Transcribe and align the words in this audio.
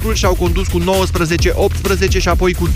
4 0.00 0.14
și-au 0.14 0.34
condus 0.34 0.66
cu 0.66 0.80
19-18 0.80 2.20
și 2.20 2.28
apoi 2.28 2.54
cu 2.54 2.68
20-19. 2.68 2.72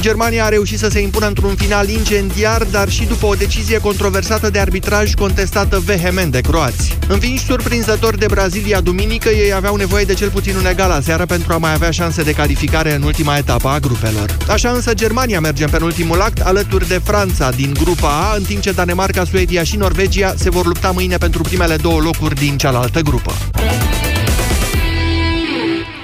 Germania 0.00 0.44
a 0.44 0.48
reușit 0.48 0.78
să 0.78 0.88
se 0.88 1.00
impună 1.00 1.26
într-un 1.26 1.54
final 1.54 1.88
incendiar, 1.88 2.64
dar 2.64 2.88
și 2.88 3.04
după 3.04 3.26
o 3.26 3.34
decizie 3.34 3.78
controversată 3.78 4.50
de 4.50 4.58
arbitraj 4.58 5.14
contestată 5.14 5.82
vehement 5.84 6.32
de 6.32 6.40
croați. 6.40 6.98
Învinși 7.08 7.44
surprinzător 7.44 8.16
de 8.16 8.26
Brazilia 8.26 8.80
duminică, 8.80 9.28
ei 9.28 9.52
aveau 9.52 9.76
nevoie 9.76 10.04
de 10.04 10.14
cel 10.14 10.30
puțin 10.30 10.56
un 10.56 10.66
egal 10.66 10.90
aseară 10.90 11.26
pentru 11.26 11.52
a 11.52 11.56
mai 11.56 11.72
avea 11.72 11.90
șanse 11.90 12.22
de 12.22 12.32
calificare 12.32 12.94
în 12.94 13.02
ultima 13.02 13.36
etapă 13.36 13.68
a 13.68 13.78
grupelor. 13.78 14.36
Așa 14.48 14.70
însă 14.70 14.94
Germania 14.94 15.40
merge 15.40 15.64
în 15.64 15.70
penultimul 15.70 16.20
act 16.20 16.40
alături 16.40 16.88
de 16.88 17.00
Franța 17.04 17.50
din 17.50 17.76
grupa 17.82 18.30
A, 18.30 18.36
în 18.36 18.42
timp 18.42 18.60
ce 18.60 18.72
Danemarca, 18.72 19.24
Suedia 19.24 19.62
și 19.62 19.76
Norvegia 19.76 20.34
se 20.36 20.50
vor 20.50 20.66
lupta 20.66 20.90
mâine 20.90 21.16
pentru 21.16 21.42
primele 21.42 21.76
două 21.76 22.00
locuri 22.00 22.34
din 22.34 22.56
cealaltă 22.56 23.00
grupă. 23.00 23.32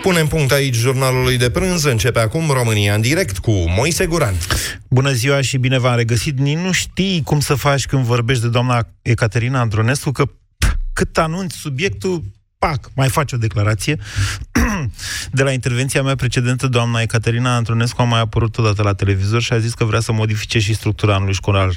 Punem 0.06 0.26
punct 0.26 0.52
aici 0.52 0.74
jurnalului 0.74 1.38
de 1.38 1.50
prânz. 1.50 1.84
Începe 1.84 2.18
acum 2.18 2.50
România 2.50 2.94
în 2.94 3.00
direct 3.00 3.38
cu 3.38 3.50
Moise 3.50 4.06
Guran. 4.06 4.34
Bună 4.88 5.12
ziua 5.12 5.40
și 5.40 5.58
bine 5.58 5.78
v-am 5.78 5.96
regăsit. 5.96 6.38
Nici 6.38 6.58
nu 6.58 6.72
știi 6.72 7.22
cum 7.22 7.40
să 7.40 7.54
faci 7.54 7.86
când 7.86 8.04
vorbești 8.04 8.42
de 8.42 8.48
doamna 8.48 8.88
Ecaterina 9.02 9.60
Andronescu, 9.60 10.10
că 10.10 10.24
cât 10.92 11.18
anunți 11.18 11.56
subiectul, 11.56 12.22
pac, 12.58 12.90
mai 12.94 13.08
faci 13.08 13.32
o 13.32 13.36
declarație. 13.36 13.98
de 15.32 15.42
la 15.42 15.50
intervenția 15.50 16.02
mea 16.02 16.14
precedentă, 16.14 16.66
doamna 16.66 17.00
Ecaterina 17.00 17.54
Antonescu 17.54 18.00
a 18.00 18.04
mai 18.04 18.20
apărut 18.20 18.58
odată 18.58 18.82
la 18.82 18.94
televizor 18.94 19.42
și 19.42 19.52
a 19.52 19.58
zis 19.58 19.74
că 19.74 19.84
vrea 19.84 20.00
să 20.00 20.12
modifice 20.12 20.58
și 20.58 20.74
structura 20.74 21.14
anului 21.14 21.34
școlar 21.34 21.70
2019-2020, 21.70 21.76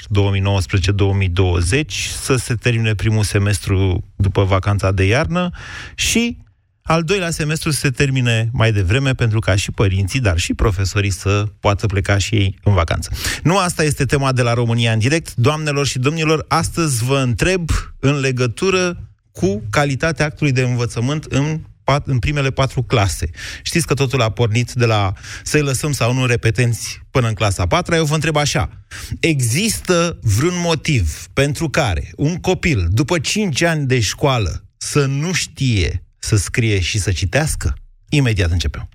să 2.22 2.36
se 2.36 2.56
termine 2.56 2.96
primul 2.96 3.24
semestru 3.24 4.04
după 4.16 4.44
vacanța 4.44 4.92
de 4.92 5.04
iarnă 5.04 5.50
și 5.96 6.38
al 6.90 7.04
doilea 7.04 7.30
semestru 7.30 7.72
se 7.72 7.90
termine 7.90 8.50
mai 8.52 8.72
devreme 8.72 9.14
pentru 9.14 9.40
ca 9.40 9.56
și 9.56 9.72
părinții, 9.72 10.20
dar 10.20 10.38
și 10.38 10.54
profesorii 10.54 11.10
să 11.10 11.46
poată 11.60 11.86
pleca 11.86 12.18
și 12.18 12.36
ei 12.36 12.60
în 12.64 12.74
vacanță. 12.74 13.12
Nu 13.44 13.58
asta 13.58 13.84
este 13.84 14.06
tema 14.06 14.32
de 14.32 14.42
la 14.42 14.54
România 14.54 14.92
în 14.92 15.00
direct. 15.00 15.36
Doamnelor 15.36 15.86
și 15.86 16.00
domnilor, 16.00 16.46
astăzi 16.48 17.04
vă 17.04 17.18
întreb 17.18 17.70
în 18.00 18.20
legătură 18.20 19.10
cu 19.32 19.64
calitatea 19.70 20.26
actului 20.26 20.52
de 20.52 20.62
învățământ 20.62 21.24
în 21.24 21.60
pat, 21.84 22.08
în 22.08 22.20
primele 22.20 22.50
patru 22.50 22.84
clase. 22.84 23.30
Știți 23.62 23.88
că 23.88 23.94
totul 23.94 24.22
a 24.22 24.30
pornit 24.30 24.72
de 24.72 24.86
la 24.86 25.14
să-i 25.44 25.62
lăsăm 25.62 25.92
sau 25.92 26.14
nu 26.14 26.26
repetenți 26.26 27.02
până 27.12 27.28
în 27.28 27.34
clasa 27.34 27.68
4 27.68 27.96
Eu 27.96 28.06
vă 28.06 28.14
întreb 28.14 28.36
așa. 28.36 28.70
Există 29.20 30.20
vreun 30.22 30.60
motiv 30.64 31.28
pentru 31.34 31.70
care 31.70 32.12
un 32.16 32.36
copil, 32.36 32.88
după 32.92 33.20
5 33.20 33.62
ani 33.62 33.86
de 33.86 34.00
școală, 34.00 34.64
să 34.78 35.06
nu 35.06 35.34
știe 35.34 36.04
să 36.20 36.36
scrie 36.36 36.80
și 36.80 37.00
să 37.00 37.12
citească? 37.12 37.74
Imediat 38.10 38.52
începem. 38.52 38.90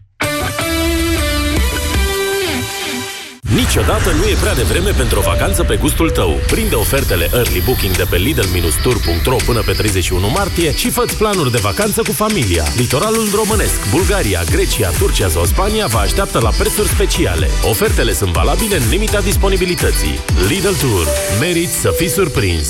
Niciodată 3.55 4.11
nu 4.11 4.25
e 4.25 4.34
prea 4.41 4.55
devreme 4.55 4.91
pentru 4.91 5.19
o 5.19 5.22
vacanță 5.22 5.64
pe 5.64 5.77
gustul 5.77 6.11
tău. 6.11 6.30
Prinde 6.47 6.75
ofertele 6.75 7.28
Early 7.33 7.61
Booking 7.61 7.97
de 7.97 8.06
pe 8.11 8.17
Lidl-Tour.ro 8.17 9.36
până 9.47 9.61
pe 9.61 9.72
31 9.72 10.28
martie 10.28 10.75
și 10.75 10.91
fă 10.91 11.05
planuri 11.19 11.50
de 11.50 11.58
vacanță 11.62 12.02
cu 12.02 12.12
familia. 12.12 12.64
Litoralul 12.77 13.28
românesc, 13.34 13.91
Bulgaria, 13.91 14.42
Grecia, 14.50 14.91
Turcia 14.91 15.28
sau 15.28 15.45
Spania 15.45 15.86
vă 15.86 15.98
așteaptă 15.98 16.39
la 16.39 16.50
prețuri 16.50 16.89
speciale. 16.89 17.48
Ofertele 17.69 18.12
sunt 18.12 18.33
valabile 18.33 18.77
în 18.77 18.89
limita 18.89 19.20
disponibilității. 19.20 20.19
Lidl 20.48 20.75
Tour. 20.80 21.06
Meriți 21.41 21.80
să 21.80 21.91
fii 21.97 22.08
surprins! 22.08 22.69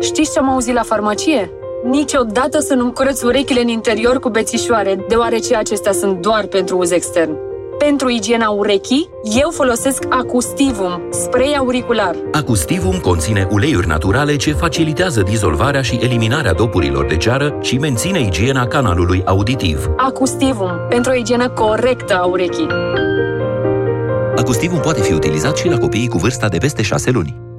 Știți 0.00 0.32
ce 0.32 0.38
am 0.38 0.50
auzit 0.50 0.74
la 0.74 0.82
farmacie? 0.82 1.50
Niciodată 1.90 2.60
să 2.60 2.74
nu-mi 2.74 2.92
curăț 2.92 3.22
urechile 3.22 3.60
în 3.60 3.68
interior 3.68 4.18
cu 4.18 4.28
bețișoare, 4.28 5.04
deoarece 5.08 5.56
acestea 5.56 5.92
sunt 5.92 6.20
doar 6.20 6.46
pentru 6.46 6.78
uz 6.78 6.90
extern. 6.90 7.36
Pentru 7.78 8.10
igiena 8.10 8.48
urechii, 8.48 9.08
eu 9.40 9.50
folosesc 9.50 10.04
Acustivum, 10.08 11.02
spray 11.10 11.54
auricular. 11.58 12.16
Acustivum 12.32 12.98
conține 12.98 13.48
uleiuri 13.50 13.86
naturale 13.86 14.36
ce 14.36 14.52
facilitează 14.52 15.22
dizolvarea 15.22 15.82
și 15.82 15.98
eliminarea 16.02 16.52
dopurilor 16.52 17.06
de 17.06 17.16
ceară 17.16 17.58
și 17.60 17.78
menține 17.78 18.20
igiena 18.20 18.66
canalului 18.66 19.22
auditiv. 19.24 19.90
Acustivum, 19.96 20.70
pentru 20.88 21.10
o 21.10 21.14
igienă 21.14 21.48
corectă 21.48 22.18
a 22.18 22.24
urechii. 22.24 22.68
Acustivum 24.36 24.80
poate 24.80 25.00
fi 25.00 25.12
utilizat 25.12 25.56
și 25.56 25.68
la 25.68 25.78
copiii 25.78 26.08
cu 26.08 26.18
vârsta 26.18 26.48
de 26.48 26.58
peste 26.58 26.82
6 26.82 27.10
luni. 27.10 27.53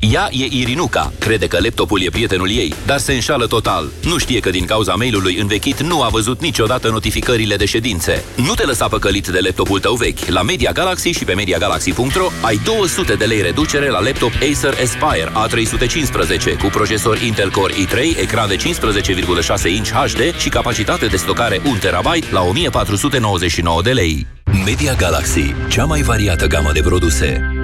Ea 0.00 0.28
e 0.30 0.46
Irinuca, 0.50 1.12
crede 1.18 1.46
că 1.46 1.58
laptopul 1.62 2.02
e 2.02 2.08
prietenul 2.10 2.50
ei, 2.50 2.74
dar 2.86 2.98
se 2.98 3.12
înșală 3.12 3.46
total. 3.46 3.88
Nu 4.02 4.18
știe 4.18 4.40
că 4.40 4.50
din 4.50 4.64
cauza 4.64 4.94
mailului 4.94 5.36
învechit 5.36 5.80
nu 5.80 6.02
a 6.02 6.08
văzut 6.08 6.40
niciodată 6.40 6.88
notificările 6.88 7.56
de 7.56 7.64
ședințe. 7.64 8.24
Nu 8.36 8.54
te 8.54 8.64
lăsa 8.64 8.88
păcălit 8.88 9.28
de 9.28 9.38
laptopul 9.40 9.80
tău 9.80 9.94
vechi. 9.94 10.26
La 10.26 10.42
Media 10.42 10.72
Galaxy 10.72 11.08
și 11.08 11.24
pe 11.24 11.32
MediaGalaxy.ro 11.32 12.30
ai 12.40 12.60
200 12.64 13.14
de 13.14 13.24
lei 13.24 13.42
reducere 13.42 13.88
la 13.88 14.00
laptop 14.00 14.32
Acer 14.34 14.74
Aspire 14.82 15.32
A315 15.46 16.58
cu 16.62 16.66
procesor 16.66 17.22
Intel 17.22 17.50
Core 17.50 17.72
i3, 17.72 18.20
ecran 18.20 18.48
de 18.48 18.56
15,6 18.56 18.62
inch 19.74 19.90
HD 19.90 20.38
și 20.38 20.48
capacitate 20.48 21.06
de 21.06 21.16
stocare 21.16 21.60
1 21.64 21.74
TB 21.74 22.32
la 22.32 22.42
1499 22.42 23.82
de 23.82 23.92
lei. 23.92 24.26
Media 24.64 24.94
Galaxy, 24.94 25.54
cea 25.68 25.84
mai 25.84 26.02
variată 26.02 26.46
gamă 26.46 26.72
de 26.72 26.80
produse 26.80 27.59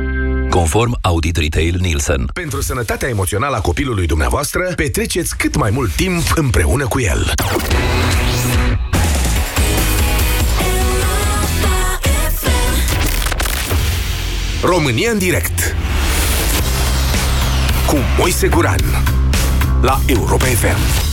conform 0.56 0.96
Audit 1.00 1.36
Retail 1.36 1.76
Nielsen. 1.80 2.30
Pentru 2.32 2.60
sănătatea 2.60 3.08
emoțională 3.08 3.56
a 3.56 3.60
copilului 3.60 4.06
dumneavoastră, 4.06 4.72
petreceți 4.76 5.36
cât 5.36 5.56
mai 5.56 5.70
mult 5.70 5.92
timp 5.92 6.22
împreună 6.34 6.86
cu 6.86 7.00
el. 7.00 7.32
România 14.62 15.10
în 15.10 15.18
direct 15.18 15.76
cu 17.86 17.96
Moise 18.18 18.48
Guran 18.48 18.80
la 19.82 20.00
Europa 20.06 20.44
FM. 20.44 21.04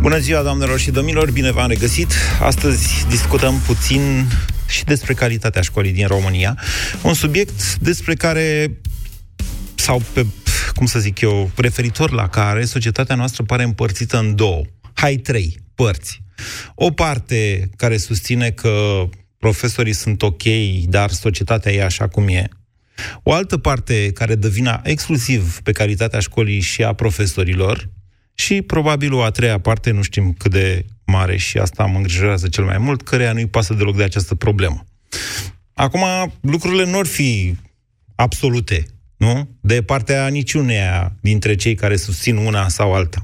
Bună 0.00 0.18
ziua, 0.18 0.42
doamnelor 0.42 0.78
și 0.78 0.90
domnilor, 0.90 1.30
bine 1.30 1.52
v-am 1.52 1.68
regăsit. 1.68 2.12
Astăzi 2.40 3.06
discutăm 3.08 3.60
puțin 3.66 4.26
și 4.72 4.84
despre 4.84 5.14
calitatea 5.14 5.62
școlii 5.62 5.92
din 5.92 6.06
România. 6.06 6.58
Un 7.02 7.14
subiect 7.14 7.76
despre 7.76 8.14
care 8.14 8.76
sau 9.74 10.02
pe, 10.12 10.26
cum 10.74 10.86
să 10.86 10.98
zic 10.98 11.20
eu, 11.20 11.50
referitor 11.56 12.10
la 12.10 12.28
care 12.28 12.64
societatea 12.64 13.14
noastră 13.14 13.42
pare 13.42 13.62
împărțită 13.62 14.18
în 14.18 14.36
două. 14.36 14.62
Hai, 14.92 15.16
trei 15.16 15.60
părți. 15.74 16.22
O 16.74 16.90
parte 16.90 17.70
care 17.76 17.96
susține 17.96 18.50
că 18.50 19.04
profesorii 19.38 19.92
sunt 19.92 20.22
ok, 20.22 20.42
dar 20.84 21.10
societatea 21.10 21.72
e 21.72 21.84
așa 21.84 22.08
cum 22.08 22.28
e. 22.28 22.48
O 23.22 23.32
altă 23.32 23.58
parte 23.58 24.10
care 24.14 24.34
dă 24.34 24.48
vina 24.48 24.80
exclusiv 24.84 25.60
pe 25.60 25.72
calitatea 25.72 26.18
școlii 26.18 26.60
și 26.60 26.82
a 26.82 26.92
profesorilor 26.92 27.90
și 28.34 28.62
probabil 28.62 29.12
o 29.12 29.22
a 29.22 29.30
treia 29.30 29.58
parte, 29.58 29.90
nu 29.90 30.02
știm 30.02 30.32
cât 30.38 30.50
de 30.50 30.84
mare 31.12 31.36
și 31.36 31.58
asta 31.58 31.84
mă 31.84 31.96
îngrijorează 31.96 32.48
cel 32.48 32.64
mai 32.64 32.78
mult, 32.78 33.02
căreia 33.02 33.32
nu-i 33.32 33.46
pasă 33.46 33.74
deloc 33.74 33.96
de 33.96 34.02
această 34.02 34.34
problemă. 34.34 34.84
Acum, 35.74 36.04
lucrurile 36.40 36.84
nu 36.84 36.98
ar 36.98 37.06
fi 37.06 37.56
absolute, 38.14 38.86
nu? 39.16 39.48
De 39.60 39.82
partea 39.82 40.28
niciuneia 40.28 41.12
dintre 41.20 41.54
cei 41.54 41.74
care 41.74 41.96
susțin 41.96 42.36
una 42.36 42.68
sau 42.68 42.94
alta. 42.94 43.22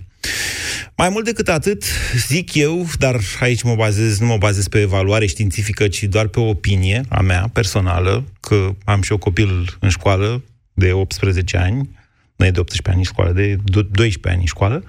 Mai 0.97 1.09
mult 1.09 1.25
decât 1.25 1.49
atât, 1.49 1.85
zic 2.27 2.55
eu, 2.55 2.87
dar 2.99 3.21
aici 3.41 3.63
mă 3.63 3.75
bazez, 3.75 4.19
nu 4.19 4.27
mă 4.27 4.37
bazez 4.37 4.69
pe 4.69 4.81
evaluare 4.81 5.27
științifică, 5.27 5.89
ci 5.89 6.03
doar 6.03 6.27
pe 6.27 6.41
opinie 6.41 7.05
a 7.09 7.21
mea 7.21 7.51
personală, 7.53 8.25
că 8.41 8.75
am 8.85 9.03
și 9.03 9.11
eu 9.11 9.19
copil 9.19 9.77
în 9.81 9.89
școală 9.89 10.45
de 10.73 10.93
18 10.93 11.57
ani, 11.57 11.89
nu 12.39 12.45
e 12.47 12.51
de 12.51 12.61
18 12.61 12.91
ani 12.91 12.99
în 12.99 13.05
școală, 13.05 13.33
de 13.33 13.59
12 13.65 14.29
ani 14.29 14.41
în 14.41 14.47
școală. 14.47 14.85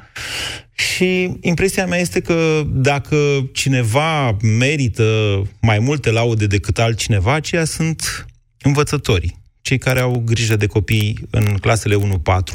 Și 0.73 1.37
impresia 1.41 1.85
mea 1.85 1.99
este 1.99 2.19
că 2.19 2.63
dacă 2.67 3.49
cineva 3.53 4.37
merită 4.41 5.41
mai 5.61 5.79
multe 5.79 6.11
laude 6.11 6.47
decât 6.47 6.79
altcineva, 6.79 7.33
aceia 7.33 7.65
sunt 7.65 8.25
învățătorii. 8.61 9.41
Cei 9.61 9.77
care 9.77 9.99
au 9.99 10.21
grijă 10.25 10.55
de 10.55 10.65
copii 10.65 11.27
în 11.29 11.57
clasele 11.61 11.95
1-4, 11.95 11.99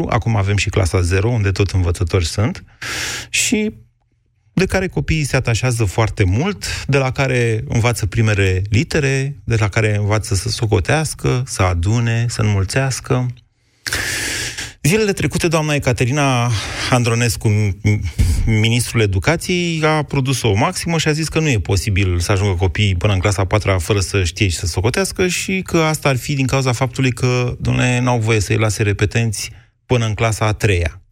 acum 0.08 0.36
avem 0.36 0.56
și 0.56 0.68
clasa 0.68 1.00
0, 1.00 1.28
unde 1.28 1.50
tot 1.50 1.70
învățători 1.70 2.26
sunt, 2.26 2.64
și 3.30 3.72
de 4.52 4.66
care 4.66 4.88
copiii 4.88 5.24
se 5.24 5.36
atașează 5.36 5.84
foarte 5.84 6.24
mult, 6.24 6.84
de 6.86 6.98
la 6.98 7.10
care 7.10 7.64
învață 7.68 8.06
primele 8.06 8.62
litere, 8.70 9.36
de 9.44 9.56
la 9.58 9.68
care 9.68 9.96
învață 9.96 10.34
să 10.34 10.48
socotească, 10.48 11.42
să 11.46 11.62
adune, 11.62 12.26
să 12.28 12.42
înmulțească. 12.42 13.26
Zilele 14.86 15.12
trecute, 15.12 15.48
doamna 15.48 15.74
Ecaterina 15.74 16.50
Andronescu, 16.90 17.76
ministrul 18.46 19.00
educației, 19.00 19.84
a 19.84 20.02
produs 20.02 20.42
o 20.42 20.54
maximă 20.54 20.98
și 20.98 21.08
a 21.08 21.12
zis 21.12 21.28
că 21.28 21.40
nu 21.40 21.48
e 21.48 21.60
posibil 21.60 22.18
să 22.18 22.32
ajungă 22.32 22.54
copiii 22.54 22.94
până 22.94 23.12
în 23.12 23.18
clasa 23.18 23.44
4 23.44 23.78
fără 23.78 24.00
să 24.00 24.24
știe 24.24 24.48
și 24.48 24.56
să 24.56 24.66
socotească 24.66 25.28
și 25.28 25.62
că 25.62 25.78
asta 25.78 26.08
ar 26.08 26.16
fi 26.16 26.34
din 26.34 26.46
cauza 26.46 26.72
faptului 26.72 27.12
că, 27.12 27.56
domnule, 27.60 28.00
n-au 28.00 28.18
voie 28.18 28.40
să-i 28.40 28.56
lase 28.56 28.82
repetenți 28.82 29.50
până 29.86 30.06
în 30.06 30.14
clasa 30.14 30.46
a 30.46 30.52
treia. 30.52 31.02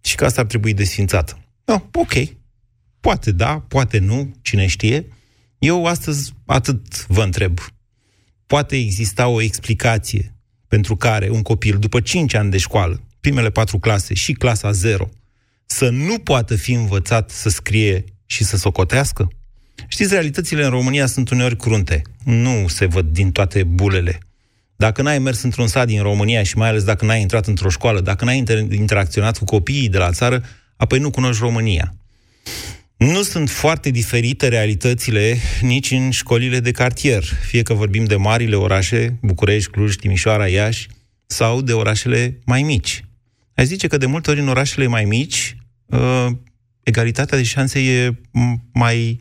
Și 0.00 0.14
că 0.14 0.24
asta 0.24 0.40
ar 0.40 0.46
trebui 0.46 0.74
desfințată. 0.74 1.38
Da, 1.64 1.88
ok. 1.92 2.12
Poate 3.00 3.32
da, 3.32 3.64
poate 3.68 3.98
nu, 3.98 4.32
cine 4.42 4.66
știe. 4.66 5.06
Eu 5.58 5.84
astăzi 5.84 6.32
atât 6.46 7.06
vă 7.06 7.22
întreb. 7.22 7.58
Poate 8.46 8.76
exista 8.76 9.26
o 9.26 9.40
explicație 9.40 10.34
pentru 10.72 10.96
care 10.96 11.28
un 11.30 11.42
copil, 11.42 11.78
după 11.78 12.00
5 12.00 12.34
ani 12.34 12.50
de 12.50 12.58
școală, 12.58 13.00
primele 13.20 13.50
patru 13.50 13.78
clase 13.78 14.14
și 14.14 14.32
clasa 14.32 14.70
0, 14.70 15.08
să 15.66 15.88
nu 15.88 16.18
poată 16.18 16.56
fi 16.56 16.72
învățat 16.72 17.30
să 17.30 17.48
scrie 17.48 18.04
și 18.26 18.44
să 18.44 18.56
socotească? 18.56 19.28
Știți, 19.88 20.12
realitățile 20.12 20.64
în 20.64 20.70
România 20.70 21.06
sunt 21.06 21.30
uneori 21.30 21.56
crunte. 21.56 22.02
Nu 22.24 22.68
se 22.68 22.86
văd 22.86 23.06
din 23.06 23.32
toate 23.32 23.62
bulele. 23.62 24.18
Dacă 24.76 25.02
n-ai 25.02 25.18
mers 25.18 25.42
într-un 25.42 25.66
sat 25.66 25.86
din 25.86 26.02
România 26.02 26.42
și 26.42 26.56
mai 26.56 26.68
ales 26.68 26.84
dacă 26.84 27.04
n-ai 27.04 27.20
intrat 27.20 27.46
într-o 27.46 27.68
școală, 27.68 28.00
dacă 28.00 28.24
n-ai 28.24 28.44
inter- 28.44 28.72
interacționat 28.72 29.38
cu 29.38 29.44
copiii 29.44 29.88
de 29.88 29.98
la 29.98 30.10
țară, 30.10 30.42
apoi 30.76 30.98
nu 30.98 31.10
cunoști 31.10 31.42
România. 31.42 31.94
Nu 33.02 33.22
sunt 33.22 33.50
foarte 33.50 33.90
diferite 33.90 34.48
realitățile 34.48 35.36
nici 35.60 35.90
în 35.90 36.10
școlile 36.10 36.60
de 36.60 36.70
cartier, 36.70 37.24
fie 37.24 37.62
că 37.62 37.74
vorbim 37.74 38.04
de 38.04 38.16
marile 38.16 38.56
orașe, 38.56 39.18
București, 39.22 39.70
Cluj, 39.70 39.94
Timișoara, 39.94 40.48
Iași, 40.48 40.88
sau 41.26 41.60
de 41.60 41.72
orașele 41.72 42.38
mai 42.44 42.62
mici. 42.62 43.04
Aș 43.54 43.64
zice 43.64 43.86
că 43.86 43.96
de 43.96 44.06
multe 44.06 44.30
ori 44.30 44.40
în 44.40 44.48
orașele 44.48 44.86
mai 44.86 45.04
mici, 45.04 45.56
uh, 45.86 46.26
egalitatea 46.82 47.38
de 47.38 47.44
șanse 47.44 47.80
e 47.80 48.18
mai, 48.72 49.20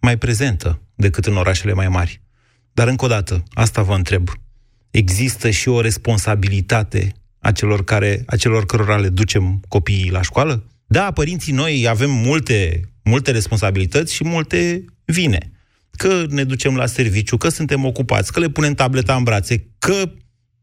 mai 0.00 0.18
prezentă 0.18 0.80
decât 0.94 1.26
în 1.26 1.36
orașele 1.36 1.72
mai 1.72 1.88
mari. 1.88 2.20
Dar 2.72 2.88
încă 2.88 3.04
o 3.04 3.08
dată, 3.08 3.42
asta 3.50 3.82
vă 3.82 3.94
întreb. 3.94 4.28
Există 4.90 5.50
și 5.50 5.68
o 5.68 5.80
responsabilitate 5.80 7.12
a 7.38 7.52
celor, 7.52 7.84
care, 7.84 8.22
a 8.26 8.36
celor 8.36 8.66
cărora 8.66 8.96
le 8.96 9.08
ducem 9.08 9.60
copiii 9.68 10.10
la 10.10 10.22
școală? 10.22 10.64
Da, 10.86 11.10
părinții 11.10 11.52
noi 11.52 11.86
avem 11.88 12.10
multe, 12.10 12.80
multe 13.04 13.30
responsabilități 13.30 14.14
și 14.14 14.24
multe 14.24 14.84
vine. 15.04 15.50
Că 15.90 16.24
ne 16.28 16.44
ducem 16.44 16.76
la 16.76 16.86
serviciu, 16.86 17.36
că 17.36 17.48
suntem 17.48 17.84
ocupați, 17.84 18.32
că 18.32 18.40
le 18.40 18.48
punem 18.48 18.74
tableta 18.74 19.16
în 19.16 19.22
brațe, 19.22 19.66
că 19.78 20.12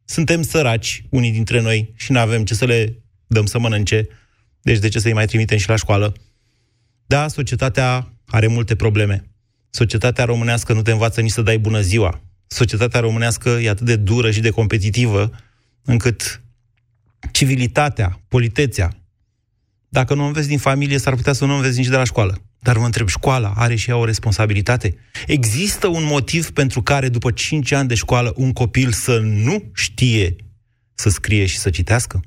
suntem 0.05 0.41
săraci, 0.41 1.03
unii 1.09 1.31
dintre 1.31 1.61
noi, 1.61 1.93
și 1.95 2.11
nu 2.11 2.19
avem 2.19 2.43
ce 2.43 2.53
să 2.53 2.65
le 2.65 3.03
dăm 3.27 3.45
să 3.45 3.59
mănânce, 3.59 4.07
deci 4.61 4.79
de 4.79 4.87
ce 4.87 4.99
să-i 4.99 5.13
mai 5.13 5.25
trimitem 5.25 5.57
și 5.57 5.69
la 5.69 5.75
școală? 5.75 6.13
Da, 7.05 7.27
societatea 7.27 8.13
are 8.25 8.47
multe 8.47 8.75
probleme. 8.75 9.23
Societatea 9.69 10.25
românească 10.25 10.73
nu 10.73 10.81
te 10.81 10.91
învață 10.91 11.21
nici 11.21 11.31
să 11.31 11.41
dai 11.41 11.59
bună 11.59 11.81
ziua. 11.81 12.21
Societatea 12.47 12.99
românească 12.99 13.49
e 13.49 13.69
atât 13.69 13.85
de 13.85 13.95
dură 13.95 14.31
și 14.31 14.39
de 14.39 14.49
competitivă, 14.49 15.29
încât 15.83 16.41
civilitatea, 17.31 18.21
politețea, 18.27 19.00
dacă 19.93 20.13
nu 20.13 20.25
înveți 20.25 20.47
din 20.47 20.57
familie, 20.57 20.97
s-ar 20.97 21.15
putea 21.15 21.33
să 21.33 21.45
nu 21.45 21.53
înveți 21.53 21.77
nici 21.77 21.87
de 21.87 21.95
la 21.95 22.03
școală. 22.03 22.33
Dar 22.59 22.77
vă 22.77 22.85
întreb, 22.85 23.07
școala 23.07 23.53
are 23.55 23.75
și 23.75 23.89
ea 23.89 23.97
o 23.97 24.05
responsabilitate? 24.05 24.95
Există 25.27 25.87
un 25.87 26.03
motiv 26.03 26.51
pentru 26.51 26.81
care, 26.81 27.09
după 27.09 27.31
5 27.31 27.71
ani 27.71 27.87
de 27.87 27.95
școală, 27.95 28.33
un 28.35 28.53
copil 28.53 28.89
să 28.89 29.19
nu 29.19 29.63
știe 29.73 30.35
să 30.93 31.09
scrie 31.09 31.45
și 31.45 31.57
să 31.57 31.69
citească? 31.69 32.19
0372069599. 32.19 32.23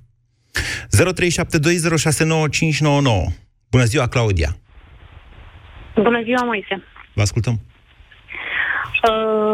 Bună 3.70 3.84
ziua, 3.84 4.08
Claudia! 4.08 4.56
Bună 5.94 6.22
ziua, 6.22 6.44
Moise! 6.44 6.82
Vă 7.14 7.22
ascultăm! 7.22 7.52
Uh, 7.52 7.60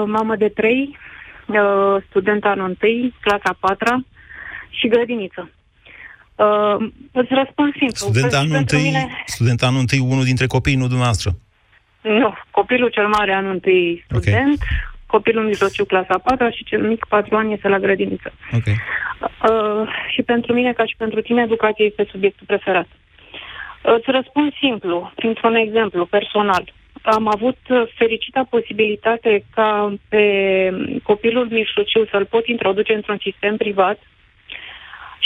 mamă 0.06 0.36
de 0.36 0.48
trei, 0.48 0.96
uh, 1.46 1.96
student 2.08 2.44
anul 2.44 2.76
1, 2.82 3.12
clasa 3.20 3.56
4 3.60 4.06
și 4.70 4.88
grădiniță. 4.88 5.50
Uh, 6.44 6.90
îți 7.12 7.34
răspund 7.34 7.72
simplu. 7.72 8.06
Student 8.06 8.32
anul, 8.32 8.56
întâi, 8.56 8.82
mine... 8.82 9.08
student 9.26 9.62
anul 9.62 9.80
întâi, 9.80 9.98
unul 9.98 10.24
dintre 10.24 10.46
copiii, 10.46 10.76
nu 10.76 10.86
dumneavoastră. 10.86 11.30
Nu, 12.00 12.34
copilul 12.50 12.88
cel 12.88 13.06
mare 13.06 13.32
anul 13.32 13.52
întâi 13.52 14.04
student, 14.04 14.60
okay. 14.62 14.78
copilul 15.06 15.44
mijlociu 15.44 15.84
clasa 15.84 16.18
4 16.18 16.50
și 16.50 16.64
cel 16.64 16.82
mic 16.88 17.06
4 17.08 17.36
ani 17.36 17.52
este 17.52 17.68
la 17.68 17.78
grădiniță. 17.78 18.32
Okay. 18.52 18.76
Uh, 19.20 19.88
și 20.12 20.22
pentru 20.22 20.52
mine, 20.52 20.72
ca 20.72 20.84
și 20.86 20.94
pentru 20.96 21.20
tine, 21.20 21.42
educația 21.42 21.84
este 21.84 22.08
subiectul 22.10 22.46
preferat. 22.46 22.86
Uh, 23.82 23.94
îți 23.98 24.10
răspund 24.10 24.52
simplu, 24.60 25.12
printr-un 25.14 25.54
exemplu 25.54 26.06
personal. 26.06 26.72
Am 27.02 27.28
avut 27.28 27.58
fericita 27.94 28.46
posibilitate 28.50 29.44
ca 29.54 29.94
pe 30.08 30.24
copilul 31.02 31.46
mijlociu 31.50 32.06
să-l 32.10 32.24
pot 32.24 32.46
introduce 32.46 32.92
într-un 32.94 33.18
sistem 33.20 33.56
privat 33.56 33.98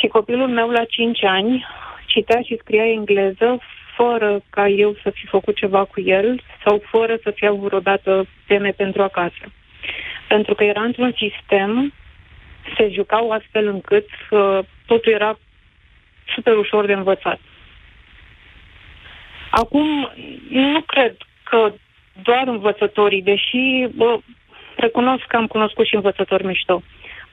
și 0.04 0.10
copilul 0.10 0.48
meu 0.48 0.70
la 0.70 0.84
5 0.84 1.24
ani 1.24 1.66
citea 2.06 2.40
și 2.40 2.58
scria 2.60 2.86
engleză 2.86 3.58
fără 3.96 4.40
ca 4.50 4.68
eu 4.68 4.96
să 5.02 5.10
fi 5.10 5.26
făcut 5.26 5.56
ceva 5.56 5.84
cu 5.84 6.00
el 6.00 6.40
sau 6.64 6.82
fără 6.90 7.16
să 7.22 7.30
fie 7.30 7.50
vreodată 7.50 8.26
teme 8.46 8.70
pentru 8.70 9.02
acasă. 9.02 9.44
Pentru 10.28 10.54
că 10.54 10.64
era 10.64 10.82
într-un 10.82 11.14
sistem, 11.16 11.92
se 12.76 12.88
jucau 12.92 13.30
astfel 13.30 13.66
încât 13.66 14.08
uh, 14.30 14.58
totul 14.86 15.12
era 15.12 15.38
super 16.34 16.56
ușor 16.56 16.86
de 16.86 16.92
învățat. 16.92 17.40
Acum, 19.50 20.10
nu 20.48 20.80
cred 20.80 21.16
că 21.42 21.72
doar 22.22 22.46
învățătorii, 22.46 23.22
deși 23.22 23.86
bă, 23.94 24.18
recunosc 24.76 25.24
că 25.26 25.36
am 25.36 25.46
cunoscut 25.46 25.86
și 25.86 25.94
învățători 25.94 26.46
mișto, 26.46 26.82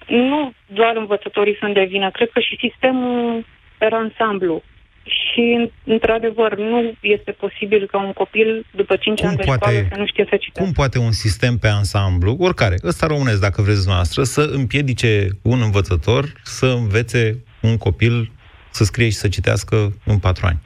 nu 0.08 0.54
doar 0.66 0.96
învățătorii 0.96 1.58
sunt 1.60 1.74
de 1.74 1.84
vină, 1.84 2.12
cred 2.12 2.30
că 2.30 2.40
și 2.40 2.58
sistemul 2.60 3.46
per 3.78 3.94
ansamblu. 3.94 4.64
Și, 5.04 5.72
într-adevăr, 5.84 6.58
nu 6.58 6.94
este 7.02 7.32
posibil 7.32 7.88
ca 7.92 7.98
un 7.98 8.14
copil, 8.14 8.66
după 8.72 8.96
5 8.96 9.20
cum 9.20 9.28
ani 9.28 9.38
de 9.38 9.44
poate, 9.44 9.70
școală, 9.70 9.88
să 9.92 9.98
nu 10.00 10.06
știe 10.06 10.26
să 10.30 10.36
citească. 10.36 10.62
Cum 10.64 10.72
poate 10.72 11.00
un 11.00 11.12
sistem 11.12 11.58
pe 11.58 11.68
ansamblu, 11.68 12.36
oricare, 12.40 12.76
ăsta 12.84 13.08
românesc, 13.08 13.42
dacă 13.42 13.62
vreți 13.62 13.88
noastră, 13.88 14.24
să 14.24 14.42
împiedice 14.54 15.28
un 15.42 15.62
învățător 15.62 16.26
să 16.44 16.66
învețe 16.66 17.44
un 17.62 17.78
copil 17.78 18.32
să 18.70 18.84
scrie 18.84 19.10
și 19.10 19.16
să 19.16 19.28
citească 19.28 19.76
în 20.06 20.20
patru 20.20 20.46
ani? 20.46 20.60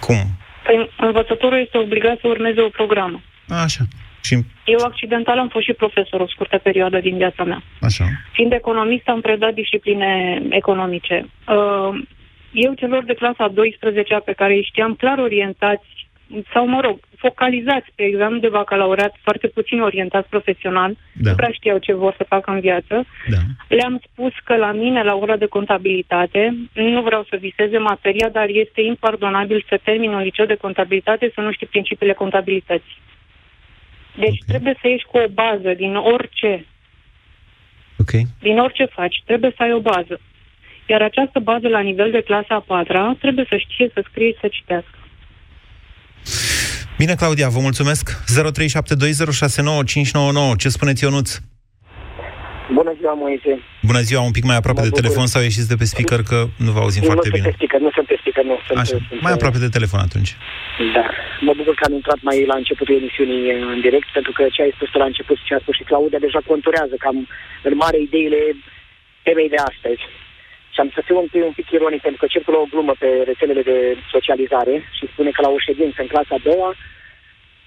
Cum? 0.00 0.16
Păi, 0.64 0.90
învățătorul 0.98 1.58
este 1.58 1.78
obligat 1.78 2.18
să 2.20 2.26
urmeze 2.26 2.60
o 2.60 2.68
programă. 2.68 3.20
Așa. 3.48 3.84
Și... 4.22 4.34
Eu 4.64 4.78
accidental 4.84 5.38
am 5.38 5.48
fost 5.48 5.64
și 5.64 5.72
profesor 5.72 6.20
o 6.20 6.26
scurtă 6.26 6.58
perioadă 6.58 7.00
din 7.00 7.16
viața 7.16 7.44
mea. 7.44 7.62
Așa. 7.80 8.04
Fiind 8.32 8.52
economist, 8.52 9.08
am 9.08 9.20
predat 9.20 9.54
discipline 9.54 10.42
economice. 10.50 11.26
Uh, 11.48 12.02
eu 12.52 12.72
celor 12.74 13.04
de 13.04 13.14
clasa 13.14 13.48
12 13.48 14.20
pe 14.24 14.32
care 14.32 14.52
îi 14.52 14.68
știam 14.70 14.94
clar 14.94 15.18
orientați, 15.18 15.86
sau 16.52 16.66
mă 16.66 16.80
rog, 16.80 16.98
focalizați 17.16 17.88
pe 17.94 18.02
examen 18.02 18.40
de 18.40 18.48
bacalaureat, 18.48 19.14
foarte 19.22 19.46
puțin 19.46 19.80
orientați 19.80 20.28
profesional, 20.28 20.96
da. 21.12 21.30
nu 21.30 21.36
prea 21.36 21.50
știau 21.52 21.78
ce 21.78 21.92
vor 21.94 22.14
să 22.16 22.24
facă 22.28 22.50
în 22.50 22.60
viață, 22.60 23.04
da. 23.28 23.36
le-am 23.68 24.02
spus 24.06 24.32
că 24.44 24.56
la 24.56 24.72
mine, 24.72 25.02
la 25.02 25.14
ora 25.14 25.36
de 25.36 25.46
contabilitate, 25.46 26.56
nu 26.72 27.02
vreau 27.02 27.26
să 27.30 27.36
viseze 27.40 27.78
materia, 27.78 28.28
dar 28.28 28.48
este 28.48 28.80
impardonabil 28.80 29.64
să 29.68 29.80
termin 29.82 30.12
un 30.12 30.22
liceu 30.22 30.46
de 30.46 30.62
contabilitate 30.64 31.30
să 31.34 31.40
nu 31.40 31.52
știi 31.52 31.66
principiile 31.66 32.12
contabilității. 32.12 33.00
Deci 34.16 34.28
okay. 34.28 34.44
trebuie 34.46 34.76
să 34.80 34.88
ieși 34.88 35.04
cu 35.04 35.16
o 35.18 35.28
bază 35.28 35.74
din 35.76 35.96
orice. 35.96 36.66
Okay. 37.98 38.26
Din 38.40 38.58
orice 38.58 38.84
faci, 38.84 39.22
trebuie 39.24 39.52
să 39.56 39.62
ai 39.62 39.72
o 39.72 39.80
bază. 39.80 40.20
Iar 40.86 41.02
această 41.02 41.38
bază 41.38 41.68
la 41.68 41.80
nivel 41.80 42.10
de 42.10 42.22
clasa 42.22 42.54
a 42.54 42.60
patra 42.60 43.16
trebuie 43.20 43.46
să 43.48 43.56
știe 43.56 43.90
să 43.94 44.04
scrie 44.08 44.30
și 44.32 44.38
să 44.40 44.48
citească. 44.48 44.96
Bine, 46.98 47.14
Claudia, 47.14 47.48
vă 47.48 47.60
mulțumesc. 47.60 48.04
0372069599. 50.52 50.56
Ce 50.58 50.68
spuneți, 50.68 51.04
Ionuț? 51.04 51.38
Bună 52.74 52.92
ziua, 52.98 53.14
Moise. 53.14 53.52
Bună 53.82 54.00
ziua, 54.00 54.22
un 54.22 54.30
pic 54.30 54.44
mai 54.44 54.56
aproape 54.56 54.80
mă 54.80 54.86
de 54.86 54.90
bucur. 54.92 55.04
telefon 55.04 55.26
sau 55.26 55.42
ieșiți 55.42 55.68
de 55.68 55.76
pe 55.80 55.84
speaker, 55.84 56.20
că 56.30 56.38
nu 56.64 56.70
vă 56.74 56.80
auzim 56.84 57.02
nu 57.02 57.08
foarte 57.10 57.28
bine. 57.28 57.42
Nu 57.42 57.48
sunt 57.48 57.56
pe 57.58 57.64
speaker, 57.64 57.80
nu 57.86 57.90
sunt 57.96 58.06
pe 58.06 58.16
speaker, 58.32 58.44
nu 58.50 58.56
sunt... 58.66 58.78
Așa, 58.78 58.96
sunt, 59.08 59.20
mai 59.26 59.32
aproape 59.36 59.58
de 59.64 59.74
telefon 59.76 60.00
atunci. 60.08 60.30
Da, 60.96 61.06
mă 61.46 61.52
bucur 61.58 61.74
că 61.74 61.84
am 61.88 61.94
intrat 62.00 62.20
mai 62.28 62.38
la 62.50 62.56
începutul 62.60 63.00
emisiunii 63.00 63.42
în 63.72 63.80
direct, 63.86 64.08
pentru 64.18 64.32
că 64.36 64.42
ce 64.54 64.62
ai 64.62 64.72
spus 64.76 64.88
la 64.92 65.10
început 65.10 65.36
și 65.36 65.48
ce 65.48 65.54
a 65.54 65.64
spus 65.64 65.74
și 65.76 65.88
Claudia 65.90 66.24
deja 66.26 66.40
conturează 66.46 66.94
cam 67.04 67.16
în 67.68 67.74
mare 67.82 67.98
ideile 68.00 68.40
temei 69.26 69.52
de 69.54 69.60
astăzi. 69.70 70.02
Și 70.74 70.80
am 70.80 70.90
să 70.94 71.00
fiu 71.06 71.16
un 71.24 71.28
pic, 71.32 71.42
un 71.50 71.56
pic 71.58 71.68
ironic, 71.70 72.02
pentru 72.06 72.20
că 72.20 72.26
circulă 72.34 72.56
o 72.60 72.70
glumă 72.72 72.94
pe 73.02 73.10
rețelele 73.30 73.62
de 73.70 73.78
socializare 74.14 74.74
și 74.96 75.10
spune 75.12 75.30
că 75.30 75.40
la 75.42 75.50
o 75.56 75.64
ședință 75.66 75.98
în 76.00 76.12
clasa 76.12 76.34
a 76.36 76.44
doua 76.48 76.70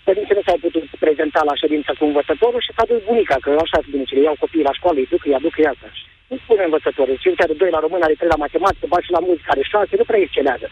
părinții 0.08 0.38
nu 0.38 0.46
s-au 0.48 0.58
putut 0.66 0.86
prezenta 1.04 1.42
la 1.50 1.56
ședință 1.62 1.92
cu 1.98 2.04
învățătorul 2.06 2.62
și 2.66 2.76
s-a 2.76 2.86
dus 2.92 3.02
bunica, 3.10 3.38
că 3.44 3.50
așa 3.66 3.78
sunt 3.82 3.94
bunicile, 3.96 4.22
iau 4.22 4.42
copiii 4.44 4.70
la 4.70 4.78
școală, 4.80 4.98
îi 5.00 5.12
duc, 5.14 5.22
îi 5.26 5.38
aduc, 5.40 5.58
îi 5.58 5.72
asta. 5.74 5.88
Nu 6.32 6.38
spune 6.44 6.64
învățătorul, 6.64 7.22
cinci 7.26 7.42
are 7.46 7.54
doi 7.62 7.72
la 7.76 7.84
român, 7.86 8.02
are 8.02 8.20
trei 8.20 8.34
la 8.34 8.44
matematică, 8.46 8.86
ba 8.94 9.00
și 9.06 9.16
la 9.16 9.22
muzică, 9.28 9.50
are 9.52 9.64
șase, 9.72 9.94
nu 9.98 10.10
prea 10.10 10.24
excelează. 10.26 10.68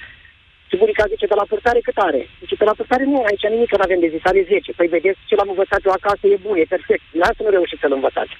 Și 0.69 0.79
bunica 0.81 1.11
zice, 1.13 1.25
de 1.31 1.39
la 1.41 1.49
purtare 1.51 1.79
cât 1.87 1.97
are? 2.07 2.21
Zice, 2.41 2.55
de 2.61 2.67
la 2.69 2.77
purtare 2.79 3.03
nu, 3.11 3.19
aici 3.29 3.47
nimic, 3.53 3.69
că 3.69 3.77
nu 3.77 3.87
avem 3.87 3.99
de 4.03 4.13
zis, 4.13 4.23
are 4.23 4.41
10. 4.47 4.71
Păi 4.79 4.87
vedeți, 4.95 5.19
ce 5.29 5.35
l-am 5.35 5.53
învățat 5.53 5.81
eu 5.85 5.93
acasă 5.95 6.23
e 6.27 6.45
bun, 6.45 6.57
e 6.57 6.73
perfect. 6.75 7.03
N-ați 7.19 7.41
nu 7.43 7.49
reușit 7.49 7.79
să-l 7.79 7.97
învățați. 7.99 8.35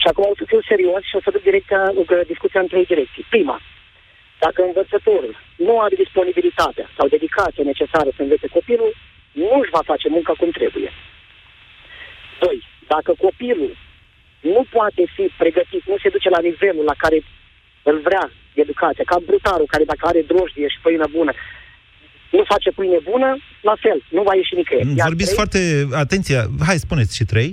Și 0.00 0.06
acum 0.08 0.24
o 0.30 0.38
să 0.38 0.44
fiu 0.50 0.60
serios 0.70 1.02
și 1.10 1.16
o 1.16 1.20
să 1.24 1.30
duc 1.30 1.42
direct 1.42 1.70
uh, 1.70 2.20
discuția 2.32 2.60
în 2.60 2.70
trei 2.72 2.86
direcții. 2.92 3.26
Prima, 3.34 3.56
Dacă 4.44 4.62
învățătorul 4.62 5.34
nu 5.56 5.80
are 5.80 5.94
disponibilitatea 6.04 6.86
sau 6.96 7.06
dedicația 7.08 7.64
necesară 7.72 8.08
să 8.16 8.22
învețe 8.22 8.46
copilul, 8.56 8.92
nu 9.40 9.48
își 9.60 9.74
va 9.76 9.82
face 9.90 10.08
munca 10.08 10.32
cum 10.40 10.50
trebuie. 10.58 10.90
Doi, 12.40 12.58
dacă 12.94 13.10
copilul 13.26 13.72
nu 14.40 14.62
poate 14.76 15.02
fi 15.14 15.24
pregătit, 15.42 15.82
nu 15.90 15.96
se 16.02 16.08
duce 16.08 16.28
la 16.28 16.40
nivelul 16.48 16.84
la 16.84 16.96
care 17.02 17.18
îl 17.82 17.98
vrea 18.08 18.24
educația, 18.54 19.04
ca 19.06 19.16
brutarul 19.28 19.66
care 19.74 19.84
dacă 19.84 20.04
are 20.06 20.22
drojdie 20.30 20.68
și 20.68 20.78
făină 20.86 21.06
bună, 21.16 21.32
nu 22.30 22.42
face 22.52 22.70
pâine 22.70 22.98
bună, 23.10 23.30
la 23.60 23.74
fel, 23.84 23.98
nu 24.16 24.22
va 24.22 24.34
ieși 24.34 24.54
nicăieri. 24.54 24.88
Iar 24.96 25.06
Vorbiți 25.08 25.32
trei- 25.34 25.38
foarte... 25.40 25.60
Atenție, 26.04 26.38
hai, 26.66 26.78
spuneți 26.86 27.16
și 27.16 27.24
trei. 27.24 27.50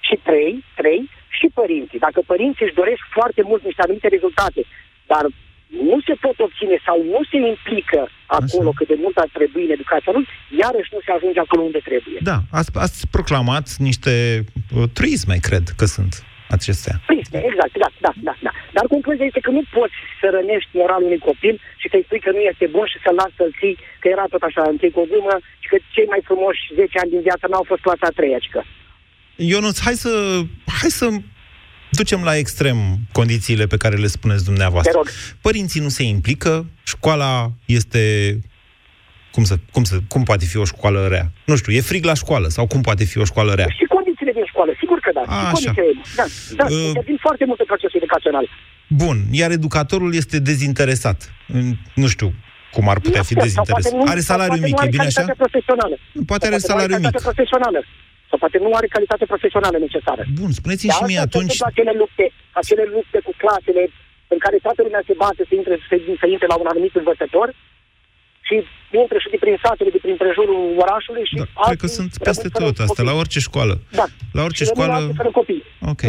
și 0.00 0.16
trei, 0.28 0.64
trei, 0.80 1.10
și 1.38 1.46
părinții. 1.54 1.98
Dacă 1.98 2.20
părinții 2.26 2.64
își 2.66 2.74
doresc 2.80 3.02
foarte 3.16 3.42
mult 3.42 3.62
niște 3.64 3.82
anumite 3.82 4.08
rezultate, 4.08 4.60
dar 5.06 5.24
nu 5.66 5.96
se 6.06 6.14
pot 6.24 6.36
obține 6.46 6.76
sau 6.86 6.96
nu 7.14 7.20
se 7.30 7.36
implică 7.52 8.08
acolo 8.26 8.70
cât 8.78 8.88
de 8.92 8.98
mult 9.04 9.16
ar 9.16 9.30
trebui 9.32 9.64
în 9.64 9.70
educația 9.70 10.12
lui, 10.12 10.26
iarăși 10.62 10.92
nu 10.92 11.00
se 11.04 11.10
ajunge 11.12 11.40
acolo 11.40 11.62
unde 11.62 11.80
trebuie. 11.88 12.18
Da, 12.22 12.38
ați, 12.50 12.70
ați 12.74 12.98
proclamat 13.16 13.66
niște 13.88 14.44
uh, 14.44 14.82
truisme, 14.92 15.36
cred 15.48 15.64
că 15.76 15.84
sunt 15.84 16.12
acestea. 16.56 16.94
Prisme, 17.06 17.38
exact, 17.50 17.74
da, 17.84 17.90
da, 18.04 18.12
da, 18.28 18.34
da. 18.46 18.52
Dar 18.76 18.84
concluzia 18.94 19.24
este 19.28 19.44
că 19.46 19.50
nu 19.58 19.62
poți 19.76 19.98
să 20.20 20.26
rănești 20.36 20.76
moralul 20.80 21.08
unui 21.10 21.26
copil 21.30 21.54
și 21.80 21.86
să-i 21.90 22.06
spui 22.06 22.20
că 22.26 22.30
nu 22.36 22.42
este 22.50 22.66
bun 22.74 22.86
și 22.92 22.98
să-l 23.04 23.16
lași 23.20 23.38
să-l 23.38 23.52
ții, 23.60 23.76
că 24.00 24.06
era 24.14 24.24
tot 24.34 24.42
așa, 24.48 24.62
întâi 24.74 24.94
cu 24.94 25.00
o 25.00 25.10
gumă 25.12 25.34
și 25.62 25.68
că 25.72 25.76
cei 25.94 26.08
mai 26.12 26.20
frumoși 26.28 26.62
10 26.74 26.98
ani 27.02 27.12
din 27.14 27.22
viață 27.28 27.44
n-au 27.48 27.64
fost 27.70 27.82
clasa 27.86 28.06
a 28.08 28.16
treia, 28.18 28.38
cică. 28.44 28.62
Ionuț, 29.36 29.76
hai 29.86 29.96
să, 30.04 30.12
hai 30.80 30.90
să 31.00 31.06
ducem 31.96 32.22
la 32.22 32.36
extrem 32.36 32.76
condițiile 33.12 33.66
pe 33.66 33.76
care 33.76 33.96
le 33.96 34.06
spuneți 34.06 34.44
dumneavoastră. 34.44 34.90
Te 34.92 34.96
rog. 34.96 35.08
Părinții 35.40 35.80
nu 35.80 35.88
se 35.88 36.02
implică, 36.02 36.66
școala 36.84 37.50
este... 37.64 38.00
Cum, 39.32 39.44
să, 39.44 39.56
cum, 39.72 39.84
să, 39.84 39.96
cum 40.08 40.22
poate 40.22 40.44
fi 40.44 40.56
o 40.56 40.64
școală 40.64 41.06
rea? 41.06 41.30
Nu 41.44 41.56
știu, 41.56 41.72
e 41.72 41.80
frig 41.80 42.04
la 42.04 42.14
școală 42.14 42.48
sau 42.48 42.66
cum 42.66 42.80
poate 42.80 43.04
fi 43.04 43.18
o 43.18 43.24
școală 43.24 43.52
rea? 43.54 43.66
Și 43.78 43.84
condițiile 43.96 44.32
din 44.32 44.44
școală, 44.46 44.72
sigur 44.80 44.98
că 45.04 45.10
da. 45.14 45.20
A, 45.20 45.24
și 45.26 45.68
așa. 45.68 45.72
condițiile, 45.72 46.02
da, 46.16 46.24
da, 46.56 46.64
Uh, 46.64 46.70
uh, 46.80 46.86
intervin 46.86 47.18
foarte 47.20 47.44
mult 47.44 47.58
în 47.60 47.66
procesul 47.66 47.98
educațional. 48.02 48.48
Bun, 48.88 49.16
iar 49.30 49.50
educatorul 49.50 50.14
este 50.14 50.38
dezinteresat. 50.38 51.32
În- 51.48 51.76
Nu 51.94 52.06
știu 52.14 52.34
cum 52.72 52.88
ar 52.88 52.98
putea 53.00 53.22
fi 53.22 53.32
Sau 53.32 53.42
poate 53.42 53.48
dezinteresat. 53.48 53.92
nu- 53.92 54.10
Are 54.12 54.20
sau 54.20 54.36
salariu 54.36 54.60
poate 54.62 54.66
mic, 54.66 54.74
nu 54.76 54.80
e 54.80 54.86
are 54.86 54.90
bine 54.96 55.02
așa? 55.10 55.20
calitate 55.20 55.38
profesională. 55.44 55.94
Poate 56.30 56.44
Sau 56.46 56.52
are 56.52 56.60
nu 56.62 56.68
salariu 56.70 56.94
mic. 56.96 57.04
calitate 57.04 57.24
profesională. 57.30 57.78
Sau 58.28 58.38
poate 58.42 58.58
nu 58.64 58.70
are 58.78 58.88
calitate 58.96 59.24
profesională 59.32 59.76
necesară. 59.86 60.22
Bun, 60.40 60.50
spuneți-mi 60.60 60.92
și 60.96 61.02
De 61.02 61.08
mie 61.10 61.20
asta 61.20 61.30
se 61.30 61.36
atunci... 61.36 61.52
întâmplă 61.52 61.66
acele 61.72 61.92
lupte, 62.02 62.24
acele 62.60 62.84
lupte 62.96 63.18
cu 63.26 63.32
clasele 63.42 63.82
în 64.34 64.38
care 64.44 64.56
toată 64.66 64.80
lumea 64.86 65.02
se 65.08 65.14
bate 65.22 65.42
să 65.48 65.54
intre, 65.60 65.74
să, 65.88 65.94
să 66.22 66.26
intre 66.34 66.46
la 66.52 66.56
un 66.62 66.68
anumit 66.72 66.94
învățător 67.02 67.48
și 68.48 68.54
intră 69.02 69.18
și 69.22 69.28
de 69.34 69.38
prin 69.44 69.56
satele, 69.64 69.90
de 69.96 70.00
prin 70.04 70.16
prejurul 70.22 70.60
orașului 70.84 71.24
și 71.30 71.34
Da, 71.40 71.44
cred 71.44 71.54
alții 71.64 71.82
că 71.82 71.86
sunt 71.98 72.10
rămân 72.12 72.26
peste 72.28 72.48
fără 72.52 72.64
tot 72.64 72.76
asta, 72.84 72.92
copii. 73.02 73.08
la 73.10 73.14
orice 73.22 73.40
școală. 73.48 73.74
Da. 74.00 74.06
La 74.38 74.42
orice 74.48 74.64
Și 74.64 74.70
rămân 74.70 74.84
școală... 74.84 75.00
alții 75.02 75.16
fără 75.20 75.30
copii. 75.40 75.62
Ok. 75.92 76.02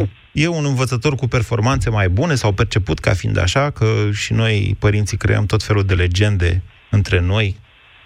E 0.44 0.48
un 0.60 0.66
învățător 0.74 1.14
cu 1.22 1.28
performanțe 1.36 1.90
mai 2.00 2.08
bune 2.10 2.36
sau 2.44 2.52
perceput 2.62 2.98
ca 3.00 3.14
fiind 3.22 3.38
așa, 3.38 3.64
că 3.78 3.86
și 4.24 4.32
noi, 4.34 4.56
părinții, 4.80 5.18
creăm 5.18 5.46
tot 5.46 5.62
felul 5.64 5.84
de 5.92 5.94
legende 5.94 6.52
între 6.90 7.20
noi, 7.20 7.48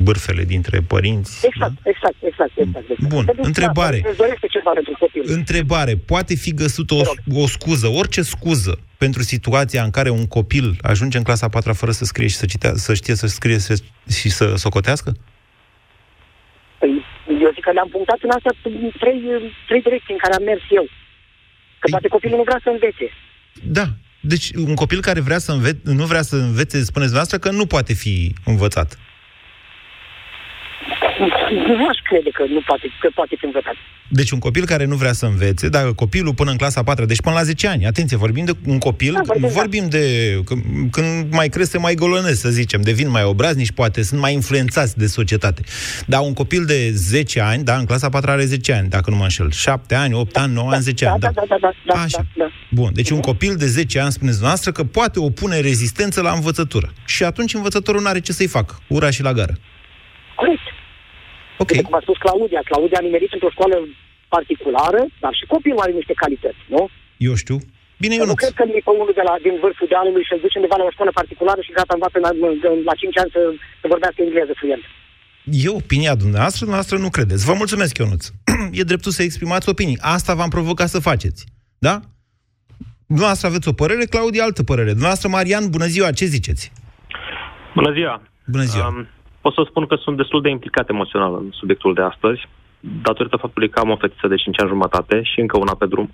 bârfele 0.01 0.43
dintre 0.43 0.79
părinți. 0.81 1.46
Exact, 1.46 1.74
exact, 1.84 2.15
exact, 2.29 2.51
exact. 2.55 2.89
exact. 2.89 3.10
Bun, 3.13 3.25
Pentru 3.25 3.41
că, 3.41 3.48
întrebare. 3.48 4.00
da, 4.03 4.10
îți 4.10 4.17
dorește 4.17 4.48
ceva 4.48 4.72
pentru 4.74 4.96
copil. 5.00 5.24
Întrebare. 5.25 5.93
Poate 5.96 6.36
fi 6.36 6.53
găsită 6.53 6.93
o, 6.93 7.01
o 7.43 7.48
scuză, 7.48 7.88
orice 7.88 8.22
scuză, 8.22 8.79
pentru 8.98 9.22
situația 9.22 9.84
în 9.84 9.89
care 9.89 10.10
un 10.10 10.27
copil 10.27 10.75
ajunge 10.81 11.17
în 11.17 11.24
clasa 11.24 11.46
a 11.46 11.50
patra 11.50 11.74
fără 11.74 11.91
să 11.91 12.05
scrie 12.05 12.27
și 12.27 12.36
să, 12.36 12.46
citea, 12.46 12.72
să 12.75 12.93
știe 12.93 13.15
să 13.15 13.27
scrie 13.27 13.58
să, 13.58 13.74
și 14.20 14.29
să 14.29 14.53
socotească? 14.55 15.12
Păi, 16.79 16.91
eu 17.43 17.51
zic 17.53 17.63
că 17.63 17.72
le-am 17.72 17.88
punctat 17.91 18.17
în 18.22 18.29
astea 18.29 18.53
trei, 19.00 19.20
trei 19.67 19.81
direcții 19.81 20.13
în 20.15 20.22
care 20.24 20.34
am 20.34 20.43
mers 20.43 20.62
eu. 20.70 20.84
Că 21.79 21.88
Păi- 21.88 21.91
poate 21.91 22.08
copilul 22.08 22.38
nu 22.38 22.43
vrea 22.43 22.60
să 22.63 22.70
învețe. 22.70 23.08
Da. 23.63 23.86
Deci 24.24 24.50
un 24.67 24.75
copil 24.75 25.01
care 25.01 25.20
vrea 25.20 25.38
să 25.38 25.51
înve- 25.51 25.79
nu 25.84 26.05
vrea 26.05 26.22
să 26.22 26.36
învețe, 26.36 26.75
spuneți 26.84 27.12
dumneavoastră 27.12 27.38
că 27.38 27.51
nu 27.51 27.65
poate 27.65 27.93
fi 27.93 28.34
învățat. 28.46 29.00
Nu 31.78 31.88
aș 31.88 31.98
crede 32.04 32.30
că 32.30 32.44
nu 32.50 32.62
poate, 32.66 32.88
că 33.00 33.10
poate 33.16 33.36
fi 33.40 33.46
învățat. 33.46 33.74
Deci 34.08 34.32
un 34.32 34.40
copil 34.40 34.66
care 34.66 34.86
nu 34.86 34.96
vrea 34.96 35.12
să 35.14 35.26
învețe, 35.26 35.70
dacă 35.70 35.94
copilul 35.94 36.34
până 36.34 36.52
în 36.52 36.58
clasa 36.58 36.80
a 36.80 36.84
patra, 36.84 37.06
deci 37.06 37.22
până 37.22 37.36
la 37.36 37.44
10 37.44 37.68
ani, 37.68 37.86
atenție, 37.86 38.18
vorbim 38.18 38.46
de 38.46 38.52
un 38.66 38.78
copil, 38.78 39.14
Da, 39.14 39.20
vorbim, 39.26 39.48
da. 39.48 39.54
vorbim 39.54 39.90
de 39.90 40.34
c- 40.42 40.90
când 40.92 41.34
mai 41.34 41.48
crește 41.50 41.78
mai 41.78 41.94
golonesc, 41.96 42.40
să 42.40 42.50
zicem, 42.50 42.82
devin 42.82 43.10
mai 43.10 43.24
obraznici, 43.24 43.72
poate 43.72 44.04
sunt 44.04 44.20
mai 44.20 44.34
influențați 44.34 44.98
de 44.98 45.06
societate. 45.08 45.62
Dar 46.06 46.22
un 46.22 46.34
copil 46.34 46.66
de 46.66 46.92
10 46.92 47.40
ani, 47.42 47.64
da, 47.64 47.76
în 47.78 47.86
clasa 47.86 48.06
a 48.08 48.10
patra 48.10 48.32
are 48.32 48.46
10 48.46 48.74
ani, 48.74 48.90
dacă 48.90 49.10
nu 49.10 49.16
mă 49.16 49.24
înșel, 49.24 49.52
7 49.52 49.96
ani, 49.96 50.14
8 50.14 50.38
ani, 50.38 50.54
9 50.54 50.72
ani, 50.72 50.82
10 50.82 51.06
da, 51.06 51.12
ani, 51.12 51.20
da, 51.20 51.30
da, 51.36 51.42
da, 51.48 51.58
da, 51.62 51.72
da, 51.86 52.02
Așa. 52.02 52.18
da, 52.18 52.24
da. 52.44 52.52
Bun, 52.70 52.90
deci 52.94 53.10
un 53.10 53.20
copil 53.20 53.56
de 53.56 53.66
10 53.66 54.00
ani, 54.00 54.12
spuneți 54.12 54.38
dumneavoastră, 54.38 54.72
că 54.72 54.84
poate 54.84 55.20
opune 55.20 55.60
rezistență 55.60 56.22
la 56.22 56.32
învățătură. 56.32 56.94
Și 57.06 57.24
atunci 57.24 57.54
învățătorul 57.54 58.02
nu 58.02 58.08
are 58.08 58.20
ce 58.20 58.32
să-i 58.32 58.48
facă. 58.48 58.80
Ura 58.88 59.10
și 59.10 59.22
la 59.22 59.34
gară. 59.34 59.58
Corect. 60.36 60.60
Ok. 61.62 61.70
Uite 61.70 61.88
cum 61.88 61.98
a 62.00 62.03
spus 62.06 62.18
Claudia. 62.25 62.62
Claudia 62.70 63.00
a 63.01 63.08
nimerit 63.08 63.32
într-o 63.38 63.53
școală 63.56 63.75
particulară, 64.36 65.01
dar 65.24 65.34
și 65.39 65.46
copilul 65.53 65.84
are 65.86 65.94
niște 66.00 66.13
calități, 66.22 66.62
nu? 66.75 66.82
Eu 67.27 67.34
știu. 67.44 67.58
Bine, 68.03 68.15
Eu 68.15 68.20
nu 68.22 68.25
Ionuț. 68.25 68.41
cred 68.44 68.53
că 68.60 68.63
e 68.77 68.88
pe 68.88 68.94
unul 68.96 69.13
de 69.20 69.25
la, 69.30 69.34
din 69.46 69.56
vârful 69.63 69.88
dealului 69.94 70.24
și 70.27 70.34
îl 70.36 70.41
duce 70.46 70.58
undeva 70.60 70.77
la 70.80 70.88
o 70.89 70.94
școală 70.96 71.12
particulară 71.22 71.62
și 71.68 71.75
gata, 71.77 71.94
învață 71.98 72.18
la, 72.25 72.32
la 72.89 72.94
5 73.01 73.18
ani 73.22 73.32
să, 73.36 73.41
să 73.82 73.86
vorbească 73.94 74.20
engleză 74.22 74.53
fluent. 74.62 74.84
E 75.65 75.80
opinia 75.82 76.13
dumneavoastră, 76.24 76.62
dumneavoastră 76.68 76.98
nu 77.06 77.10
credeți. 77.18 77.46
Vă 77.50 77.56
mulțumesc, 77.62 77.94
Ionuț. 77.98 78.24
e 78.80 78.89
dreptul 78.91 79.12
să 79.18 79.22
exprimați 79.24 79.70
opinii. 79.74 79.98
Asta 80.15 80.32
v-am 80.39 80.51
provocat 80.58 80.89
să 80.96 81.00
faceți. 81.10 81.41
Da? 81.88 81.96
Dumneavoastră 83.08 83.48
aveți 83.48 83.68
o 83.72 83.74
părere, 83.82 84.03
Claudia 84.13 84.44
altă 84.44 84.63
părere. 84.72 84.89
Dumneavoastră, 84.98 85.27
Marian, 85.30 85.63
bună 85.75 85.88
ziua, 85.96 86.12
ce 86.20 86.25
ziceți? 86.25 86.63
Bună 87.77 87.91
ziua! 87.98 88.15
Bună 88.46 88.63
ziua. 88.63 88.88
Um, 88.88 89.08
pot 89.42 89.54
să 89.54 89.66
spun 89.70 89.86
că 89.86 89.96
sunt 89.96 90.18
destul 90.18 90.42
de 90.42 90.50
implicat 90.50 90.90
emoțional 90.90 91.34
în 91.36 91.50
subiectul 91.52 91.94
de 91.94 92.02
astăzi, 92.02 92.42
datorită 92.80 93.38
faptului 93.38 93.70
că 93.70 93.80
am 93.80 93.90
o 93.90 93.96
fetiță 93.96 94.28
de 94.28 94.36
5 94.36 94.60
ani 94.60 94.70
jumătate 94.70 95.22
și 95.24 95.40
încă 95.40 95.58
una 95.58 95.76
pe 95.76 95.86
drum. 95.86 96.12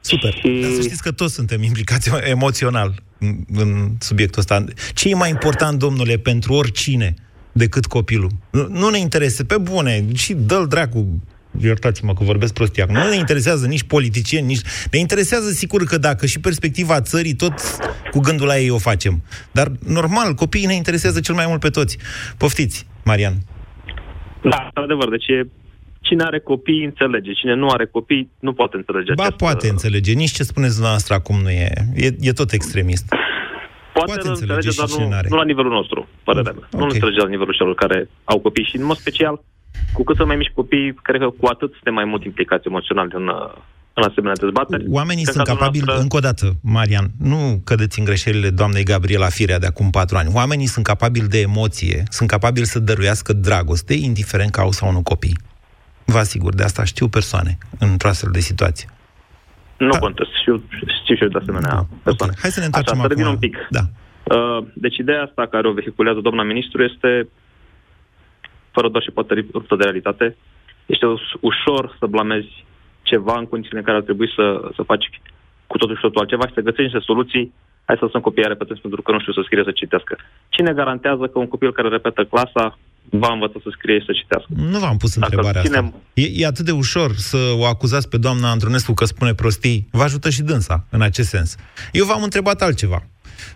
Super. 0.00 0.32
Și- 0.32 0.58
Dar 0.62 0.70
să 0.70 0.80
știți 0.80 1.02
că 1.02 1.12
toți 1.12 1.34
suntem 1.34 1.62
implicați 1.62 2.10
emoțional 2.36 2.94
în, 3.18 3.34
în 3.54 3.68
subiectul 3.98 4.40
ăsta. 4.40 4.64
Ce 4.94 5.08
e 5.08 5.14
mai 5.14 5.30
important, 5.30 5.78
domnule, 5.78 6.16
pentru 6.16 6.52
oricine 6.52 7.14
decât 7.52 7.86
copilul? 7.86 8.30
Nu, 8.50 8.66
nu 8.68 8.88
ne 8.88 8.98
interesează, 8.98 9.44
pe 9.44 9.58
bune, 9.58 10.04
și 10.14 10.34
dă-l 10.34 10.66
dracu, 10.68 11.20
iertați-mă 11.62 12.14
că 12.14 12.24
vorbesc 12.24 12.52
prostia, 12.52 12.86
nu 12.88 13.08
ne 13.08 13.16
interesează 13.16 13.66
nici 13.66 13.82
politicieni, 13.82 14.46
nici... 14.46 14.60
Ne 14.90 14.98
interesează 14.98 15.50
sigur 15.50 15.84
că 15.84 15.98
dacă 15.98 16.26
și 16.26 16.40
perspectiva 16.40 17.00
țării, 17.00 17.34
tot 17.34 17.54
cu 18.10 18.20
gândul 18.20 18.46
la 18.46 18.58
ei 18.58 18.70
o 18.70 18.78
facem. 18.78 19.22
Dar, 19.52 19.72
normal, 19.86 20.34
copiii 20.34 20.66
ne 20.66 20.74
interesează 20.74 21.20
cel 21.20 21.34
mai 21.34 21.44
mult 21.48 21.60
pe 21.60 21.68
toți. 21.68 21.98
Poftiți, 22.38 22.86
Marian. 23.04 23.34
Da, 24.42 24.68
adevăr, 24.74 25.08
deci 25.10 25.26
e, 25.28 25.48
cine 26.00 26.22
are 26.24 26.40
copii 26.40 26.84
înțelege, 26.84 27.32
cine 27.32 27.54
nu 27.54 27.68
are 27.68 27.86
copii 27.86 28.30
nu 28.38 28.52
poate 28.52 28.76
înțelege 28.76 29.12
Ba, 29.14 29.22
această- 29.22 29.44
poate 29.44 29.68
înțelege. 29.68 30.12
Nici 30.12 30.30
ce 30.30 30.42
spuneți 30.42 30.72
dumneavoastră 30.72 31.14
acum 31.14 31.40
nu 31.42 31.50
e. 31.50 31.72
E, 31.94 32.08
e 32.20 32.32
tot 32.32 32.52
extremist. 32.52 33.04
Poate, 33.08 34.12
poate 34.12 34.22
nu 34.24 34.30
înțelege 34.30 34.54
înțelege, 34.54 34.70
și 34.70 34.76
dar 34.78 34.88
cine 34.88 35.04
nu, 35.04 35.10
n-are. 35.10 35.28
nu 35.30 35.36
la 35.36 35.44
nivelul 35.44 35.70
nostru, 35.72 36.08
părerea 36.24 36.52
mea. 36.52 36.68
Nu 36.72 36.84
Ok. 36.84 36.92
înțelege 36.92 37.18
la 37.18 37.28
nivelul 37.28 37.54
celor 37.58 37.74
care 37.74 38.08
au 38.24 38.38
copii 38.40 38.64
și, 38.70 38.76
în 38.76 38.84
mod 38.84 38.96
special, 38.96 39.42
cu 39.92 40.04
cât 40.04 40.16
sunt 40.16 40.28
mai 40.28 40.36
mici 40.36 40.52
copii, 40.54 40.94
cred 41.02 41.20
că 41.20 41.28
cu 41.40 41.46
atât 41.46 41.72
suntem 41.72 41.94
mai 41.94 42.04
mult 42.04 42.24
implicați 42.24 42.66
emoțional 42.66 43.10
în, 43.14 43.28
uh, 43.28 43.52
în 43.92 44.02
asemenea 44.02 44.34
dezbateri. 44.40 44.84
Oamenii 44.88 45.22
Cred 45.22 45.34
sunt 45.34 45.46
că 45.46 45.52
capabili, 45.52 45.84
dumneavoastră- 45.84 46.02
încă 46.02 46.16
o 46.16 46.20
dată, 46.28 46.56
Marian, 46.62 47.10
nu 47.18 47.60
cădeți 47.64 47.98
în 47.98 48.04
greșelile 48.04 48.50
doamnei 48.50 48.84
Gabriela 48.84 49.28
Firea 49.28 49.58
de 49.58 49.66
acum 49.66 49.90
patru 49.90 50.16
ani. 50.16 50.30
Oamenii 50.32 50.66
sunt 50.66 50.84
capabili 50.84 51.28
de 51.28 51.40
emoție, 51.40 52.02
sunt 52.08 52.28
capabili 52.28 52.66
să 52.66 52.78
dăruiască 52.78 53.32
dragoste, 53.32 53.94
indiferent 53.94 54.50
că 54.50 54.60
au 54.60 54.70
sau 54.70 54.92
nu 54.92 55.02
copii. 55.02 55.38
Vă 56.04 56.18
asigur, 56.18 56.54
de 56.54 56.62
asta 56.62 56.84
știu 56.84 57.08
persoane 57.08 57.58
într-o 57.78 58.08
astfel 58.08 58.30
de 58.32 58.40
situație. 58.40 58.88
Nu 59.78 59.88
Da. 59.90 59.98
contest, 59.98 60.30
știu, 60.40 60.62
știu 61.02 61.14
și 61.14 61.22
eu 61.22 61.28
de 61.28 61.38
asemenea 61.42 61.86
persoane. 62.02 62.32
Ok, 62.32 62.40
Hai 62.40 62.50
să 62.50 62.58
ne 62.60 62.64
întoarcem 62.64 62.92
Așa, 62.94 63.02
să 63.02 63.08
revin 63.08 63.24
acum. 63.24 63.34
un 63.34 63.40
pic. 63.48 63.56
Da. 63.70 63.80
Uh, 64.36 64.64
Deci 64.74 64.96
ideea 64.96 65.22
asta 65.22 65.46
care 65.50 65.68
o 65.68 65.72
vehiculează 65.72 66.20
doamna 66.20 66.42
ministru 66.42 66.82
este, 66.82 67.28
fără 68.76 68.88
doar 68.88 69.02
și 69.02 69.10
poate 69.18 69.32
ruptă 69.52 69.74
de 69.76 69.82
realitate, 69.88 70.26
este 70.94 71.06
us- 71.06 71.36
ușor 71.50 71.82
să 71.98 72.06
blamezi 72.14 72.52
ceva 73.10 73.34
în 73.38 73.46
condițiile 73.52 73.80
în 73.80 73.84
care 73.88 73.96
ar 74.00 74.02
trebui 74.08 74.28
să, 74.36 74.46
să 74.76 74.82
faci 74.90 75.06
cu 75.66 75.76
totul 75.78 75.94
și 75.96 76.00
totul 76.06 76.20
altceva 76.20 76.46
și 76.46 76.54
să 76.54 76.60
găsești 76.68 76.88
niște 76.88 77.08
soluții. 77.10 77.44
Hai 77.86 77.96
să 77.98 78.04
lăsăm 78.04 78.20
copiii 78.20 78.52
repetenți 78.54 78.82
pentru 78.86 79.02
că 79.02 79.10
nu 79.12 79.20
știu 79.20 79.32
să 79.32 79.42
scrie, 79.44 79.62
să 79.64 79.70
citească. 79.80 80.14
Cine 80.48 80.72
garantează 80.80 81.24
că 81.26 81.38
un 81.38 81.48
copil 81.54 81.72
care 81.72 81.88
repetă 81.88 82.24
clasa 82.24 82.78
va 83.10 83.30
învăța 83.32 83.58
să 83.62 83.68
scrie 83.72 83.98
și 83.98 84.04
să 84.08 84.12
citească? 84.12 84.48
Nu 84.72 84.78
v-am 84.78 84.96
pus 84.96 85.10
Dacă 85.18 85.24
întrebarea 85.28 85.62
ținem- 85.62 85.84
asta. 85.84 85.98
E, 86.14 86.26
e 86.42 86.46
atât 86.46 86.64
de 86.64 86.70
ușor 86.84 87.10
să 87.30 87.38
o 87.60 87.64
acuzați 87.74 88.08
pe 88.08 88.18
doamna 88.26 88.50
Antonescu 88.50 88.92
că 88.94 89.04
spune 89.04 89.34
prostii. 89.34 89.88
Vă 89.90 90.02
ajută 90.02 90.30
și 90.30 90.42
dânsa 90.42 90.76
în 90.90 91.02
acest 91.02 91.28
sens. 91.28 91.56
Eu 91.92 92.04
v-am 92.04 92.22
întrebat 92.22 92.60
altceva. 92.62 93.02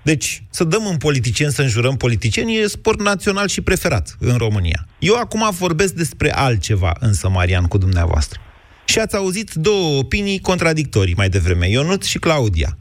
Deci, 0.03 0.43
să 0.51 0.65
dăm 0.65 0.87
în 0.87 0.97
politicieni, 0.97 1.53
să 1.53 1.63
înjurăm 1.63 1.97
politicieni, 1.97 2.57
e 2.57 2.67
sport 2.67 3.01
național 3.01 3.49
și 3.49 3.61
preferat 3.61 4.17
în 4.19 4.37
România. 4.37 4.89
Eu 4.99 5.15
acum 5.15 5.49
vorbesc 5.51 5.93
despre 5.93 6.33
altceva, 6.35 6.97
însă, 7.01 7.29
Marian, 7.29 7.65
cu 7.65 7.79
dumneavoastră. 7.79 8.41
Și 8.85 8.99
ați 8.99 9.17
auzit 9.17 9.53
două 9.53 9.99
opinii 9.99 10.41
contradictorii 10.41 11.15
mai 11.15 11.29
devreme, 11.29 11.69
Ionut 11.69 12.03
și 12.03 12.19
Claudia. 12.19 12.79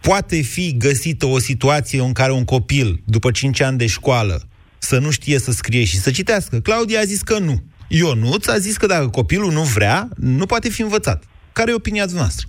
Poate 0.00 0.40
fi 0.40 0.76
găsită 0.76 1.26
o 1.26 1.38
situație 1.38 2.00
în 2.00 2.12
care 2.12 2.32
un 2.32 2.44
copil, 2.44 3.02
după 3.04 3.30
5 3.30 3.60
ani 3.60 3.78
de 3.78 3.86
școală, 3.86 4.48
să 4.78 4.98
nu 4.98 5.10
știe 5.10 5.38
să 5.38 5.52
scrie 5.52 5.84
și 5.84 5.98
să 5.98 6.10
citească? 6.10 6.60
Claudia 6.60 7.00
a 7.00 7.04
zis 7.04 7.22
că 7.22 7.38
nu. 7.38 7.62
Ionuț 7.88 8.46
a 8.46 8.58
zis 8.58 8.76
că 8.76 8.86
dacă 8.86 9.08
copilul 9.08 9.52
nu 9.52 9.62
vrea, 9.62 10.08
nu 10.16 10.46
poate 10.46 10.68
fi 10.68 10.82
învățat. 10.82 11.24
Care 11.52 11.70
e 11.70 11.74
opinia 11.74 12.06
noastră? 12.12 12.46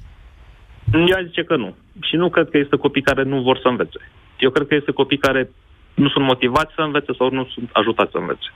Eu 0.91 1.25
zice 1.25 1.43
că 1.43 1.55
nu. 1.55 1.75
Și 2.01 2.15
nu 2.15 2.29
cred 2.29 2.49
că 2.49 2.57
este 2.57 2.75
copii 2.75 3.01
care 3.01 3.23
nu 3.23 3.41
vor 3.41 3.59
să 3.61 3.67
învețe. 3.67 3.99
Eu 4.39 4.49
cred 4.49 4.67
că 4.67 4.75
este 4.75 4.91
copii 4.91 5.17
care 5.17 5.49
nu 5.93 6.09
sunt 6.09 6.25
motivați 6.25 6.73
să 6.75 6.81
învețe 6.81 7.11
sau 7.17 7.31
nu 7.31 7.47
sunt 7.53 7.69
ajutați 7.73 8.11
să 8.11 8.17
învețe. 8.17 8.47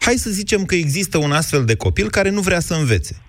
Hai 0.00 0.14
să 0.14 0.30
zicem 0.30 0.64
că 0.64 0.74
există 0.74 1.18
un 1.18 1.32
astfel 1.32 1.64
de 1.64 1.76
copil 1.76 2.10
care 2.10 2.30
nu 2.30 2.40
vrea 2.40 2.60
să 2.60 2.74
învețe. 2.74 3.22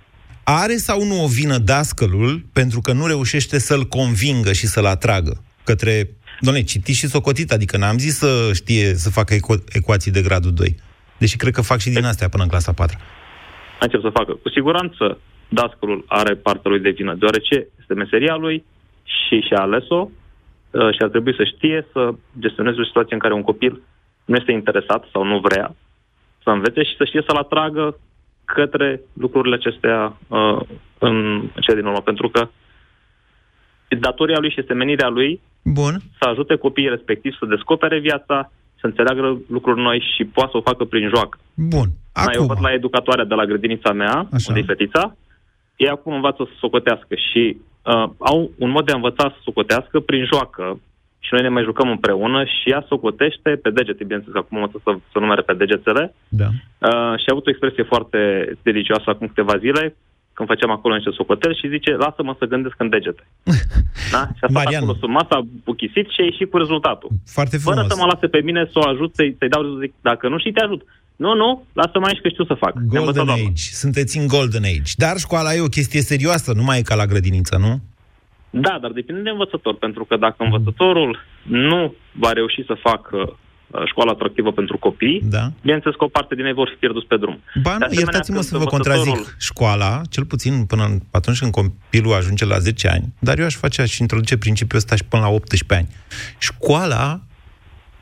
Are 0.43 0.75
sau 0.75 1.03
nu 1.03 1.23
o 1.23 1.27
vină 1.27 1.57
dascălul 1.57 2.45
pentru 2.53 2.81
că 2.81 2.93
nu 2.93 3.07
reușește 3.07 3.59
să-l 3.59 3.83
convingă 3.83 4.53
și 4.53 4.65
să-l 4.65 4.85
atragă 4.85 5.43
către... 5.63 6.09
Doamne, 6.39 6.61
citit 6.61 6.95
și 6.95 7.07
socotit, 7.07 7.51
adică 7.51 7.77
n-am 7.77 7.97
zis 7.97 8.17
să 8.17 8.51
știe 8.53 8.93
să 8.93 9.09
facă 9.09 9.33
eco- 9.33 9.63
ecuații 9.71 10.11
de 10.11 10.21
gradul 10.21 10.53
2. 10.53 10.75
Deși 11.17 11.37
cred 11.37 11.53
că 11.53 11.61
fac 11.61 11.79
și 11.79 11.89
din 11.89 12.05
astea 12.05 12.29
până 12.29 12.43
în 12.43 12.49
clasa 12.49 12.73
4. 12.73 12.97
Încep 13.79 14.01
să 14.01 14.09
facă. 14.09 14.31
Cu 14.33 14.49
siguranță 14.49 15.17
dascălul 15.49 16.05
are 16.07 16.35
partea 16.35 16.71
lui 16.71 16.79
de 16.79 16.89
vină, 16.89 17.15
deoarece 17.19 17.67
este 17.83 17.93
meseria 17.93 18.35
lui 18.35 18.65
și 19.03 19.39
și-a 19.47 19.61
ales-o 19.61 20.01
uh, 20.71 20.93
și 20.95 21.01
ar 21.01 21.09
trebui 21.09 21.35
să 21.35 21.43
știe 21.43 21.87
să 21.91 22.13
gestioneze 22.39 22.79
o 22.79 22.89
situație 22.89 23.13
în 23.13 23.19
care 23.19 23.33
un 23.33 23.49
copil 23.51 23.81
nu 24.25 24.35
este 24.35 24.51
interesat 24.51 25.05
sau 25.11 25.23
nu 25.23 25.39
vrea 25.39 25.75
să 26.43 26.49
învețe 26.49 26.83
și 26.83 26.95
să 26.97 27.05
știe 27.05 27.23
să-l 27.27 27.37
atragă 27.37 27.97
către 28.45 29.01
lucrurile 29.13 29.55
acestea 29.55 30.17
uh, 30.27 30.59
în 30.97 31.15
cele 31.59 31.79
din 31.79 31.89
urmă. 31.89 32.01
Pentru 32.01 32.29
că 32.29 32.47
datoria 33.99 34.39
lui 34.39 34.51
și 34.51 34.59
este 34.59 34.73
menirea 34.73 35.07
lui 35.07 35.41
Bun. 35.63 36.01
să 36.19 36.29
ajute 36.29 36.55
copiii 36.55 36.89
respectiv 36.89 37.35
să 37.39 37.45
descopere 37.45 37.99
viața, 37.99 38.51
să 38.79 38.85
înțeleagă 38.85 39.41
lucruri 39.47 39.81
noi 39.81 40.03
și 40.15 40.25
poate 40.25 40.49
să 40.51 40.57
o 40.57 40.61
facă 40.61 40.83
prin 40.85 41.09
joacă. 41.15 41.37
Bun. 41.53 41.87
Acum. 42.13 42.33
Eu 42.33 42.45
văd 42.45 42.57
la 42.61 42.73
educatoarea 42.73 43.25
de 43.25 43.33
la 43.33 43.45
grădinița 43.45 43.91
mea, 43.91 44.27
Așa. 44.33 44.45
unde 44.47 44.59
e 44.59 44.71
fetița, 44.73 45.15
ei 45.75 45.89
acum 45.89 46.13
învață 46.13 46.43
să 46.43 46.53
socotească 46.59 47.15
și 47.31 47.57
uh, 47.83 48.09
au 48.17 48.51
un 48.57 48.69
mod 48.69 48.85
de 48.85 48.91
a 48.91 48.95
învăța 48.95 49.23
să 49.29 49.39
socotească 49.43 49.99
prin 49.99 50.25
joacă 50.25 50.79
și 51.19 51.33
noi 51.33 51.41
ne 51.41 51.49
mai 51.49 51.63
jucăm 51.63 51.89
împreună 51.89 52.43
și 52.43 52.69
ea 52.69 52.85
socotește 52.87 53.49
pe 53.55 53.69
degete, 53.69 54.03
bineînțeles, 54.03 54.35
acum 54.35 54.57
învăță 54.57 54.81
să, 54.83 54.91
să 55.11 55.19
numere 55.19 55.41
pe 55.41 55.53
degetele. 55.53 56.13
Da. 56.27 56.45
Uh, 56.45 57.19
și 57.19 57.27
a 57.27 57.33
avut 57.33 57.45
o 57.47 57.49
expresie 57.49 57.83
foarte 57.83 58.51
delicioasă 58.61 59.09
acum 59.09 59.27
câteva 59.27 59.57
zile, 59.57 59.95
când 60.33 60.47
făceam 60.49 60.71
acolo 60.71 60.95
niște 60.95 61.11
socoteli 61.19 61.59
și 61.61 61.73
zice, 61.75 61.91
lasă-mă 61.95 62.35
să 62.39 62.45
gândesc 62.45 62.75
în 62.77 62.89
degete. 62.89 63.23
da? 64.15 64.23
Și 64.37 64.43
a 64.45 64.47
stat 64.49 64.51
Marian. 64.51 64.81
acolo 64.81 64.97
sub 64.99 65.09
masa, 65.09 65.37
buchisit 65.63 66.07
și 66.09 66.19
a 66.21 66.23
ieșit 66.23 66.49
cu 66.51 66.57
rezultatul. 66.57 67.09
Foarte 67.25 67.57
frumos. 67.57 67.77
Fără 67.77 67.87
să 67.89 67.95
mă 67.99 68.05
lase 68.11 68.27
pe 68.27 68.41
mine 68.47 68.69
să 68.71 68.77
o 68.79 68.87
ajut, 68.93 69.15
să-i, 69.15 69.35
să-i 69.39 69.49
dau 69.49 69.61
rezultat. 69.61 69.85
Zic, 69.85 69.93
dacă 70.01 70.27
nu 70.27 70.37
știi, 70.39 70.51
te 70.51 70.63
ajut. 70.63 70.81
Nu, 71.15 71.35
nu, 71.35 71.65
lasă-mă 71.73 72.05
aici 72.07 72.21
că 72.21 72.29
știu 72.29 72.45
să 72.45 72.53
fac. 72.53 72.73
Ne-a 72.73 72.99
învățat 72.99 73.03
Golden 73.03 73.25
doamna. 73.25 73.49
Age. 73.49 73.63
Sunteți 73.83 74.17
în 74.17 74.27
Golden 74.27 74.63
Age. 74.63 74.91
Dar 74.95 75.15
școala 75.17 75.53
e 75.53 75.69
o 75.69 75.75
chestie 75.77 76.01
serioasă, 76.01 76.53
nu 76.53 76.63
mai 76.63 76.77
e 76.79 76.89
ca 76.89 76.95
la 76.95 77.05
grădiniță, 77.05 77.57
nu? 77.57 77.73
Da, 78.49 78.77
dar 78.81 78.91
depinde 78.91 79.21
de 79.21 79.29
învățător, 79.29 79.75
pentru 79.75 80.03
că 80.05 80.15
dacă 80.17 80.43
învățătorul 80.43 81.19
nu 81.43 81.95
va 82.11 82.31
reuși 82.31 82.63
să 82.65 82.75
facă 82.81 83.37
uh, 83.73 83.81
școala 83.85 84.11
atractivă 84.11 84.51
pentru 84.51 84.77
copii, 84.77 85.21
Da. 85.29 85.51
bineînțeles 85.61 85.95
că 85.97 86.03
o 86.03 86.07
parte 86.07 86.35
din 86.35 86.45
ei 86.45 86.53
vor 86.53 86.69
fi 86.69 86.75
pierduți 86.75 87.05
pe 87.07 87.17
drum. 87.17 87.39
Ba 87.61 87.61
De 87.61 87.77
nu, 87.79 87.85
asemenea, 87.85 87.99
iertați-mă 87.99 88.35
când 88.35 88.47
să 88.47 88.57
vă 88.57 88.63
învățătorul- 88.63 89.03
contrazic. 89.11 89.35
Școala, 89.39 90.01
cel 90.09 90.25
puțin 90.25 90.65
până 90.65 90.83
în, 90.83 90.99
atunci 91.11 91.39
când 91.39 91.51
copilul 91.51 92.13
ajunge 92.13 92.45
la 92.45 92.57
10 92.57 92.87
ani, 92.87 93.13
dar 93.19 93.39
eu 93.39 93.45
aș 93.45 93.55
face, 93.55 93.81
aș 93.81 93.97
introduce 93.97 94.37
principiul 94.37 94.77
ăsta 94.79 94.95
și 94.95 95.03
până 95.05 95.21
la 95.23 95.29
18 95.29 95.73
ani. 95.79 95.87
Școala, 96.37 97.19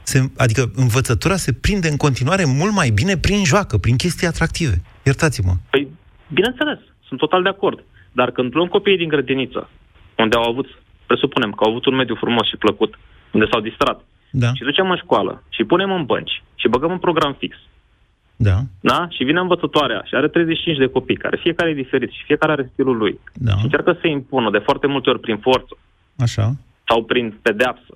se, 0.03 0.29
adică 0.37 0.71
învățătura 0.75 1.35
se 1.35 1.53
prinde 1.53 1.87
în 1.87 1.97
continuare 1.97 2.45
mult 2.45 2.73
mai 2.73 2.89
bine 2.89 3.17
prin 3.17 3.43
joacă, 3.45 3.77
prin 3.77 3.95
chestii 3.95 4.27
atractive. 4.27 4.81
Iertați-mă. 5.05 5.53
Păi, 5.69 5.87
bineînțeles, 6.33 6.79
sunt 7.07 7.19
total 7.19 7.43
de 7.43 7.49
acord. 7.49 7.83
Dar 8.11 8.31
când 8.31 8.55
luăm 8.55 8.67
copiii 8.67 8.97
din 8.97 9.07
grădiniță, 9.07 9.69
unde 10.17 10.35
au 10.35 10.43
avut, 10.51 10.67
presupunem 11.05 11.51
că 11.51 11.63
au 11.63 11.69
avut 11.69 11.85
un 11.85 11.95
mediu 11.95 12.15
frumos 12.15 12.47
și 12.47 12.55
plăcut, 12.57 12.99
unde 13.31 13.45
s-au 13.51 13.61
distrat, 13.61 14.05
Da, 14.31 14.53
și 14.53 14.63
ducem 14.63 14.89
în 14.89 14.97
școală 14.97 15.43
și 15.49 15.63
punem 15.63 15.91
în 15.91 16.05
bănci 16.05 16.43
și 16.55 16.67
băgăm 16.67 16.91
un 16.91 16.99
program 16.99 17.35
fix, 17.39 17.57
da, 18.41 18.57
da? 18.79 19.07
Și 19.09 19.23
vine 19.23 19.39
învățătoarea 19.39 20.01
și 20.05 20.15
are 20.15 20.27
35 20.27 20.77
de 20.77 20.87
copii, 20.87 21.17
care 21.17 21.37
fiecare 21.41 21.69
e 21.69 21.73
diferit 21.73 22.09
și 22.09 22.23
fiecare 22.25 22.51
are 22.51 22.69
stilul 22.73 22.97
lui. 22.97 23.19
da, 23.33 23.51
Și 23.57 23.63
încearcă 23.63 23.97
să 24.01 24.07
impună 24.07 24.51
de 24.51 24.57
foarte 24.57 24.87
multe 24.87 25.09
ori 25.09 25.19
prin 25.19 25.37
forță 25.37 25.77
așa, 26.17 26.55
sau 26.87 27.03
prin 27.03 27.39
pedeapsă. 27.41 27.93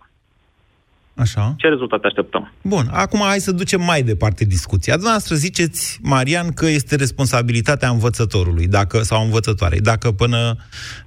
așa. 1.15 1.53
Ce 1.57 1.67
rezultate 1.67 2.07
așteptăm? 2.07 2.51
Bun, 2.61 2.85
acum 2.91 3.19
hai 3.19 3.39
să 3.39 3.51
ducem 3.51 3.81
mai 3.81 4.01
departe 4.01 4.43
discuția. 4.43 4.93
Dumneavoastră 4.93 5.35
ziceți, 5.35 5.99
Marian, 6.01 6.51
că 6.51 6.65
este 6.65 6.95
responsabilitatea 6.95 7.89
învățătorului 7.89 8.67
dacă, 8.67 8.97
sau 8.97 9.23
învățătoarei. 9.23 9.79
Dacă 9.79 10.11
până 10.11 10.55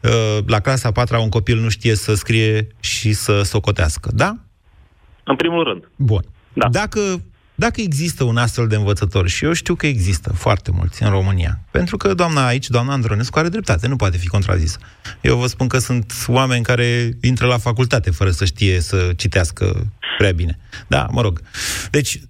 uh, 0.03 0.38
la 0.47 0.61
clasa 0.61 0.91
4 0.93 1.23
un 1.23 1.29
copil 1.29 1.59
nu 1.61 1.69
știe 1.69 1.95
să 1.95 2.14
scrie 2.14 2.67
și 2.81 3.12
să 3.12 3.43
socotească, 3.43 4.11
da? 4.14 4.37
În 5.29 5.37
primul 5.37 5.64
rând, 5.64 5.91
Bun. 5.97 6.25
Da. 6.53 6.69
Dacă, 6.69 7.01
dacă 7.55 7.81
există 7.81 8.25
un 8.25 8.37
astfel 8.37 8.67
de 8.67 8.77
învățător, 8.77 9.29
și 9.29 9.45
eu 9.45 9.53
știu 9.53 9.75
că 9.75 9.87
există 9.87 10.33
foarte 10.33 10.71
mulți 10.71 11.03
în 11.03 11.11
România, 11.11 11.61
pentru 11.71 11.97
că 11.97 12.14
doamna 12.14 12.47
aici, 12.47 12.69
doamna 12.69 12.93
Andronescu, 12.93 13.38
are 13.38 13.49
dreptate, 13.49 13.88
nu 13.88 13.97
poate 13.97 14.17
fi 14.17 14.27
contrazisă. 14.27 14.79
Eu 15.21 15.37
vă 15.37 15.47
spun 15.47 15.69
că 15.69 15.79
sunt 15.79 16.12
oameni 16.27 16.64
care 16.64 17.11
intră 17.23 17.47
la 17.47 17.59
facultate 17.59 18.11
fără 18.11 18.31
să 18.31 18.45
știe 18.45 18.81
să 18.81 19.12
citească 19.17 19.87
prea 20.19 20.33
bine. 20.33 20.59
Da, 20.87 21.07
mă 21.11 21.21
rog. 21.21 21.41
Deci, 21.91 22.21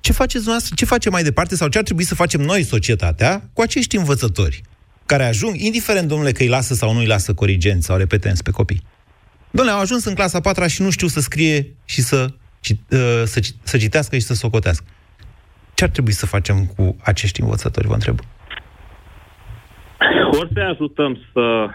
ce 0.00 0.12
faceți 0.12 0.44
dumneavoastră, 0.44 0.74
ce 0.74 0.84
facem 0.84 1.12
mai 1.12 1.22
departe 1.22 1.56
sau 1.56 1.68
ce 1.68 1.78
ar 1.78 1.84
trebui 1.84 2.04
să 2.04 2.14
facem 2.14 2.40
noi, 2.40 2.62
societatea, 2.62 3.50
cu 3.52 3.62
acești 3.62 3.96
învățători 3.96 4.62
care 5.06 5.24
ajung, 5.24 5.60
indiferent, 5.60 6.08
domnule, 6.08 6.32
că 6.32 6.42
îi 6.42 6.48
lasă 6.48 6.74
sau 6.74 6.92
nu 6.92 6.98
îi 6.98 7.06
lasă 7.06 7.34
corigenți 7.34 7.86
sau 7.86 7.96
repetenți 7.96 8.42
pe 8.42 8.50
copii. 8.50 8.82
Domnule, 9.50 9.76
au 9.76 9.82
ajuns 9.82 10.04
în 10.04 10.14
clasa 10.14 10.40
4 10.40 10.66
și 10.66 10.82
nu 10.82 10.90
știu 10.90 11.06
să 11.06 11.20
scrie 11.20 11.66
și 11.84 12.00
să, 12.00 12.26
ci, 12.60 12.70
uh, 12.70 13.22
să, 13.24 13.40
ci- 13.40 13.54
să 13.62 13.76
citească 13.78 14.14
și 14.16 14.22
să 14.22 14.34
socotească. 14.34 14.84
Ce 15.74 15.84
ar 15.84 15.90
trebui 15.90 16.12
să 16.12 16.26
facem 16.26 16.66
cu 16.76 16.96
acești 17.02 17.40
învățători, 17.40 17.86
vă 17.86 17.92
întreb? 17.94 18.18
ori 20.38 20.50
să 20.54 20.60
ajutăm 20.60 21.18
să 21.32 21.66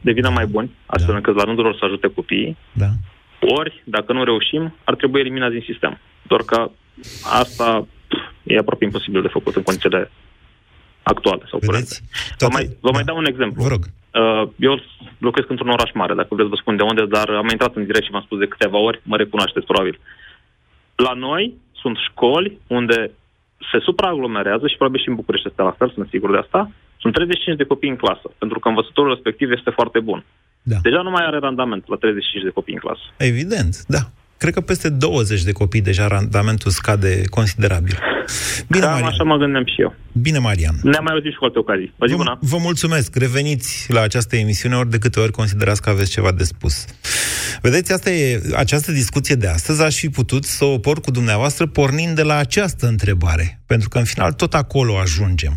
devină 0.00 0.28
mai 0.30 0.46
buni, 0.46 0.70
astfel 0.86 1.10
Da. 1.12 1.16
încât 1.16 1.34
la 1.34 1.44
rândul 1.44 1.64
lor 1.64 1.76
să 1.78 1.84
ajute 1.84 2.08
copiii, 2.14 2.56
Da? 2.72 2.88
ori, 3.40 3.82
dacă 3.84 4.12
nu 4.12 4.24
reușim, 4.24 4.74
ar 4.84 4.94
trebui 4.94 5.20
eliminați 5.20 5.52
din 5.52 5.64
sistem. 5.66 5.98
Doar 6.22 6.40
că 6.42 6.70
asta 7.22 7.86
pf, 8.08 8.18
e 8.42 8.58
aproape 8.58 8.84
imposibil 8.84 9.22
de 9.22 9.28
făcut 9.28 9.56
în 9.56 9.62
condițiile 9.62 10.10
actuale 11.02 11.42
sau 11.50 11.58
curente. 11.58 11.86
Vedeți? 11.88 12.02
Vă 12.38 12.48
mai, 12.52 12.76
vă 12.80 12.90
mai 12.92 13.02
dau 13.04 13.16
un 13.16 13.24
exemplu. 13.24 13.62
Vă 13.62 13.68
rog. 13.68 13.84
Uh, 14.14 14.48
eu 14.56 14.80
locuiesc 15.18 15.50
într-un 15.50 15.68
oraș 15.68 15.90
mare, 15.92 16.14
dacă 16.14 16.34
vreți 16.34 16.48
vă 16.48 16.56
spun 16.60 16.76
de 16.76 16.82
unde, 16.82 17.04
dar 17.06 17.28
am 17.28 17.48
intrat 17.50 17.74
în 17.76 17.84
direct 17.84 18.04
și 18.04 18.10
v-am 18.10 18.22
spus 18.26 18.38
de 18.38 18.46
câteva 18.46 18.78
ori, 18.78 19.00
mă 19.02 19.16
recunoașteți 19.16 19.66
probabil. 19.66 20.00
La 20.94 21.12
noi 21.12 21.54
sunt 21.80 21.96
școli 22.08 22.58
unde 22.66 23.10
se 23.72 23.78
supraaglomerează 23.78 24.66
și 24.66 24.76
probabil 24.76 25.00
și 25.00 25.08
în 25.08 25.14
București 25.14 25.48
este 25.48 25.62
la 25.62 25.76
fel, 25.78 25.90
sunt 25.94 26.08
sigur 26.08 26.30
de 26.30 26.36
asta, 26.36 26.70
sunt 27.00 27.12
35 27.12 27.56
de 27.56 27.64
copii 27.64 27.88
în 27.88 27.96
clasă, 27.96 28.30
pentru 28.38 28.58
că 28.58 28.68
învățătorul 28.68 29.14
respectiv 29.14 29.50
este 29.50 29.70
foarte 29.70 30.00
bun. 30.00 30.24
Da. 30.62 30.76
Deja 30.82 31.00
nu 31.02 31.10
mai 31.10 31.24
are 31.26 31.38
randament 31.38 31.88
la 31.88 31.96
35 31.96 32.44
de 32.44 32.50
copii 32.50 32.74
în 32.74 32.80
clasă. 32.80 33.04
Evident, 33.16 33.74
da. 33.86 34.02
Cred 34.40 34.52
că 34.54 34.60
peste 34.60 34.88
20 34.88 35.42
de 35.42 35.52
copii 35.52 35.80
deja 35.80 36.06
randamentul 36.06 36.70
scade 36.70 37.22
considerabil. 37.30 37.98
Bine, 38.68 38.84
Cam 38.84 38.92
Marian. 38.92 39.08
așa 39.08 39.22
mă 39.24 39.36
gândeam 39.36 39.64
și 39.66 39.80
eu. 39.80 39.94
Bine, 40.12 40.38
Marian. 40.38 40.74
Ne-am 40.82 41.04
mai 41.04 41.12
auzit 41.14 41.30
și 41.32 41.38
cu 41.38 41.44
alte 41.44 41.58
ocazii. 41.58 41.94
Vă 41.96 42.06
zi 42.06 42.12
Vă, 42.12 42.16
bună! 42.16 42.38
vă 42.40 42.56
mulțumesc. 42.56 43.16
Reveniți 43.16 43.92
la 43.92 44.00
această 44.00 44.36
emisiune 44.36 44.76
ori 44.76 44.90
de 44.90 44.98
câte 44.98 45.20
ori 45.20 45.32
considerați 45.32 45.82
că 45.82 45.90
aveți 45.90 46.10
ceva 46.10 46.32
de 46.32 46.44
spus. 46.44 46.84
Vedeți, 47.62 47.92
asta 47.92 48.10
e, 48.10 48.42
această 48.56 48.92
discuție 48.92 49.34
de 49.34 49.48
astăzi 49.48 49.82
aș 49.82 49.96
fi 49.96 50.08
putut 50.08 50.44
să 50.44 50.64
o 50.64 50.78
port 50.78 51.02
cu 51.02 51.10
dumneavoastră 51.10 51.66
pornind 51.66 52.16
de 52.16 52.22
la 52.22 52.36
această 52.36 52.86
întrebare. 52.86 53.60
Pentru 53.66 53.88
că 53.88 53.98
în 53.98 54.04
final 54.04 54.32
tot 54.32 54.54
acolo 54.54 54.96
ajungem. 54.98 55.52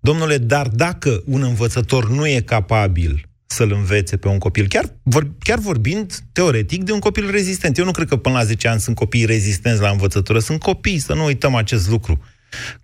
Domnule, 0.00 0.38
dar 0.38 0.68
dacă 0.68 1.22
un 1.26 1.42
învățător 1.42 2.08
nu 2.10 2.26
e 2.26 2.40
capabil 2.40 3.26
să-l 3.52 3.72
învețe 3.72 4.16
pe 4.16 4.28
un 4.28 4.38
copil, 4.38 4.66
chiar, 4.68 4.84
vor, 5.02 5.26
chiar 5.38 5.58
vorbind 5.58 6.12
teoretic 6.32 6.82
de 6.82 6.92
un 6.92 6.98
copil 6.98 7.30
rezistent. 7.30 7.78
Eu 7.78 7.84
nu 7.84 7.90
cred 7.90 8.08
că 8.08 8.16
până 8.16 8.34
la 8.34 8.44
10 8.44 8.68
ani 8.68 8.80
sunt 8.80 8.96
copii 8.96 9.24
rezistenți 9.24 9.80
la 9.80 9.88
învățătură, 9.88 10.38
sunt 10.38 10.60
copii, 10.60 10.98
să 10.98 11.14
nu 11.14 11.24
uităm 11.24 11.54
acest 11.54 11.90
lucru. 11.90 12.24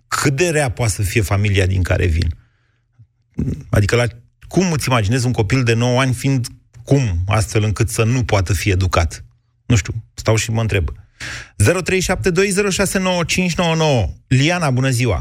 Cât 0.07 0.35
de 0.35 0.49
rea 0.49 0.69
poate 0.69 0.91
să 0.91 1.01
fie 1.01 1.21
familia 1.21 1.65
din 1.65 1.83
care 1.83 2.05
vin? 2.05 2.27
Adică 3.69 3.95
la, 3.95 4.03
cum 4.47 4.71
îți 4.71 4.89
imaginezi 4.89 5.25
un 5.25 5.31
copil 5.31 5.63
de 5.63 5.73
9 5.73 5.99
ani 5.99 6.13
fiind 6.13 6.47
cum, 6.83 7.01
astfel 7.27 7.63
încât 7.63 7.87
să 7.89 8.03
nu 8.03 8.23
poată 8.23 8.53
fi 8.53 8.69
educat? 8.69 9.23
Nu 9.65 9.75
știu, 9.75 9.93
stau 10.13 10.35
și 10.35 10.51
mă 10.51 10.61
întreb. 10.61 10.89
0372069599. 10.89 10.93
Liana, 14.27 14.69
bună 14.69 14.89
ziua! 14.89 15.19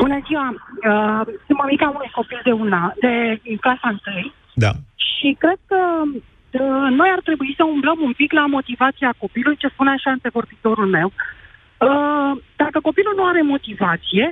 Bună 0.00 0.18
ziua! 0.26 0.48
Uh, 0.90 1.22
sunt 1.46 1.58
mamica 1.58 1.88
unui 1.88 2.10
copil 2.14 2.40
de 2.44 2.50
una, 2.50 2.94
de 3.00 3.40
din 3.42 3.56
clasa 3.56 3.98
1 4.06 4.32
Da. 4.64 4.72
și 5.20 5.28
cred 5.42 5.60
că 5.70 5.80
uh, 6.04 6.86
noi 7.00 7.10
ar 7.12 7.20
trebui 7.28 7.52
să 7.56 7.64
umblăm 7.64 7.98
un 8.08 8.14
pic 8.20 8.30
la 8.32 8.46
motivația 8.46 9.10
copilului, 9.22 9.62
ce 9.62 9.68
spunea 9.68 9.96
și 9.96 10.08
antevorbitorul 10.08 10.88
meu. 10.98 11.08
Uh, 11.12 12.32
dacă 12.62 12.78
copilul 12.88 13.14
nu 13.16 13.24
are 13.26 13.42
motivație, 13.42 14.26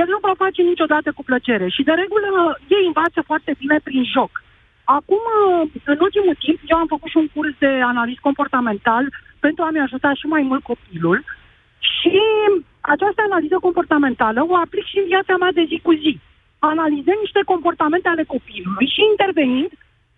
el 0.00 0.08
nu 0.14 0.18
va 0.26 0.34
face 0.44 0.60
niciodată 0.62 1.08
cu 1.12 1.22
plăcere 1.24 1.68
și 1.68 1.82
de 1.88 1.92
regulă 1.92 2.58
ei 2.76 2.84
învață 2.86 3.20
foarte 3.30 3.52
bine 3.58 3.78
prin 3.86 4.04
joc. 4.14 4.32
Acum, 4.84 5.22
uh, 5.38 5.70
în 5.84 5.98
ultimul 6.06 6.36
timp, 6.44 6.58
eu 6.72 6.76
am 6.78 6.92
făcut 6.94 7.10
și 7.10 7.16
un 7.22 7.28
curs 7.34 7.54
de 7.58 7.70
analist 7.92 8.20
comportamental 8.28 9.04
pentru 9.44 9.64
a-mi 9.64 9.84
ajuta 9.86 10.10
și 10.14 10.26
mai 10.26 10.42
mult 10.50 10.62
copilul 10.62 11.18
și 11.92 12.20
această 12.80 13.20
analiză 13.28 13.56
comportamentală 13.66 14.40
o 14.48 14.56
aplic 14.64 14.84
și 14.84 14.98
în 14.98 15.08
viața 15.12 15.34
mea 15.36 15.52
de 15.58 15.64
zi 15.70 15.80
cu 15.82 15.92
zi. 16.02 16.12
Analizând 16.72 17.20
niște 17.24 17.42
comportamente 17.52 18.08
ale 18.14 18.24
copilului 18.34 18.86
și 18.94 19.00
intervenind 19.12 19.70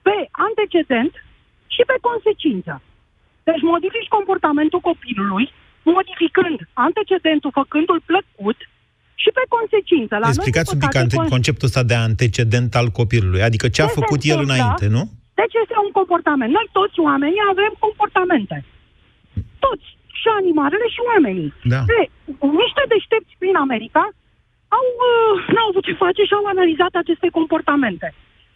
pe 0.06 0.16
antecedent 0.48 1.12
și 1.74 1.82
pe 1.90 1.96
consecință. 2.09 2.74
Deci 3.48 3.62
modifici 3.72 4.14
comportamentul 4.18 4.80
copilului, 4.90 5.46
modificând 5.94 6.59
antecedentul, 6.88 7.50
făcându-l 7.61 8.00
plăcut 8.11 8.59
și 9.22 9.30
pe 9.38 9.44
consecință. 9.56 10.14
La 10.22 10.26
noi, 10.26 10.35
Explicați 10.35 10.70
din 10.70 10.76
un 10.76 10.82
pic 10.82 10.90
păcate, 10.90 11.04
ante- 11.04 11.18
con- 11.20 11.35
conceptul 11.37 11.68
ăsta 11.70 11.82
de 11.90 11.96
antecedent 12.09 12.70
al 12.80 12.88
copilului. 13.00 13.42
Adică 13.48 13.66
ce 13.74 13.80
a 13.82 13.87
Ce 13.88 13.92
se 13.92 13.98
făcut 14.00 14.20
el 14.22 14.30
întâmplă? 14.30 14.54
înainte, 14.54 14.87
nu? 14.96 15.02
Deci 15.40 15.54
este 15.62 15.76
un 15.87 15.92
comportament. 15.98 16.50
Noi 16.59 16.68
toți 16.78 16.98
oamenii 17.09 17.42
avem 17.52 17.72
comportamente. 17.85 18.56
Toți. 19.64 19.88
Și 20.20 20.28
animalele 20.40 20.87
și 20.94 21.00
oamenii. 21.12 21.50
Da. 21.72 21.80
E, 21.98 22.00
niște 22.64 22.82
deștepți 22.94 23.35
prin 23.42 23.56
America 23.66 24.02
au, 24.79 24.87
uh, 25.09 25.35
n-au 25.55 25.68
avut 25.70 25.85
ce 25.88 25.94
face 26.05 26.22
și 26.29 26.35
au 26.38 26.44
analizat 26.55 26.92
aceste 27.02 27.29
comportamente. 27.38 28.09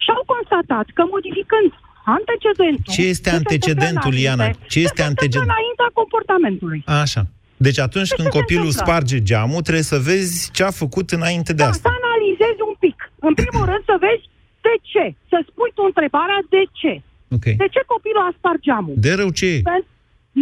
Și 0.03 0.09
au 0.17 0.23
constatat 0.33 0.85
că 0.97 1.03
modificând 1.15 1.69
antecedentul... 2.17 2.93
Ce 2.97 3.03
este 3.13 3.29
se 3.29 3.35
antecedentul, 3.41 4.11
întâmplă 4.11 4.27
Iana? 4.27 4.43
înainte, 4.43 4.65
Ce 4.73 4.79
este 4.87 5.01
se 5.01 5.07
întâmplă 5.09 5.23
antecedent? 5.25 5.49
înaintea 5.51 5.89
comportamentului. 5.99 6.81
Așa. 7.03 7.21
Deci 7.67 7.79
atunci 7.87 8.07
Deci 8.09 8.17
când 8.17 8.27
ce 8.29 8.33
se 8.35 8.39
copilul 8.39 8.69
întâmplă? 8.71 8.85
sparge 8.87 9.17
geamul, 9.29 9.61
trebuie 9.67 9.91
să 9.93 9.99
vezi 10.09 10.33
ce 10.55 10.61
a 10.69 10.73
făcut 10.83 11.07
înainte 11.17 11.51
de 11.57 11.63
Da, 11.63 11.69
asta. 11.71 11.85
să 11.89 11.95
analizezi 12.01 12.59
un 12.69 12.75
pic. 12.85 12.97
În 13.29 13.33
primul 13.41 13.65
rând 13.71 13.83
să 13.91 13.95
vezi 14.07 14.23
de 14.67 14.73
ce. 14.91 15.05
Să 15.31 15.37
spui 15.49 15.71
tu 15.75 15.81
întrebarea 15.91 16.39
de 16.55 16.61
ce. 16.79 16.93
Ok. 17.37 17.45
De 17.63 17.67
ce 17.75 17.81
copilul 17.93 18.23
a 18.29 18.31
spart 18.39 18.59
geamul? 18.67 18.95
De 19.05 19.11
rău 19.21 19.29
ce 19.39 19.45
e? 19.55 19.59
Pen- 19.71 19.89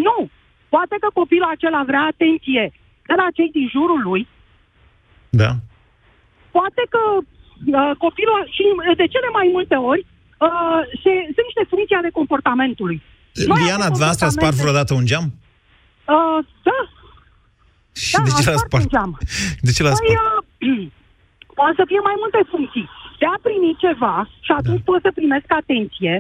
Nu. 0.08 0.20
Poate 0.76 0.96
că 1.04 1.08
copilul 1.20 1.50
acela 1.56 1.82
vrea 1.90 2.04
atenție 2.14 2.66
de 3.10 3.16
la 3.22 3.28
cei 3.38 3.50
din 3.58 3.68
jurul 3.76 4.02
lui. 4.10 4.22
Da. 5.30 5.52
Poate 6.52 6.84
că 6.94 7.02
uh, 7.18 7.92
copilul... 7.98 8.34
a- 8.42 8.50
Și 8.56 8.64
uh, 8.90 8.96
de 9.02 9.08
cele 9.14 9.30
mai 9.38 9.48
multe 9.56 9.76
ori 9.92 10.04
uh, 10.46 10.80
se, 11.04 11.12
sunt 11.36 11.46
niște 11.50 11.66
funcții 11.74 11.96
ale 12.02 12.10
comportamentului. 12.20 12.98
Noi 13.34 13.58
Liana, 13.64 13.74
avem 13.86 13.94
dumneavoastră 13.96 14.26
a 14.26 14.30
spart 14.38 14.56
comportamente- 14.56 14.62
vreodată 14.64 14.92
un 15.00 15.06
geam? 15.10 15.26
Uh, 16.16 16.40
da, 16.68 16.80
Și 18.04 18.16
da, 18.18 18.22
de 18.28 18.32
ce 18.42 18.50
a 18.50 18.52
l-a 18.54 18.62
spart 18.66 18.70
spart? 18.70 18.84
un 18.86 18.92
geam. 18.96 19.12
De 19.68 19.72
ce 19.76 19.82
l-a 19.86 19.94
Păi, 19.94 20.00
spart? 20.02 20.20
uh, 20.26 20.88
poate 21.58 21.76
să 21.80 21.84
fie 21.92 22.02
mai 22.10 22.16
multe 22.24 22.42
funcții. 22.54 22.88
De 23.22 23.26
a 23.36 23.38
primi 23.46 23.72
ceva 23.86 24.16
și 24.46 24.52
atunci 24.60 24.84
da. 24.84 24.88
pot 24.90 25.00
să 25.06 25.12
primesc 25.20 25.48
atenție, 25.62 26.14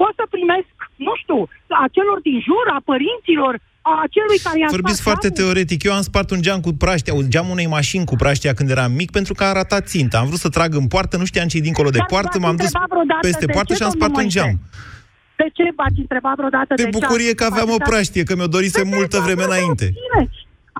pot 0.00 0.12
să 0.20 0.24
primesc, 0.34 0.70
nu 1.06 1.12
știu, 1.22 1.40
a 1.82 1.84
celor 1.96 2.18
din 2.28 2.38
jur, 2.48 2.64
a 2.76 2.80
părinților, 2.90 3.52
a 3.92 3.94
celui 4.14 4.38
care 4.46 4.58
i-a 4.58 4.66
Vorbiți 4.76 5.00
spart 5.00 5.08
foarte 5.10 5.28
geamul. 5.28 5.40
teoretic. 5.40 5.78
Eu 5.88 5.92
am 5.98 6.04
spart 6.10 6.28
un 6.34 6.40
geam 6.46 6.60
cu 6.66 6.72
praștia, 6.84 7.14
un 7.20 7.26
geam 7.32 7.48
unei 7.56 7.68
mașini 7.76 8.04
cu 8.10 8.16
praștia 8.22 8.52
când 8.58 8.68
eram 8.76 8.92
mic 9.00 9.10
pentru 9.18 9.32
că 9.38 9.42
a 9.44 9.52
ratat 9.60 9.84
ținta. 9.92 10.16
Am 10.22 10.26
vrut 10.30 10.42
să 10.46 10.48
trag 10.56 10.70
în 10.82 10.86
poartă, 10.94 11.14
nu 11.16 11.24
știam 11.30 11.48
ce 11.52 11.58
dincolo 11.68 11.90
de 11.96 11.98
Dar 12.02 12.06
poartă, 12.12 12.36
v-ați 12.38 12.44
m-am 12.44 12.56
dus 12.56 12.64
întrebat 12.70 12.88
vreodată 12.94 13.24
peste 13.28 13.44
de 13.46 13.52
poartă 13.56 13.72
ce, 13.72 13.78
și 13.78 13.84
am 13.86 13.90
domnul 13.90 14.00
spart 14.02 14.14
un 14.20 14.26
Moise? 14.26 14.36
geam. 14.38 14.52
De 15.40 15.46
ce 15.56 15.64
v-ați 15.78 15.98
întrebat 16.04 16.34
vreodată 16.40 16.70
Pe 16.74 16.82
de 16.82 16.88
ce 16.90 16.96
bucurie 16.98 17.32
ați 17.32 17.38
că 17.40 17.44
aveam 17.50 17.68
o 17.68 17.76
făcut 17.76 17.82
asta? 17.84 17.90
praștie, 17.92 18.22
că 18.28 18.32
mi-o 18.38 18.50
dorisem 18.56 18.80
Pentru 18.82 18.96
multă 18.98 19.16
că 19.18 19.24
vreme 19.26 19.42
ați 19.44 19.48
vrut 19.48 19.56
să 19.56 19.60
înainte. 19.60 19.86
obțineți. 19.92 20.36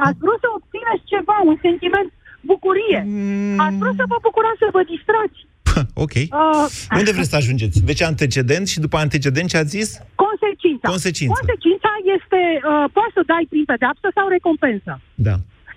Ați 0.07 0.19
vrut 0.25 0.38
să 0.45 0.49
obțineți 0.59 1.03
ceva, 1.12 1.37
un 1.51 1.57
sentiment, 1.67 2.09
bucurie. 2.53 3.01
Mm. 3.07 3.59
Ați 3.67 3.77
vrut 3.83 3.95
să 4.01 4.05
vă 4.12 4.19
bucurați, 4.27 4.61
să 4.64 4.69
vă 4.77 4.83
distrați. 4.93 5.38
ok. 6.05 6.15
Uh, 6.15 6.67
Unde 6.99 7.13
vreți 7.17 7.33
să 7.35 7.41
ajungeți? 7.43 7.77
Deci 7.91 8.03
antecedent 8.13 8.67
și 8.73 8.79
după 8.85 8.97
antecedent 9.07 9.49
ce 9.53 9.57
ați 9.57 9.75
zis? 9.79 9.89
Consecința. 10.25 10.87
Consecință. 10.95 11.35
Consecința 11.39 11.93
este, 12.17 12.41
uh, 12.71 12.85
poți 12.97 13.15
să 13.17 13.23
dai 13.33 13.45
prin 13.53 13.65
pedeapsă 13.73 14.07
sau 14.17 14.27
recompensă. 14.37 14.93
Da. 15.29 15.37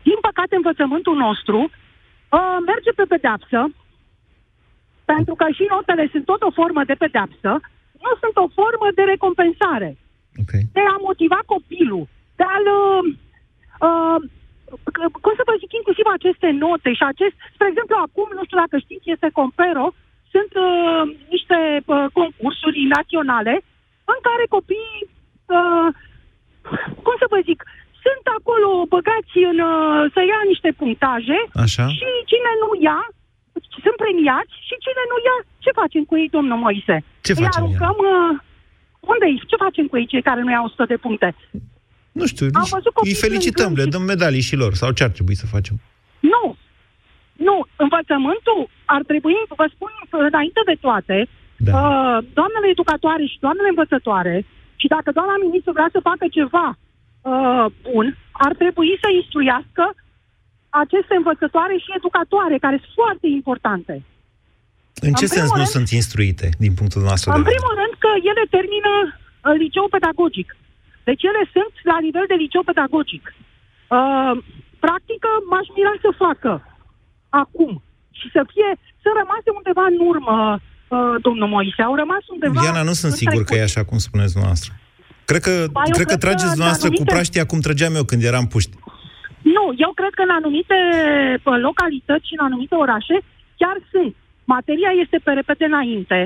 Din 0.10 0.20
păcate, 0.28 0.54
învățământul 0.56 1.16
nostru 1.28 1.60
uh, 1.68 2.58
merge 2.72 2.92
pe 3.00 3.06
pedeapsă, 3.14 3.60
pentru 5.12 5.34
că 5.40 5.46
și 5.58 5.64
notele 5.74 6.06
sunt 6.14 6.26
tot 6.32 6.42
o 6.48 6.56
formă 6.60 6.82
de 6.90 6.96
pedeapsă, 7.04 7.52
nu 8.04 8.12
sunt 8.22 8.36
o 8.44 8.48
formă 8.60 8.88
de 8.98 9.04
recompensare. 9.14 9.92
Ok. 10.42 10.54
De 10.78 10.84
a 10.94 10.98
motiva 11.08 11.40
copilul, 11.54 12.04
de 12.40 12.46
a-l... 12.54 12.68
Uh, 12.80 13.06
uh, 13.88 14.20
cum 15.24 15.34
să 15.40 15.48
vă 15.50 15.56
zic, 15.62 15.72
inclusiv 15.80 16.06
aceste 16.18 16.50
note 16.64 16.90
și 17.00 17.04
acest... 17.12 17.36
Spre 17.56 17.68
exemplu, 17.70 17.96
acum, 18.06 18.28
nu 18.38 18.44
știu 18.46 18.58
dacă 18.64 18.76
știți, 18.78 19.14
este 19.16 19.30
Compero, 19.40 19.86
sunt 20.34 20.52
uh, 20.66 21.04
niște 21.34 21.58
uh, 21.86 22.06
concursuri 22.20 22.80
naționale 22.96 23.54
în 24.14 24.20
care 24.28 24.44
copiii, 24.58 25.04
uh, 25.56 25.88
cum 27.06 27.16
să 27.22 27.28
vă 27.34 27.40
zic, 27.50 27.60
sunt 28.06 28.24
acolo 28.38 28.70
băgați 28.94 29.38
în, 29.52 29.58
uh, 29.72 30.02
să 30.14 30.22
ia 30.32 30.42
niște 30.54 30.70
punctaje 30.82 31.40
Așa. 31.64 31.86
și 31.98 32.08
cine 32.32 32.52
nu 32.64 32.70
ia, 32.88 33.00
sunt 33.84 33.98
premiați 34.04 34.56
și 34.68 34.76
cine 34.86 35.04
nu 35.12 35.18
ia, 35.28 35.36
ce 35.64 35.72
facem 35.82 36.04
cu 36.10 36.14
ei, 36.22 36.30
domnul 36.38 36.58
Moise? 36.64 36.98
Ce 37.28 37.34
Îi 37.34 37.44
facem, 37.44 37.64
aruncăm, 37.64 37.98
uh, 38.14 38.34
unde 39.12 39.26
îi? 39.32 39.44
Ce 39.52 39.64
facem 39.66 39.86
cu 39.88 39.96
ei, 40.00 40.12
cei 40.12 40.28
care 40.30 40.42
nu 40.42 40.52
iau 40.52 40.66
100 40.66 40.86
de 40.94 40.98
puncte? 41.06 41.30
Nu 42.22 42.26
știu, 42.34 42.46
Am 42.62 42.68
văzut 42.78 42.94
copii 42.98 43.12
îi 43.12 43.22
felicităm, 43.26 43.70
plângând 43.74 43.78
le 43.78 43.84
și- 43.92 43.96
dăm 43.96 44.04
medalii 44.14 44.48
și 44.50 44.56
lor. 44.62 44.72
Sau 44.82 44.90
ce 44.98 45.04
ar 45.08 45.10
trebui 45.18 45.36
să 45.42 45.46
facem? 45.56 45.76
Nu. 46.34 46.46
Nu. 47.48 47.58
Învățământul 47.86 48.60
ar 48.96 49.02
trebui, 49.12 49.36
vă 49.62 49.66
spun 49.76 49.92
înainte 50.30 50.62
de 50.72 50.76
toate, 50.86 51.18
Da. 51.68 51.72
uh, 51.82 52.18
doamnele 52.38 52.68
educatoare 52.76 53.24
și 53.32 53.38
doamnele 53.46 53.70
învățătoare, 53.74 54.36
și 54.82 54.88
dacă 54.96 55.10
doamna 55.18 55.36
ministru 55.46 55.72
vrea 55.78 55.90
să 55.96 56.08
facă 56.10 56.26
ceva 56.38 56.68
uh, 56.78 57.66
bun, 57.88 58.06
ar 58.46 58.54
trebui 58.62 58.92
să 59.04 59.08
instruiască 59.20 59.84
aceste 60.84 61.14
învățătoare 61.22 61.76
și 61.84 61.90
educatoare, 62.00 62.56
care 62.66 62.78
sunt 62.84 62.94
foarte 63.02 63.28
importante. 63.40 63.94
În 65.08 65.14
ce 65.20 65.26
În 65.26 65.32
sens 65.36 65.48
primul 65.50 65.58
nu 65.58 65.64
rând- 65.64 65.76
sunt 65.76 65.88
instruite, 66.00 66.48
din 66.66 66.74
punctul 66.80 67.02
nostru 67.10 67.28
de 67.30 67.36
În 67.38 67.44
vedere? 67.44 67.56
primul 67.58 67.74
rând 67.82 67.94
că 68.04 68.12
ele 68.32 68.44
termină 68.58 68.92
uh, 69.10 69.54
liceu 69.64 69.86
pedagogic. 69.96 70.48
Deci 71.10 71.24
ele 71.30 71.44
sunt 71.56 71.74
la 71.92 71.98
nivel 72.08 72.26
de 72.32 72.38
liceu 72.44 72.64
pedagogic. 72.70 73.24
Uh, 73.34 74.34
practică 74.86 75.30
m-aș 75.52 75.68
mira 75.78 75.94
să 76.06 76.10
facă 76.26 76.52
acum 77.44 77.72
și 78.20 78.28
să 78.36 78.42
fie, 78.54 78.70
să 79.04 79.10
rămase 79.22 79.50
undeva 79.60 79.86
în 79.94 79.98
urmă, 80.12 80.38
uh, 80.56 81.16
domnul 81.26 81.48
Moise. 81.56 81.82
Au 81.90 81.96
rămas 82.04 82.24
undeva... 82.36 82.60
Diana, 82.62 82.84
nu 82.90 82.96
sunt 83.00 83.12
în 83.12 83.18
sigur 83.22 83.42
că 83.44 83.52
trecut. 83.52 83.62
e 83.62 83.70
așa 83.70 83.84
cum 83.90 83.98
spuneți 84.08 84.34
dumneavoastră. 84.36 84.72
Cred 85.30 85.42
că, 85.48 85.54
Ba, 85.78 85.84
eu 85.92 85.96
cred 85.98 85.98
că 85.98 85.98
cred 85.98 86.10
că 86.14 86.24
trageți 86.26 86.52
în 86.52 86.58
dumneavoastră 86.58 86.88
cu 86.90 86.96
anumite- 86.96 87.14
praștia 87.16 87.44
cum 87.52 87.60
trăgeam 87.68 87.94
eu 88.00 88.06
când 88.10 88.22
eram 88.32 88.46
puști. 88.56 88.74
Nu, 89.56 89.66
eu 89.86 89.92
cred 90.00 90.14
că 90.18 90.24
în 90.28 90.34
anumite 90.40 90.78
pă, 91.46 91.52
localități 91.68 92.28
și 92.30 92.36
în 92.38 92.44
anumite 92.48 92.76
orașe 92.86 93.16
chiar 93.62 93.78
sunt. 93.92 94.14
Materia 94.56 94.92
este 95.04 95.18
pe 95.26 95.32
repede 95.40 95.66
înainte. 95.72 96.20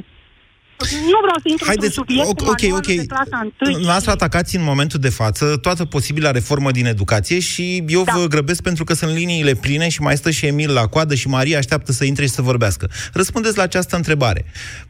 Nu 0.89 1.20
vreau 1.26 1.38
să 1.44 1.48
intru 1.50 1.65
Haideți, 1.65 1.86
în 1.98 2.04
subiect 2.06 2.28
ok, 2.28 2.38
cu 2.41 2.44
ok, 2.50 2.62
manualul 2.62 2.78
ok. 2.89 2.96
de 2.96 3.06
clasa 3.06 3.39
întâi. 3.44 3.84
Noastră 3.84 4.12
atacați 4.12 4.56
în 4.56 4.63
momentul 4.63 5.00
de 5.00 5.10
față 5.10 5.58
toată 5.58 5.86
posibila 5.86 6.32
reformă 6.32 6.72
din 6.72 6.86
educație 6.86 7.39
și 7.39 7.84
eu 7.88 8.04
Da. 8.04 8.13
vă 8.17 8.26
grăbesc 8.28 8.62
pentru 8.63 8.84
că 8.84 8.94
sunt 8.94 9.12
liniile 9.15 9.54
pline 9.54 9.89
și 9.89 10.02
mai 10.02 10.17
stă 10.17 10.30
și 10.32 10.46
Emil 10.46 10.74
la 10.74 10.88
coadă 10.88 11.15
și 11.15 11.28
Maria 11.28 11.58
așteaptă 11.58 11.91
să 11.91 12.04
intre 12.06 12.26
și 12.26 12.32
să 12.32 12.41
vorbească. 12.41 12.89
Răspundeți 13.13 13.58
la 13.58 13.63
această 13.63 13.96
întrebare. 13.96 14.46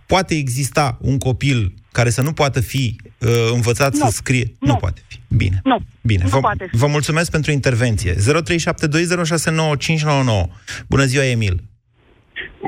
Poate 0.06 0.36
exista 0.36 0.98
un 1.02 1.18
copil 1.18 1.74
care 1.92 2.10
să 2.10 2.22
nu 2.22 2.34
poată 2.34 2.62
fi 2.62 2.96
uh, 3.20 3.30
învățat 3.54 3.94
Nu. 3.94 4.06
să 4.06 4.12
scrie? 4.12 4.56
Nu. 4.60 4.68
nu 4.68 4.76
poate 4.76 5.02
fi. 5.08 5.20
Bine. 5.28 5.60
Nu. 5.64 5.78
Bine. 6.02 6.24
Nu 6.24 6.30
vă, 6.30 6.40
poate 6.40 6.68
fi. 6.72 6.78
vă 6.78 6.88
mulțumesc 6.88 7.32
pentru 7.32 7.52
intervenție. 7.52 8.14
0372069599. 8.14 8.20
Bună 10.90 11.06
ziua, 11.06 11.26
Emil. 11.26 11.64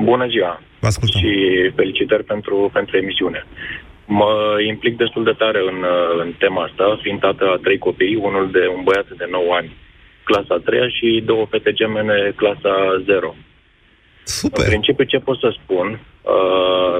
Bună 0.04 0.26
ziua 0.28 0.60
Vă 0.84 0.90
ascultăm. 0.90 1.20
și 1.20 1.32
felicitări 1.74 2.24
pentru, 2.24 2.70
pentru 2.72 2.96
emisiune. 2.96 3.46
Mă 4.06 4.32
implic 4.66 4.96
destul 4.96 5.24
de 5.24 5.34
tare 5.42 5.60
în, 5.70 5.78
uh, 5.82 6.10
în 6.22 6.32
tema 6.38 6.62
asta, 6.62 6.98
fiind 7.02 7.20
tată 7.20 7.44
a 7.44 7.60
trei 7.62 7.78
copii, 7.78 8.14
unul 8.28 8.50
de 8.50 8.64
un 8.76 8.82
băiat 8.82 9.08
de 9.20 9.26
9 9.30 9.54
ani, 9.54 9.70
clasa 10.24 10.56
3 10.64 10.90
și 10.98 11.22
două 11.24 11.44
fete 11.50 11.72
gemene, 11.72 12.32
clasa 12.36 12.74
0. 13.04 13.34
Super. 14.24 14.62
În 14.62 14.68
principiu, 14.68 15.04
ce 15.04 15.18
pot 15.18 15.38
să 15.38 15.56
spun? 15.62 15.86
Uh, 16.22 16.96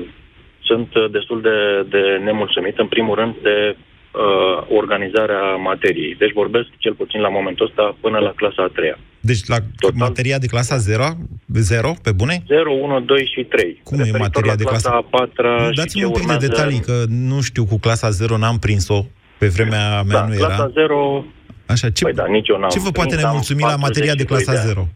sunt 0.69 0.89
destul 1.11 1.41
de, 1.41 1.59
de 1.89 2.21
nemulțumit, 2.25 2.79
în 2.79 2.87
primul 2.87 3.15
rând, 3.15 3.35
de 3.43 3.77
uh, 3.77 4.67
organizarea 4.81 5.55
materiei. 5.71 6.15
Deci 6.15 6.33
vorbesc 6.33 6.69
cel 6.79 6.95
puțin 6.95 7.21
la 7.21 7.29
momentul 7.29 7.67
ăsta 7.67 7.97
până 8.01 8.19
la 8.19 8.33
clasa 8.37 8.63
a 8.63 8.75
treia. 8.77 8.99
Deci 9.31 9.47
la 9.47 9.57
Total. 9.79 9.99
materia 9.99 10.39
de 10.39 10.47
clasa 10.47 10.77
0, 10.77 11.05
0 11.53 11.95
pe 12.03 12.13
bune? 12.13 12.43
0, 12.47 12.73
1, 12.73 13.01
2 13.01 13.31
și 13.35 13.45
3. 13.45 13.81
Cum 13.85 14.01
e 14.01 14.11
materia 14.19 14.51
la 14.51 14.57
de 14.57 14.65
clasa? 14.65 14.91
a 14.91 15.07
patra 15.11 15.71
Dați-mi 15.75 16.05
un 16.05 16.11
pic 16.11 16.21
urmează... 16.21 16.41
de 16.41 16.47
detalii, 16.47 16.81
că 16.81 17.03
nu 17.09 17.41
știu 17.41 17.65
cu 17.65 17.79
clasa 17.79 18.11
0, 18.11 18.37
n-am 18.37 18.59
prins-o. 18.59 19.05
Pe 19.39 19.47
vremea 19.47 20.03
mea 20.03 20.21
da, 20.21 20.27
nu 20.27 20.35
clasa 20.35 20.55
era. 20.55 20.69
0... 20.69 21.25
Așa, 21.67 21.91
ce, 21.91 22.05
păi 22.05 22.13
da, 22.13 22.27
nici 22.27 22.49
eu 22.49 22.59
n-am 22.59 22.71
ce 22.71 22.81
vă 22.81 22.91
poate 22.91 23.17
nemulțumi 23.17 23.61
la 23.61 23.77
materia 23.77 24.15
de 24.15 24.25
clasa 24.25 24.55
0? 24.55 24.89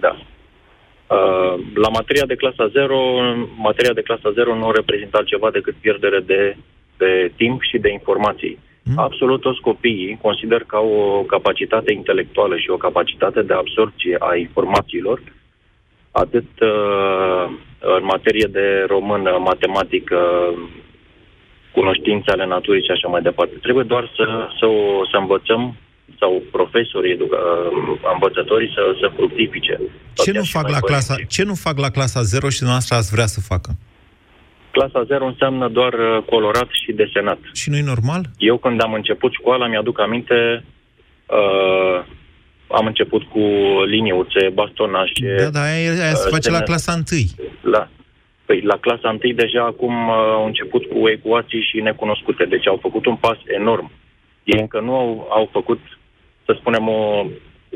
Da. 0.00 0.12
Uh, 1.16 1.54
la 1.74 1.88
materia 1.88 2.26
de 2.26 2.34
clasa 2.34 2.68
0, 2.72 2.96
materia 3.56 3.92
de 3.92 4.02
clasa 4.02 4.32
0 4.34 4.54
nu 4.54 4.70
reprezintă 4.70 5.16
altceva 5.16 5.50
decât 5.50 5.74
pierdere 5.74 6.20
de, 6.26 6.56
de 6.96 7.32
timp 7.36 7.62
și 7.62 7.78
de 7.78 7.90
informații. 7.92 8.58
Hmm? 8.84 8.98
Absolut 8.98 9.40
toți 9.40 9.60
copiii 9.60 10.18
consider 10.22 10.62
că 10.66 10.76
au 10.76 10.90
o 11.18 11.22
capacitate 11.22 11.92
intelectuală 11.92 12.56
și 12.56 12.70
o 12.70 12.76
capacitate 12.76 13.42
de 13.42 13.52
absorpție 13.52 14.16
a 14.18 14.36
informațiilor, 14.36 15.22
atât 16.10 16.48
uh, 16.60 17.44
în 17.98 18.04
materie 18.04 18.48
de 18.50 18.84
română, 18.88 19.30
matematică, 19.50 20.18
cunoștințe 21.72 22.30
ale 22.30 22.46
naturii 22.46 22.84
și 22.84 22.90
așa 22.90 23.08
mai 23.08 23.22
departe. 23.22 23.54
Trebuie 23.66 23.84
doar 23.84 24.04
să, 24.16 24.24
să, 24.58 24.66
o, 24.66 25.06
să 25.10 25.16
învățăm 25.16 25.76
sau 26.20 26.42
profesorii, 26.50 27.12
educa, 27.12 27.38
învățătorii 28.12 28.72
să, 28.76 28.82
să 29.00 29.12
fructifice. 29.16 29.80
Ce 30.14 30.32
nu, 30.32 30.42
fac 30.42 30.68
la 30.68 30.78
clasa, 30.78 31.14
ce 31.28 31.44
nu 31.44 31.54
fac 31.54 31.78
la 31.78 31.90
clasa 31.90 32.22
0 32.22 32.48
și 32.48 32.58
dumneavoastră 32.58 32.96
ați 32.96 33.10
vrea 33.10 33.26
să 33.26 33.40
facă? 33.40 33.70
Clasa 34.76 35.02
0 35.04 35.26
înseamnă 35.26 35.68
doar 35.68 35.92
uh, 35.92 36.22
colorat 36.30 36.68
și 36.82 36.92
desenat. 36.92 37.38
Și 37.52 37.70
nu-i 37.70 37.90
normal? 37.92 38.22
Eu 38.38 38.56
când 38.56 38.82
am 38.82 38.92
început 38.92 39.32
școala, 39.32 39.66
mi-aduc 39.66 40.00
aminte, 40.00 40.64
uh, 41.26 41.98
am 42.78 42.86
început 42.86 43.22
cu 43.22 43.44
liniuțe, 43.86 44.42
bastonașe... 44.52 45.34
Da, 45.38 45.48
da, 45.56 45.62
aia, 45.62 45.90
aia 46.04 46.14
se 46.14 46.26
uh, 46.28 46.32
face 46.36 46.50
la 46.50 46.60
clasa 46.60 46.92
1. 46.92 47.02
La, 47.72 47.88
Păi 48.46 48.60
la 48.60 48.76
clasa 48.76 49.18
1 49.24 49.32
deja 49.32 49.62
acum 49.64 49.94
uh, 50.08 50.14
au 50.38 50.46
început 50.46 50.82
cu 50.92 51.08
ecuații 51.08 51.66
și 51.68 51.80
necunoscute, 51.80 52.44
deci 52.44 52.68
au 52.68 52.78
făcut 52.82 53.06
un 53.06 53.16
pas 53.16 53.38
enorm. 53.60 53.90
Ei 54.44 54.60
încă 54.60 54.80
nu 54.80 54.94
au, 54.94 55.28
au 55.30 55.48
făcut, 55.52 55.80
să 56.46 56.56
spunem, 56.60 56.88
o, 56.88 57.26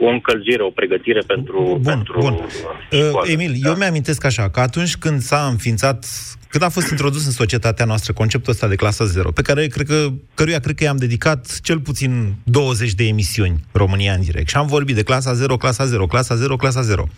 o 0.01 0.07
încălzire, 0.07 0.63
o 0.63 0.71
pregătire 0.71 1.23
pentru. 1.27 1.61
Bun, 1.63 1.83
pentru 1.83 2.19
bun. 2.21 2.35
Uh, 2.35 3.31
Emil, 3.33 3.53
da. 3.63 3.69
eu 3.69 3.77
mi-amintesc 3.77 4.25
așa, 4.25 4.51
că 4.51 4.61
atunci 4.61 4.97
când 4.97 5.21
s-a 5.21 5.47
înființat 5.51 6.07
când 6.49 6.65
a 6.65 6.69
fost 6.69 6.91
introdus 6.91 7.27
în 7.27 7.33
societatea 7.33 7.85
noastră 7.85 8.13
conceptul 8.13 8.53
ăsta 8.53 8.69
de 8.69 8.75
clasa 8.75 9.05
zero, 9.05 9.31
pe 9.31 9.43
care 9.43 9.67
cred 9.67 9.87
că, 9.87 10.09
căruia 10.35 10.61
cred 10.61 10.75
că 10.75 10.85
i-am 10.85 10.97
dedicat 10.97 11.59
cel 11.63 11.81
puțin 11.81 12.35
20 12.43 12.93
de 12.93 13.05
emisiuni 13.05 13.65
România 13.73 14.13
în 14.13 14.21
direct. 14.21 14.49
Și 14.49 14.57
am 14.57 14.67
vorbit 14.67 14.95
de 14.95 15.03
clasa 15.03 15.35
0, 15.35 15.57
clasa 15.57 15.87
0, 15.87 16.07
clasa 16.07 16.35
0, 16.37 16.57
clasa 16.57 16.83
0. 16.83 17.09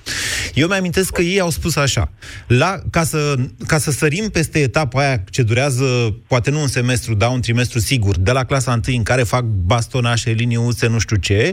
Eu 0.55 0.69
mi-amintesc 0.69 1.13
că 1.13 1.23
ei 1.23 1.41
au 1.41 1.51
spus 1.51 1.77
așa, 1.77 2.13
la, 2.47 2.81
ca, 2.91 3.05
să, 3.05 3.35
ca 3.67 3.79
să 3.79 3.91
sărim 3.91 4.29
peste 4.29 4.59
etapa 4.59 5.01
aia 5.01 5.25
ce 5.31 5.43
durează, 5.43 5.85
poate 6.27 6.51
nu 6.51 6.61
un 6.61 6.69
semestru, 6.69 7.15
dar 7.15 7.31
un 7.31 7.41
trimestru 7.41 7.79
sigur, 7.79 8.17
de 8.19 8.31
la 8.31 8.45
clasa 8.45 8.81
1 8.87 8.97
în 8.97 9.03
care 9.03 9.23
fac 9.23 9.45
bastonașe, 9.45 10.31
liniuțe, 10.31 10.87
nu 10.87 10.99
știu 10.99 11.17
ce, 11.17 11.51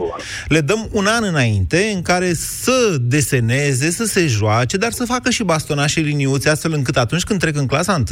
le 0.48 0.60
dăm 0.60 0.88
un 0.92 1.06
an 1.06 1.24
înainte 1.24 1.90
în 1.94 2.02
care 2.02 2.34
să 2.34 2.96
deseneze, 3.00 3.90
să 3.90 4.04
se 4.04 4.26
joace, 4.26 4.76
dar 4.76 4.92
să 4.92 5.04
facă 5.04 5.30
și 5.30 5.42
bastonașe, 5.42 6.00
liniuțe, 6.00 6.48
astfel 6.48 6.72
încât 6.72 6.96
atunci 6.96 7.22
când 7.22 7.40
trec 7.40 7.56
în 7.56 7.66
clasa 7.68 7.94
1 7.94 8.04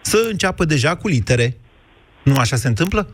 să 0.00 0.28
înceapă 0.30 0.64
deja 0.64 0.96
cu 0.96 1.08
litere. 1.08 1.56
Nu 2.22 2.34
așa 2.38 2.56
se 2.56 2.68
întâmplă? 2.68 3.08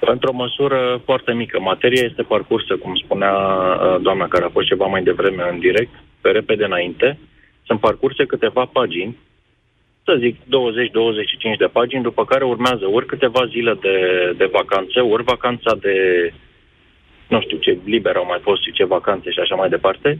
Într-o 0.00 0.32
măsură 0.32 1.00
foarte 1.04 1.32
mică. 1.32 1.60
Materia 1.60 2.02
este 2.04 2.22
parcursă, 2.22 2.76
cum 2.76 2.94
spunea 3.04 3.32
uh, 3.32 4.00
doamna 4.00 4.28
care 4.28 4.44
a 4.44 4.48
fost 4.56 4.66
ceva 4.66 4.86
mai 4.86 5.02
devreme 5.02 5.48
în 5.52 5.58
direct, 5.58 5.94
pe 6.20 6.30
repede 6.30 6.64
înainte. 6.64 7.18
Sunt 7.66 7.80
parcurse 7.80 8.24
câteva 8.24 8.64
pagini, 8.64 9.16
să 10.04 10.16
zic 10.18 10.36
20-25 10.36 10.44
de 11.58 11.66
pagini, 11.72 12.02
după 12.02 12.24
care 12.24 12.44
urmează 12.44 12.86
ori 12.92 13.06
câteva 13.06 13.46
zile 13.46 13.74
de, 13.80 13.96
de 14.36 14.48
vacanțe, 14.52 15.00
ori 15.00 15.22
vacanța 15.22 15.76
de, 15.80 15.96
nu 17.28 17.40
știu 17.40 17.56
ce, 17.56 17.78
liber 17.84 18.16
au 18.16 18.26
mai 18.26 18.40
fost 18.42 18.62
și 18.62 18.72
ce 18.72 18.84
vacanțe 18.84 19.30
și 19.30 19.38
așa 19.38 19.54
mai 19.54 19.68
departe, 19.68 20.18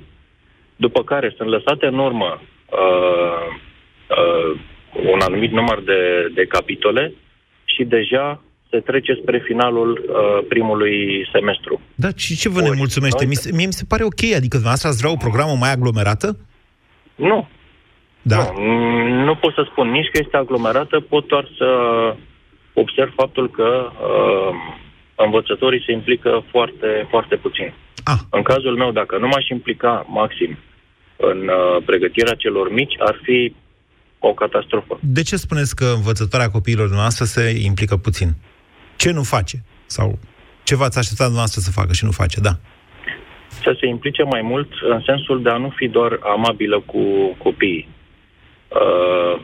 după 0.76 1.04
care 1.04 1.34
sunt 1.36 1.48
lăsate 1.48 1.86
în 1.86 1.98
urmă 1.98 2.40
uh, 2.70 3.56
uh, 4.18 4.60
un 5.12 5.20
anumit 5.20 5.50
număr 5.50 5.82
de, 5.82 6.30
de 6.34 6.44
capitole 6.44 7.12
și 7.64 7.84
deja 7.84 8.42
se 8.70 8.80
trece 8.80 9.12
spre 9.22 9.38
finalul 9.38 9.90
uh, 10.08 10.46
primului 10.48 11.28
semestru. 11.32 11.80
Da, 11.94 12.08
și 12.16 12.36
ce 12.36 12.48
vă 12.48 12.60
Ori, 12.60 12.70
nemulțumește? 12.70 13.24
Noi... 13.24 13.34
Mie 13.52 13.66
mi 13.66 13.72
se 13.72 13.84
pare 13.88 14.04
ok, 14.04 14.22
adică 14.22 14.56
dumneavoastră 14.60 14.88
ați 14.88 15.00
vrea 15.00 15.12
o 15.12 15.24
programă 15.26 15.54
mai 15.58 15.72
aglomerată? 15.72 16.38
Nu. 17.14 17.48
Da. 18.22 18.36
Nu, 18.36 19.24
nu 19.24 19.34
pot 19.34 19.54
să 19.54 19.66
spun 19.70 19.90
nici 19.90 20.10
că 20.12 20.18
este 20.22 20.36
aglomerată, 20.36 21.00
pot 21.00 21.26
doar 21.28 21.48
să 21.58 21.68
observ 22.72 23.12
faptul 23.14 23.50
că 23.50 23.90
uh, 23.90 24.54
învățătorii 25.14 25.82
se 25.86 25.92
implică 25.92 26.44
foarte, 26.50 27.06
foarte 27.10 27.36
puțin. 27.36 27.72
Ah. 28.04 28.20
În 28.30 28.42
cazul 28.42 28.76
meu, 28.76 28.90
dacă 28.92 29.18
nu 29.18 29.26
m-aș 29.26 29.48
implica 29.48 30.06
maxim 30.08 30.58
în 31.16 31.38
uh, 31.48 31.82
pregătirea 31.84 32.34
celor 32.34 32.72
mici, 32.72 32.94
ar 32.98 33.20
fi 33.22 33.54
o 34.26 34.34
catastrofă. 34.34 34.98
De 35.00 35.22
ce 35.22 35.36
spuneți 35.36 35.76
că 35.76 35.84
învățătoarea 35.84 36.50
copiilor 36.50 36.90
noastre 36.90 37.24
se 37.24 37.60
implică 37.64 37.96
puțin? 37.96 38.34
Ce 38.96 39.10
nu 39.10 39.22
face? 39.22 39.56
Sau 39.86 40.18
ce 40.62 40.76
v-ați 40.76 40.98
așteptat 40.98 41.30
noastră 41.30 41.60
să 41.60 41.70
facă 41.70 41.92
și 41.92 42.04
nu 42.04 42.10
face, 42.10 42.40
da? 42.40 42.54
Să 43.62 43.76
se 43.80 43.86
implice 43.86 44.22
mai 44.22 44.42
mult 44.42 44.68
în 44.88 45.02
sensul 45.06 45.42
de 45.42 45.50
a 45.50 45.56
nu 45.56 45.72
fi 45.76 45.88
doar 45.88 46.18
amabilă 46.22 46.80
cu 46.80 47.02
copiii. 47.38 47.88
Uh, 48.68 49.40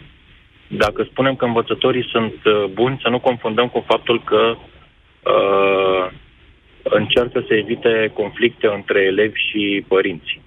dacă 0.68 1.06
spunem 1.10 1.34
că 1.36 1.44
învățătorii 1.44 2.08
sunt 2.10 2.34
uh, 2.44 2.64
buni, 2.72 2.98
să 3.02 3.08
nu 3.08 3.20
confundăm 3.20 3.68
cu 3.68 3.84
faptul 3.86 4.22
că 4.24 4.56
uh, 4.56 6.12
încearcă 6.82 7.44
să 7.48 7.54
evite 7.54 8.10
conflicte 8.14 8.66
între 8.66 9.00
elevi 9.00 9.38
și 9.50 9.84
părinți. 9.88 10.40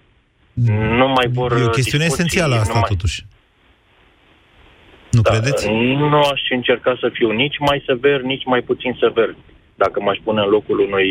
Nu 0.99 1.07
mai 1.07 1.27
vor 1.33 1.51
E 1.51 1.63
o 1.63 1.69
chestiune 1.69 2.05
esențială 2.05 2.55
asta, 2.55 2.73
mai... 2.73 2.87
totuși. 2.87 3.25
Nu 5.15 5.21
da, 5.21 5.29
credeți? 5.29 5.67
Nu 6.11 6.19
aș 6.33 6.41
încerca 6.49 6.97
să 6.99 7.09
fiu 7.13 7.29
nici 7.31 7.57
mai 7.59 7.83
sever, 7.87 8.21
nici 8.21 8.45
mai 8.45 8.61
puțin 8.61 8.97
sever. 8.99 9.35
Dacă 9.75 10.01
m-aș 10.01 10.17
pune 10.23 10.41
în 10.41 10.49
locul 10.49 10.79
unui 10.79 11.07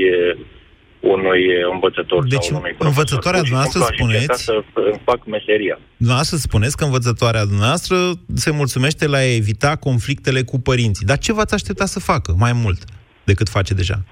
unui 1.01 1.43
învățător 1.73 2.27
deci, 2.27 2.43
sau 2.43 2.59
unui 2.59 2.75
învățătoarea 2.79 3.41
dumneavoastră 3.41 3.81
spuneți... 3.95 4.45
să 4.45 4.63
fac 5.05 5.27
meseria. 5.27 5.79
Dumneavoastră 5.97 6.37
spuneți 6.37 6.77
că 6.77 6.85
învățătoarea 6.85 7.45
dumneavoastră 7.45 7.97
se 8.35 8.51
mulțumește 8.51 9.07
la 9.07 9.17
a 9.17 9.35
evita 9.35 9.77
conflictele 9.77 10.43
cu 10.43 10.61
părinții. 10.61 11.07
Dar 11.07 11.19
ce 11.19 11.33
v-ați 11.33 11.55
aștepta 11.55 11.87
să 11.87 12.01
facă 12.01 12.35
mai 12.39 12.53
mult 12.53 12.79
decât 13.25 13.49
face 13.49 13.75
deja? 13.75 14.05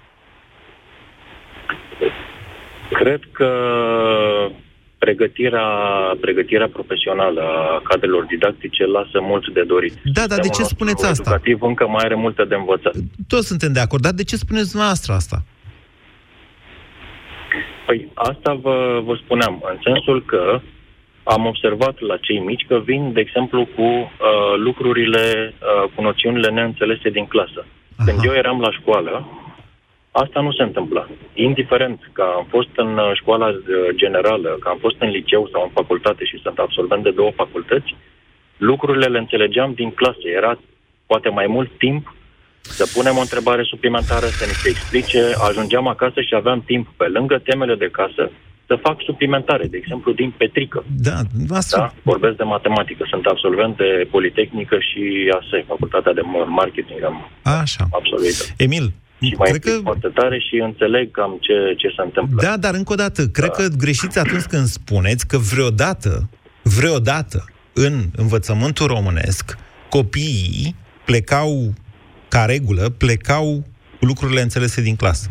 Cred 2.92 3.20
că 3.32 3.50
pregătirea, 5.04 5.66
pregătirea 6.20 6.68
profesională 6.76 7.40
a 7.40 7.80
cadrelor 7.88 8.24
didactice 8.24 8.84
lasă 8.86 9.18
mult 9.30 9.44
de 9.56 9.62
dorit. 9.62 9.94
Da, 10.16 10.24
dar 10.26 10.38
de 10.38 10.48
ce 10.48 10.62
spuneți 10.62 11.04
asta? 11.06 11.30
Educativ 11.30 11.62
încă 11.62 11.84
mai 11.86 12.04
are 12.04 12.14
multe 12.14 12.44
de 12.44 12.54
învățat. 12.54 12.94
Toți 13.32 13.46
suntem 13.46 13.72
de 13.72 13.80
acord, 13.80 14.02
dar 14.02 14.12
de 14.12 14.24
ce 14.24 14.36
spuneți 14.36 14.70
dumneavoastră 14.70 15.12
asta? 15.12 15.38
Păi 17.86 18.08
asta 18.14 18.52
vă, 18.64 19.00
vă 19.04 19.14
spuneam, 19.22 19.54
în 19.72 19.78
sensul 19.88 20.24
că 20.24 20.60
am 21.22 21.46
observat 21.46 22.00
la 22.00 22.16
cei 22.16 22.38
mici 22.38 22.64
că 22.68 22.76
vin, 22.84 23.12
de 23.12 23.20
exemplu, 23.20 23.68
cu 23.76 23.82
uh, 23.82 24.54
lucrurile, 24.56 25.54
uh, 25.54 25.90
cu 25.94 26.02
noțiunile 26.02 26.50
neînțelese 26.50 27.08
din 27.10 27.26
clasă. 27.26 27.60
Aha. 27.96 28.04
Când 28.06 28.24
eu 28.24 28.32
eram 28.32 28.60
la 28.60 28.70
școală, 28.70 29.14
Asta 30.10 30.40
nu 30.40 30.52
se 30.52 30.62
întâmplă. 30.62 31.08
Indiferent 31.34 32.10
că 32.12 32.22
am 32.36 32.46
fost 32.48 32.68
în 32.76 32.98
uh, 32.98 33.10
școala 33.14 33.46
uh, 33.46 33.56
generală, 33.94 34.56
că 34.60 34.68
am 34.68 34.78
fost 34.80 34.96
în 34.98 35.08
liceu 35.08 35.48
sau 35.52 35.62
în 35.62 35.70
facultate 35.70 36.24
și 36.24 36.40
sunt 36.42 36.58
absolvent 36.58 37.02
de 37.02 37.10
două 37.10 37.30
facultăți, 37.30 37.94
lucrurile 38.56 39.06
le 39.06 39.18
înțelegeam 39.18 39.72
din 39.72 39.90
clasă. 39.90 40.28
Era 40.36 40.58
poate 41.06 41.28
mai 41.28 41.46
mult 41.46 41.70
timp 41.78 42.14
să 42.60 42.90
punem 42.94 43.16
o 43.16 43.20
întrebare 43.20 43.62
suplimentară, 43.62 44.26
să 44.26 44.44
ni 44.46 44.52
se 44.62 44.68
explice. 44.68 45.20
Ajungeam 45.48 45.86
acasă 45.86 46.20
și 46.20 46.34
aveam 46.34 46.62
timp 46.62 46.88
pe 46.96 47.06
lângă 47.06 47.38
temele 47.38 47.74
de 47.74 47.88
casă 47.92 48.30
să 48.66 48.78
fac 48.82 48.96
suplimentare, 49.02 49.66
de 49.66 49.76
exemplu 49.76 50.12
din 50.12 50.30
Petrică. 50.36 50.84
Da, 50.96 51.16
asta... 51.48 51.78
da? 51.78 51.92
Vorbesc 52.02 52.36
de 52.36 52.42
matematică, 52.42 53.06
sunt 53.10 53.26
absolvent 53.26 53.76
de 53.76 54.08
Politehnică 54.10 54.76
și 54.78 55.32
ASE, 55.38 55.64
Facultatea 55.66 56.12
de 56.12 56.20
Marketing 56.46 57.02
am 57.04 57.30
Așa. 57.42 57.84
absolvit. 57.90 58.54
Emil, 58.56 58.92
și 59.28 59.34
mai 59.38 59.50
cred 59.50 59.62
că... 59.62 59.80
foarte 59.82 60.08
tare 60.14 60.38
și 60.38 60.56
înțeleg 60.56 61.10
cam 61.10 61.38
ce, 61.40 61.74
ce 61.76 61.88
se 61.88 62.02
întâmplă. 62.02 62.42
Da, 62.42 62.56
dar 62.56 62.74
încă 62.74 62.92
o 62.92 62.96
dată, 62.96 63.26
cred 63.26 63.48
da. 63.48 63.54
că 63.54 63.68
greșiți 63.78 64.18
atunci 64.18 64.42
când 64.42 64.66
spuneți 64.66 65.26
că 65.26 65.38
vreodată, 65.38 66.28
vreodată, 66.62 67.44
în 67.72 68.04
învățământul 68.16 68.86
românesc, 68.86 69.58
copiii 69.88 70.74
plecau 71.04 71.72
ca 72.28 72.44
regulă, 72.44 72.88
plecau 72.88 73.64
cu 73.98 74.04
lucrurile 74.04 74.40
înțelese 74.40 74.82
din 74.82 74.96
clasă. 74.96 75.30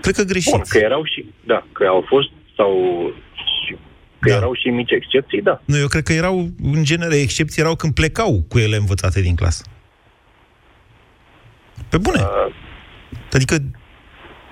Cred 0.00 0.14
că 0.14 0.22
greșiți. 0.22 0.50
Bun, 0.50 0.62
că 0.68 0.78
erau 0.78 1.04
și, 1.04 1.24
da, 1.46 1.66
că 1.72 1.84
au 1.84 2.04
fost 2.08 2.30
sau 2.56 2.72
că 4.18 4.28
Da. 4.28 4.36
erau 4.36 4.54
și 4.54 4.68
mici 4.68 4.90
excepții, 4.90 5.42
da. 5.42 5.60
Nu, 5.64 5.78
eu 5.78 5.86
cred 5.86 6.02
că 6.02 6.12
erau, 6.12 6.48
în 6.62 6.84
genere, 6.84 7.16
excepții 7.16 7.62
erau 7.62 7.76
când 7.76 7.94
plecau 7.94 8.44
cu 8.48 8.58
ele 8.58 8.76
învățate 8.76 9.20
din 9.20 9.34
clasă. 9.34 9.64
Pe 11.88 11.98
bune. 11.98 12.20
Uh, 12.20 12.54
Adică, 13.36 13.56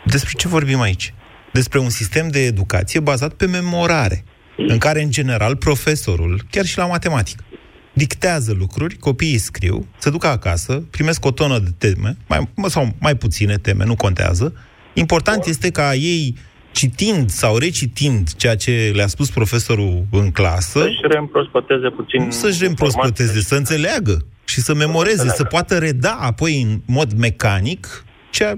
despre 0.05 0.33
ce 0.37 0.49
vorbim 0.49 0.81
aici? 0.81 1.14
Despre 1.53 1.79
un 1.79 1.88
sistem 1.88 2.29
de 2.29 2.44
educație 2.44 3.01
bazat 3.01 3.33
pe 3.33 3.47
memorare, 3.47 4.25
în 4.57 4.79
care, 4.79 5.03
în 5.03 5.11
general, 5.11 5.57
profesorul, 5.57 6.40
chiar 6.51 6.64
și 6.64 6.79
la 6.79 6.87
matematică, 6.87 7.44
dictează 7.92 8.55
lucruri, 8.59 8.97
copiii 8.97 9.38
scriu, 9.38 9.87
se 9.99 10.11
duc 10.11 10.25
acasă, 10.25 10.83
primesc 10.90 11.25
o 11.25 11.31
tonă 11.31 11.59
de 11.59 11.70
teme, 11.79 12.16
mai, 12.29 12.49
mă, 12.55 12.68
sau 12.68 12.94
mai 13.01 13.14
puține 13.16 13.57
teme, 13.57 13.85
nu 13.85 13.97
contează. 13.97 14.55
Important 14.92 15.44
este 15.44 15.70
ca 15.70 15.94
ei, 15.94 16.37
citind 16.73 17.31
sau 17.31 17.59
recitind 17.59 18.35
ceea 18.35 18.57
ce 18.57 18.92
le-a 18.94 19.07
spus 19.07 19.31
profesorul 19.31 20.07
în 20.11 20.31
clasă, 20.31 20.81
Să-și 20.81 21.01
reîmprospăteze 21.09 21.88
puțin... 21.88 22.25
nu 22.25 22.31
să-și 22.31 22.59
reîmprospăteze, 22.61 23.40
să 23.40 23.55
înțeleagă 23.55 24.27
și 24.44 24.61
să 24.61 24.75
memoreze, 24.75 25.16
să 25.16 25.23
înțeleagă. 25.23 25.49
poată 25.51 25.79
reda 25.79 26.12
apoi 26.20 26.62
în 26.62 26.81
mod 26.87 27.12
mecanic 27.12 28.05
cea, 28.37 28.53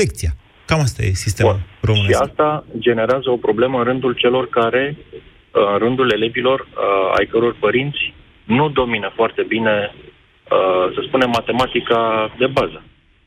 lecția. 0.00 0.30
Cam 0.66 0.80
asta 0.80 1.02
e 1.02 1.10
sistemul 1.26 1.54
Și 1.56 1.84
românesc. 1.90 2.20
asta 2.22 2.64
generează 2.78 3.30
o 3.30 3.36
problemă 3.36 3.78
în 3.78 3.84
rândul 3.84 4.12
celor 4.14 4.48
care, 4.48 4.96
uh, 4.98 5.72
în 5.72 5.78
rândul 5.78 6.12
elevilor, 6.12 6.60
uh, 6.60 7.14
ai 7.18 7.26
căror 7.26 7.56
părinți 7.60 8.02
nu 8.44 8.68
domină 8.68 9.12
foarte 9.14 9.42
bine, 9.54 9.94
uh, 9.94 10.94
să 10.94 11.00
spunem, 11.06 11.30
matematica 11.30 12.30
de 12.38 12.46
bază. 12.46 12.82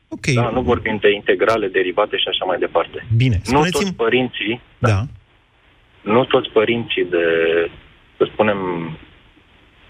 Ok, 0.08 0.26
Da, 0.34 0.50
nu 0.50 0.60
vorbim 0.62 0.96
de 1.00 1.10
integrale, 1.12 1.66
derivate 1.68 2.16
și 2.16 2.28
așa 2.28 2.44
mai 2.44 2.58
departe. 2.58 3.06
bine. 3.16 3.34
Nu 3.34 3.58
toți 3.58 3.68
Spuneți-mi... 3.68 3.96
părinții, 3.96 4.60
Da. 4.78 4.98
nu 6.02 6.24
toți 6.24 6.48
părinții 6.50 7.04
de, 7.04 7.24
să 8.16 8.26
spunem, 8.32 8.58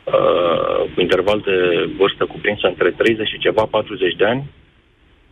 uh, 0.04 0.90
cu 0.94 1.00
interval 1.00 1.40
de 1.40 1.56
vârstă 1.98 2.24
cuprinsă 2.24 2.66
între 2.66 2.90
30 2.90 3.28
și 3.28 3.38
ceva, 3.38 3.64
40 3.64 4.16
de 4.16 4.24
ani, 4.24 4.44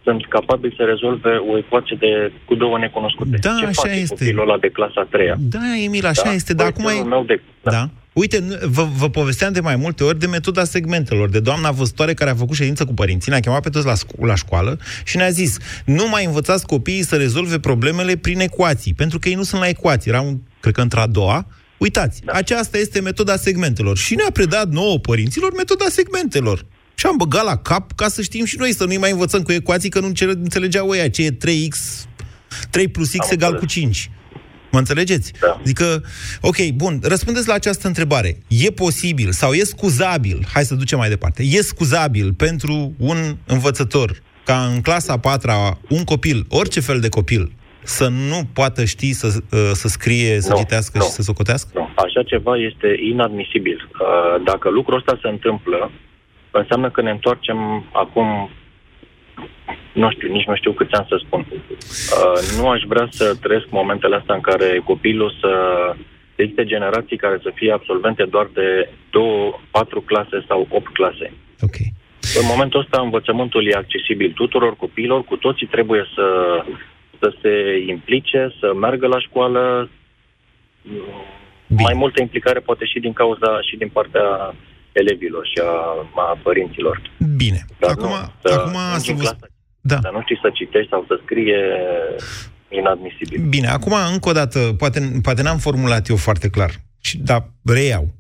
sunt 0.05 0.27
capabili 0.29 0.75
să 0.77 0.83
rezolve 0.83 1.29
o 1.53 1.57
ecuație 1.59 1.97
de, 2.01 2.33
cu 2.45 2.55
două 2.55 2.79
necunoscute. 2.79 3.37
Da, 3.41 3.57
Ce 3.61 3.67
așa 3.67 3.83
face 3.83 3.95
este. 3.95 4.15
copilul 4.15 4.49
ăla 4.49 4.59
de 4.59 4.69
clasa 4.69 5.01
a 5.01 5.07
treia? 5.11 5.37
Da, 5.39 5.59
Emil, 5.85 6.07
așa 6.07 6.23
Da? 6.25 6.33
este, 6.33 6.55
dar 6.55 6.67
acum 6.67 6.83
Băiețelul 6.85 7.13
e... 7.13 7.15
meu 7.15 7.25
de, 7.25 7.41
da. 7.63 7.71
Da. 7.71 7.89
Uite, 8.13 8.39
nu- 8.41 8.55
vă, 8.69 8.87
vă 8.97 9.09
povesteam 9.11 9.53
de 9.53 9.61
mai 9.61 9.77
multe 9.77 10.05
ori 10.05 10.19
de 10.19 10.27
metoda 10.27 10.65
segmentelor, 10.65 11.29
de 11.29 11.41
doamna 11.41 11.71
văzătoare 11.71 12.15
care 12.15 12.31
a 12.31 12.35
făcut 12.35 12.57
ședință 12.57 12.85
cu 12.85 12.95
părinții, 12.95 13.31
ne-a 13.31 13.41
chemat 13.41 13.63
pe 13.63 13.69
toți 13.69 13.87
la, 13.87 13.93
sco- 13.93 14.21
la 14.27 14.35
școală 14.35 14.79
și 15.05 15.17
ne-a 15.17 15.29
zis, 15.31 15.57
nu 15.85 16.09
mai 16.09 16.25
învățați 16.25 16.67
copiii 16.67 17.03
să 17.03 17.17
rezolve 17.17 17.59
problemele 17.59 18.17
prin 18.17 18.41
ecuații, 18.41 18.95
pentru 18.95 19.19
că 19.19 19.29
ei 19.29 19.35
nu 19.35 19.43
sunt 19.43 19.61
la 19.61 19.69
ecuații, 19.69 20.11
erau, 20.11 20.41
cred 20.61 20.75
că, 20.75 20.81
într 20.81 20.97
a 20.99 21.07
doua. 21.07 21.47
Uitați, 21.79 22.21
da. 22.25 22.33
aceasta 22.33 22.79
este 22.79 23.01
metoda 23.01 23.37
segmentelor. 23.37 23.97
Și 23.97 24.15
ne-a 24.15 24.31
predat 24.33 24.69
nouă 24.69 24.99
părinților 24.99 25.53
metoda 25.57 25.85
segmentelor. 25.89 26.65
Și 27.03 27.09
am 27.09 27.17
băgat 27.17 27.45
la 27.45 27.57
cap 27.57 27.93
ca 27.93 28.09
să 28.09 28.23
știm 28.23 28.45
și 28.45 28.57
noi, 28.59 28.73
să 28.73 28.85
nu-i 28.85 28.97
mai 28.97 29.11
învățăm 29.11 29.43
cu 29.43 29.53
ecuații, 29.53 29.91
că 29.91 30.01
nu 30.01 30.07
înțele- 30.07 30.33
înțelegeau 30.33 30.95
ea 30.95 31.11
ce 31.11 31.25
e 31.25 31.31
3x, 31.31 31.77
3 32.71 32.89
plus 32.89 33.11
x 33.11 33.19
Am 33.25 33.29
egal 33.33 33.53
înțeles. 33.53 33.61
cu 33.61 33.67
5. 33.81 34.11
Mă 34.73 34.79
înțelegeți? 34.79 35.33
Da. 35.41 35.57
Adică, 35.61 36.03
ok, 36.41 36.57
bun, 36.75 36.99
răspundeți 37.03 37.49
la 37.49 37.55
această 37.55 37.87
întrebare. 37.87 38.39
E 38.49 38.71
posibil 38.71 39.31
sau 39.31 39.53
e 39.53 39.63
scuzabil, 39.63 40.47
hai 40.53 40.65
să 40.65 40.75
ducem 40.75 40.99
mai 40.99 41.09
departe, 41.09 41.43
e 41.43 41.63
scuzabil 41.63 42.33
pentru 42.33 42.93
un 42.99 43.37
învățător 43.47 44.23
ca 44.45 44.71
în 44.75 44.81
clasa 44.81 45.13
a 45.13 45.19
patra 45.19 45.79
un 45.89 46.05
copil, 46.05 46.45
orice 46.49 46.81
fel 46.81 47.01
de 47.01 47.09
copil, 47.09 47.53
să 47.85 48.09
nu 48.09 48.49
poată 48.53 48.85
ști 48.85 49.13
să, 49.13 49.27
uh, 49.51 49.71
să 49.73 49.89
scrie, 49.89 50.41
să 50.41 50.51
Nu, 50.53 50.57
citească 50.57 50.99
nu. 50.99 51.05
și 51.05 51.11
să 51.11 51.23
socotească? 51.23 51.71
Nu, 51.75 51.89
așa 51.97 52.23
ceva 52.27 52.57
este 52.57 52.89
inadmisibil. 53.11 53.91
Uh, 53.93 54.45
Dacă 54.45 54.71
lucrul 54.71 54.99
ăsta 54.99 55.19
se 55.23 55.29
întâmplă, 55.29 55.91
înseamnă 56.59 56.91
că 56.91 57.03
ne 57.03 57.11
întoarcem 57.11 57.85
acum, 57.93 58.51
nu 59.93 60.11
știu, 60.11 60.33
nici 60.33 60.47
nu 60.47 60.55
știu 60.55 60.73
câți 60.73 60.95
ani 60.95 61.07
să 61.09 61.23
spun. 61.25 61.47
Uh, 61.51 62.59
Nu 62.61 62.69
aș 62.69 62.83
vrea 62.87 63.09
să 63.11 63.37
trăiesc 63.41 63.67
momentele 63.71 64.17
astea 64.17 64.35
în 64.35 64.41
care 64.41 64.81
copilul 64.85 65.35
să 65.41 65.53
existe 66.35 66.65
generații 66.65 67.17
care 67.17 67.39
să 67.43 67.51
fie 67.55 67.73
absolvente 67.73 68.25
doar 68.25 68.49
de 68.55 68.89
două, 69.11 69.61
patru 69.71 70.01
clase 70.01 70.45
sau 70.49 70.67
opt 70.71 70.93
clase. 70.93 71.33
Ok. 71.61 71.77
În 72.41 72.47
momentul 72.47 72.81
ăsta 72.81 73.01
învățământul 73.01 73.67
e 73.67 73.75
accesibil 73.75 74.33
tuturor 74.33 74.77
copiilor, 74.77 75.25
cu 75.25 75.37
toții 75.37 75.67
trebuie 75.67 76.05
să, 76.15 76.27
să 77.19 77.35
se 77.41 77.85
implice, 77.87 78.55
să 78.61 78.73
meargă 78.75 79.07
la 79.07 79.19
școală. 79.21 79.91
Bine. 81.67 81.83
Mai 81.83 81.95
multă 81.95 82.21
implicare 82.21 82.61
poate 82.61 82.85
și 82.85 83.01
din 83.01 83.13
cauza 83.13 83.61
și 83.61 83.77
din 83.77 83.89
partea 83.89 84.55
elevilor 84.93 85.47
și 85.53 85.59
a, 85.63 85.73
a 86.31 86.39
părinților. 86.43 87.03
Bine. 87.37 87.65
Dar 87.79 87.91
acum, 87.91 88.09
nu, 88.09 88.33
să 88.43 88.55
acum 88.59 88.77
ajungi 88.77 89.05
să 89.05 89.11
în 89.11 89.17
vă... 89.17 89.23
clasă, 89.23 89.47
Da. 89.81 89.97
Dar 89.97 90.13
nu 90.13 90.21
știi 90.23 90.39
să 90.43 90.51
citești 90.53 90.89
sau 90.89 91.05
să 91.09 91.21
scrie 91.23 91.61
inadmisibil. 92.69 93.41
Bine, 93.49 93.69
acum, 93.69 93.95
încă 94.13 94.29
o 94.29 94.33
dată, 94.33 94.59
poate, 94.59 95.19
poate 95.23 95.43
n-am 95.43 95.59
formulat 95.59 96.09
eu 96.09 96.17
foarte 96.17 96.49
clar, 96.49 96.71
și, 97.01 97.19
dar 97.19 97.49
reiau. 97.65 98.15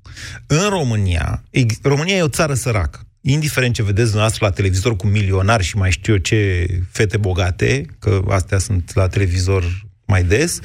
În 0.46 0.68
România, 0.68 1.42
ex, 1.50 1.78
România 1.82 2.16
e 2.16 2.22
o 2.22 2.28
țară 2.28 2.54
săracă. 2.54 3.00
Indiferent 3.20 3.74
ce 3.74 3.82
vedeți 3.82 4.10
dumneavoastră 4.10 4.46
la 4.46 4.52
televizor 4.52 4.96
cu 4.96 5.06
milionari 5.06 5.62
și 5.62 5.76
mai 5.76 5.90
știu 5.90 6.12
eu 6.12 6.18
ce 6.18 6.66
fete 6.90 7.16
bogate, 7.16 7.84
că 7.98 8.22
astea 8.28 8.58
sunt 8.58 8.90
la 8.94 9.08
televizor 9.08 9.64
mai 10.06 10.22
des, 10.22 10.60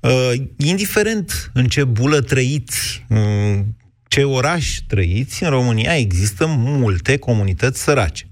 uh, 0.00 0.32
indiferent 0.56 1.50
în 1.54 1.66
ce 1.66 1.84
bulă 1.84 2.20
trăiți, 2.20 3.04
în 3.08 3.64
ce 4.10 4.24
oraș 4.24 4.78
trăiți, 4.86 5.42
în 5.42 5.50
România 5.50 5.96
există 5.96 6.46
multe 6.46 7.16
comunități 7.16 7.82
sărace. 7.82 8.24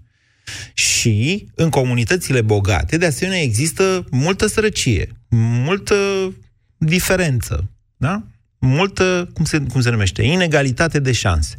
Și 0.74 1.48
în 1.54 1.70
comunitățile 1.70 2.40
bogate, 2.42 2.96
de 2.96 3.06
asemenea, 3.06 3.40
există 3.40 4.04
multă 4.10 4.46
sărăcie, 4.46 5.12
multă 5.28 5.94
diferență, 6.76 7.70
da? 7.96 8.22
Multă, 8.58 9.30
cum 9.34 9.44
se, 9.44 9.58
cum 9.58 9.80
se 9.80 9.90
numește, 9.90 10.22
inegalitate 10.22 10.98
de 10.98 11.12
șanse. 11.12 11.58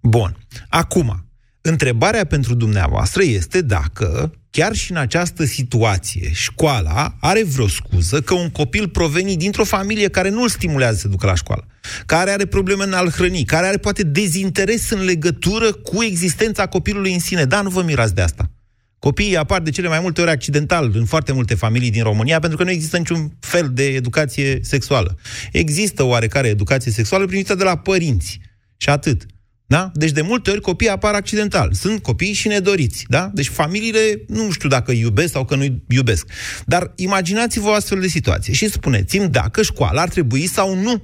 Bun. 0.00 0.36
Acum, 0.68 1.26
întrebarea 1.60 2.24
pentru 2.24 2.54
dumneavoastră 2.54 3.22
este 3.22 3.62
dacă, 3.62 4.32
chiar 4.50 4.74
și 4.74 4.90
în 4.90 4.96
această 4.96 5.44
situație, 5.44 6.30
școala 6.32 7.16
are 7.20 7.44
vreo 7.44 7.68
scuză 7.68 8.20
că 8.20 8.34
un 8.34 8.50
copil 8.50 8.88
provenit 8.88 9.38
dintr-o 9.38 9.64
familie 9.64 10.08
care 10.08 10.28
nu 10.28 10.42
îl 10.42 10.48
stimulează 10.48 10.94
să 10.94 11.00
se 11.00 11.08
ducă 11.08 11.26
la 11.26 11.34
școală, 11.34 11.66
care 12.06 12.30
are 12.30 12.46
probleme 12.46 12.84
în 12.84 12.92
a-l 12.92 13.10
hrăni, 13.10 13.44
care 13.44 13.66
are 13.66 13.76
poate 13.76 14.02
dezinteres 14.02 14.90
în 14.90 15.04
legătură 15.04 15.72
cu 15.72 16.02
existența 16.02 16.66
copilului 16.66 17.12
în 17.12 17.18
sine. 17.18 17.44
Da, 17.44 17.60
nu 17.62 17.70
vă 17.70 17.82
mirați 17.82 18.14
de 18.14 18.20
asta. 18.20 18.50
Copiii 18.98 19.36
apar 19.36 19.60
de 19.60 19.70
cele 19.70 19.88
mai 19.88 20.00
multe 20.00 20.20
ori 20.20 20.30
accidental 20.30 20.90
în 20.94 21.04
foarte 21.04 21.32
multe 21.32 21.54
familii 21.54 21.90
din 21.90 22.02
România 22.02 22.38
pentru 22.38 22.58
că 22.58 22.64
nu 22.64 22.70
există 22.70 22.96
niciun 22.96 23.36
fel 23.40 23.70
de 23.72 23.86
educație 23.86 24.58
sexuală. 24.62 25.18
Există 25.52 26.02
oarecare 26.02 26.48
educație 26.48 26.92
sexuală 26.92 27.26
primită 27.26 27.54
de 27.54 27.64
la 27.64 27.76
părinți. 27.76 28.40
Și 28.76 28.88
atât. 28.88 29.26
Da? 29.70 29.90
Deci 29.94 30.10
de 30.10 30.20
multe 30.20 30.50
ori 30.50 30.60
copiii 30.60 30.90
apar 30.90 31.14
accidental. 31.14 31.72
Sunt 31.72 32.02
copii 32.02 32.32
și 32.32 32.48
nedoriți. 32.48 33.04
Da? 33.08 33.30
Deci 33.34 33.48
familiile 33.48 34.24
nu 34.28 34.50
știu 34.50 34.68
dacă 34.68 34.92
iubesc 34.92 35.32
sau 35.32 35.44
că 35.44 35.54
nu 35.54 35.82
iubesc. 35.88 36.26
Dar 36.66 36.92
imaginați-vă 36.96 37.68
o 37.68 37.72
astfel 37.72 38.00
de 38.00 38.06
situație 38.06 38.52
și 38.52 38.68
spuneți-mi 38.68 39.28
dacă 39.28 39.62
școala 39.62 40.00
ar 40.00 40.08
trebui 40.08 40.46
sau 40.46 40.74
nu 40.74 41.02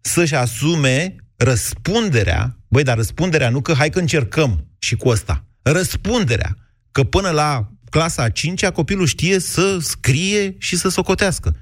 să-și 0.00 0.34
asume 0.34 1.14
răspunderea, 1.36 2.58
băi, 2.68 2.82
dar 2.82 2.96
răspunderea 2.96 3.50
nu 3.50 3.60
că 3.60 3.72
hai 3.72 3.90
că 3.90 3.98
încercăm 3.98 4.66
și 4.78 4.96
cu 4.96 5.08
ăsta. 5.08 5.44
Răspunderea 5.62 6.56
că 6.90 7.04
până 7.04 7.30
la 7.30 7.68
clasa 7.90 8.22
a 8.22 8.28
5 8.28 8.66
copilul 8.66 9.06
știe 9.06 9.38
să 9.38 9.78
scrie 9.80 10.54
și 10.58 10.76
să 10.76 10.88
socotească. 10.88 11.56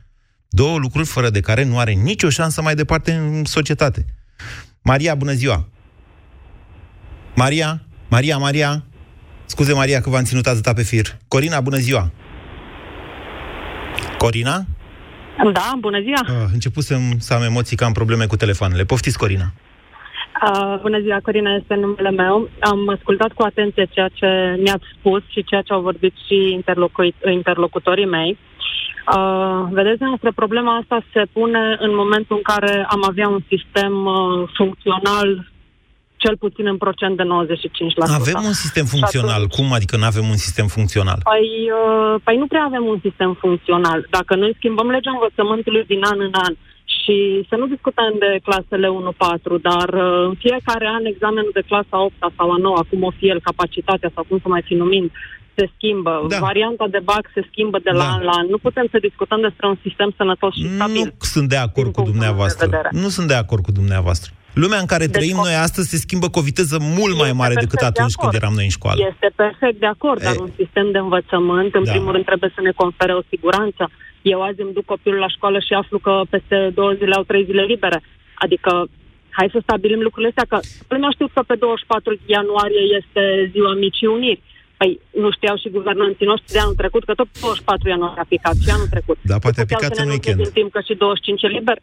Două 0.49 0.79
lucruri 0.79 1.07
fără 1.07 1.31
de 1.31 1.41
care 1.41 1.65
nu 1.65 1.79
are 1.79 1.93
nicio 1.93 2.29
șansă 2.29 2.63
mai 2.63 2.75
departe 2.75 3.13
în 3.13 3.45
societate. 3.45 4.05
Maria, 4.83 5.15
bună 5.15 5.33
ziua! 5.33 5.69
Maria? 7.35 7.81
Maria, 8.09 8.37
Maria? 8.37 8.83
Scuze, 9.47 9.75
Maria, 9.75 10.01
că 10.01 10.11
v-am 10.11 10.25
ținut 10.25 10.47
atâta 10.47 10.73
pe 10.73 10.83
fir. 10.83 11.07
Corina, 11.29 11.61
bună 11.61 11.77
ziua! 11.77 12.11
Corina? 14.19 14.57
Da, 15.53 15.73
bună 15.79 16.01
ziua! 16.01 16.21
Uh, 16.29 16.49
începusem 16.53 17.01
să 17.19 17.35
am 17.35 17.43
emoții 17.43 17.77
că 17.77 17.85
am 17.85 17.93
probleme 17.93 18.27
cu 18.27 18.37
telefoanele. 18.37 18.85
Poftiți, 18.85 19.19
Corina! 19.19 19.53
Uh, 20.47 20.79
bună 20.81 20.99
ziua, 21.01 21.19
Corina 21.23 21.55
este 21.55 21.75
numele 21.75 22.11
meu. 22.11 22.49
Am 22.61 22.89
ascultat 22.89 23.33
cu 23.33 23.43
atenție 23.43 23.87
ceea 23.91 24.09
ce 24.09 24.27
mi-ați 24.63 24.85
spus 24.99 25.23
și 25.29 25.45
ceea 25.45 25.63
ce 25.63 25.73
au 25.73 25.81
vorbit 25.81 26.15
și 26.27 26.53
interlocu- 26.53 27.15
interlocutorii 27.31 28.07
mei. 28.07 28.39
Uh, 29.17 29.67
vedeți, 29.71 30.03
noastră, 30.03 30.33
problema 30.35 30.77
asta 30.77 31.05
se 31.13 31.23
pune 31.33 31.77
în 31.79 31.95
momentul 31.95 32.37
în 32.37 32.43
care 32.43 32.87
am 32.89 33.05
avea 33.09 33.29
un 33.29 33.41
sistem 33.49 34.05
uh, 34.05 34.49
funcțional 34.57 35.50
cel 36.25 36.37
puțin 36.45 36.67
în 36.73 36.79
procent 36.85 37.15
de 37.21 37.25
95%. 37.25 37.27
Avem 38.23 38.41
un 38.51 38.57
sistem 38.63 38.85
funcțional. 38.95 39.43
Cum 39.57 39.67
adică 39.79 39.95
nu 39.97 40.07
avem 40.13 40.27
un 40.35 40.41
sistem 40.47 40.67
funcțional? 40.77 41.19
Păi, 41.33 41.49
uh, 41.81 42.15
păi 42.27 42.37
nu 42.43 42.47
prea 42.53 42.65
avem 42.71 42.85
un 42.93 42.99
sistem 43.07 43.31
funcțional. 43.45 43.99
Dacă 44.17 44.33
noi 44.43 44.53
schimbăm 44.59 44.89
legea 44.97 45.13
învățământului 45.19 45.85
din 45.93 46.03
an 46.13 46.19
în 46.29 46.35
an 46.47 46.53
și 46.99 47.17
să 47.49 47.55
nu 47.61 47.67
discutăm 47.75 48.13
de 48.25 48.31
clasele 48.47 48.89
1-4, 48.89 49.55
dar 49.69 49.89
uh, 50.05 50.25
în 50.31 50.35
fiecare 50.45 50.87
an 50.97 51.05
examenul 51.13 51.53
de 51.59 51.67
clasa 51.71 51.97
8 52.07 52.15
sau 52.37 52.51
a 52.51 52.57
9, 52.57 52.81
cum 52.91 53.01
o 53.09 53.13
fi 53.19 53.25
el, 53.33 53.41
capacitatea 53.49 54.11
sau 54.15 54.23
cum 54.29 54.39
să 54.45 54.49
mai 54.49 54.63
fi 54.69 54.75
numind, 54.83 55.09
se 55.57 55.65
schimbă. 55.75 56.13
Da. 56.29 56.39
Varianta 56.49 56.87
de 56.95 57.01
BAC 57.05 57.25
se 57.35 57.43
schimbă 57.51 57.79
de 57.87 57.91
la 57.91 58.05
Da. 58.05 58.13
an 58.15 58.23
la 58.29 58.35
an. 58.41 58.47
Nu 58.55 58.59
putem 58.67 58.87
să 58.91 58.99
discutăm 59.09 59.41
despre 59.41 59.67
un 59.73 59.79
sistem 59.87 60.11
sănătos 60.17 60.53
și 60.55 60.69
stabil. 60.75 61.03
Nu 61.03 61.11
sunt 61.35 61.49
de 61.49 61.57
acord 61.57 61.93
cu 61.93 62.03
dumneavoastră. 62.03 62.67
vedere. 62.67 62.89
Nu 62.93 63.09
sunt 63.09 63.27
de 63.29 63.35
acord 63.35 63.63
cu 63.69 63.73
dumneavoastră. 63.73 64.31
Lumea 64.55 64.79
în 64.79 64.87
care 64.93 65.07
Deci, 65.07 65.15
trăim 65.17 65.37
co- 65.41 65.45
noi 65.47 65.55
astăzi 65.67 65.89
se 65.89 65.97
schimbă 65.97 66.29
cu 66.31 66.39
o 66.39 66.43
viteză 66.51 66.77
mult 66.81 67.15
mai 67.23 67.31
Este 67.31 67.41
mare 67.43 67.55
decât 67.55 67.69
perfect 67.79 67.95
de 67.97 68.01
atunci 68.01 68.15
când 68.21 68.29
acord. 68.31 68.43
eram 68.43 68.55
noi 68.59 68.65
în 68.71 68.75
școală. 68.79 68.99
Este 69.13 69.29
perfect 69.43 69.77
de 69.85 69.91
acord, 69.95 70.21
dar 70.27 70.35
Ei. 70.37 70.43
un 70.47 70.53
sistem 70.63 70.87
de 70.95 70.99
învățământ, 71.07 71.71
în 71.75 71.85
Da. 71.85 71.91
primul 71.95 72.13
rând, 72.15 72.25
trebuie 72.31 72.51
să 72.57 72.61
ne 72.69 72.73
confere 72.83 73.13
o 73.21 73.23
siguranță. 73.33 73.83
Eu 74.35 74.39
azi 74.49 74.61
îmi 74.65 74.73
duc 74.77 74.85
copilul 74.95 75.19
la 75.27 75.31
școală 75.37 75.59
și 75.67 75.73
aflu 75.83 75.99
că 76.07 76.13
peste 76.35 76.57
două 76.79 76.93
zile 77.01 77.15
au 77.19 77.25
trei 77.31 77.45
zile 77.51 77.63
libere. 77.73 77.99
Adică, 78.45 78.71
hai 79.39 79.49
să 79.55 79.59
stabilim 79.63 80.01
lucrurile 80.07 80.33
astea, 80.33 80.47
că 80.53 80.59
lumea 80.95 81.11
știu 81.17 81.29
că 81.35 81.41
pe 81.51 81.55
24 81.55 82.11
ianuarie 82.37 82.83
este 82.99 83.23
ziua 83.53 83.73
Micii 83.85 84.07
Uniri. 84.19 84.43
Păi 84.81 84.91
nu 85.23 85.29
știau 85.37 85.57
și 85.63 85.69
guvernanții 85.79 86.27
noștri 86.33 86.53
de 86.55 86.59
anul 86.65 86.75
trecut, 86.83 87.03
că 87.09 87.13
tot 87.21 87.29
24 87.41 87.89
ianuarie 87.89 88.21
a 88.25 88.31
picat 88.35 88.57
și 88.65 88.71
anul 88.77 88.89
trecut. 88.97 89.19
Da, 89.31 89.37
poate 89.45 89.59
a 89.61 89.63
Puteau 89.65 89.79
picat 89.81 89.91
să 89.95 90.01
ne 90.01 90.05
în 90.07 90.11
anunțe 90.11 90.29
weekend. 90.29 90.39
din 90.45 90.53
timp 90.59 90.71
că 90.75 90.81
și 90.89 90.95
25 90.95 91.43
e 91.43 91.47
liber. 91.59 91.79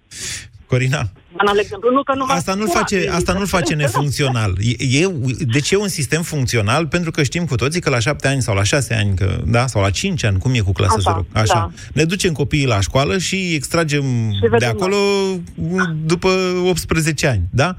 Corina, 0.68 1.12
Banal 1.38 1.60
exemplu. 1.60 1.92
Nu 1.92 2.04
că 2.04 2.14
nu 2.16 2.26
asta 2.28 2.54
nu-l 2.54 2.70
face, 2.70 3.10
asta 3.12 3.34
nu-l 3.34 3.48
face 3.48 3.74
nefuncțional. 3.74 4.58
E, 4.60 5.00
e, 5.00 5.08
de 5.40 5.60
ce 5.60 5.74
e 5.74 5.78
un 5.78 5.88
sistem 5.88 6.22
funcțional? 6.22 6.88
Pentru 6.88 7.12
că 7.12 7.24
știm 7.24 7.46
cu 7.46 7.56
toții 7.56 7.82
că 7.82 7.90
la 7.90 8.00
șapte 8.00 8.28
ani 8.28 8.42
sau 8.42 8.56
la 8.56 8.64
șase 8.64 8.94
ani, 8.94 9.16
că, 9.16 9.42
da, 9.46 9.68
sau 9.68 9.82
la 9.82 9.90
cinci 9.90 10.24
ani, 10.24 10.40
cum 10.40 10.54
e 10.54 10.60
cu 10.60 10.72
clasa 10.72 10.94
Așa, 10.98 11.12
zero, 11.12 11.26
așa, 11.32 11.54
da. 11.54 11.72
ne 11.94 12.04
ducem 12.04 12.34
copiii 12.34 12.66
la 12.66 12.80
școală 12.80 13.18
și 13.18 13.54
extragem 13.54 14.04
vedem 14.42 14.60
de 14.60 14.66
acolo 14.66 14.98
după 16.06 16.30
18 16.66 17.28
ani, 17.28 17.42
da? 17.50 17.76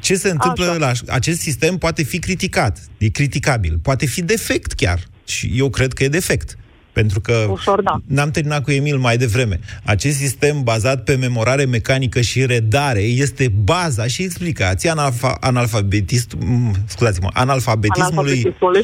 Ce 0.00 0.14
se 0.14 0.30
întâmplă 0.30 0.64
Așa. 0.64 0.78
la 0.78 0.92
acest 1.14 1.40
sistem 1.40 1.76
poate 1.76 2.02
fi 2.02 2.18
criticat, 2.18 2.78
e 2.98 3.08
criticabil, 3.08 3.78
poate 3.82 4.06
fi 4.06 4.22
defect 4.22 4.72
chiar. 4.72 5.00
Și 5.24 5.52
eu 5.54 5.70
cred 5.70 5.92
că 5.92 6.04
e 6.04 6.08
defect. 6.08 6.58
Pentru 6.98 7.20
că 7.20 7.46
Ușor, 7.50 7.82
da. 7.82 8.00
n-am 8.06 8.30
terminat 8.30 8.62
cu 8.62 8.70
Emil 8.70 8.96
mai 8.98 9.16
devreme. 9.16 9.60
Acest 9.84 10.16
sistem 10.16 10.62
bazat 10.62 11.02
pe 11.04 11.14
memorare 11.14 11.64
mecanică 11.64 12.20
și 12.20 12.46
redare 12.46 13.00
este 13.00 13.52
baza 13.62 14.06
și 14.06 14.22
explicația 14.22 14.90
analfa, 14.90 15.36
analfabetist, 15.40 16.32
m, 16.38 16.72
scuzați-mă, 16.86 17.28
analfabetismului 17.32 18.32
Analfabetismului. 18.32 18.82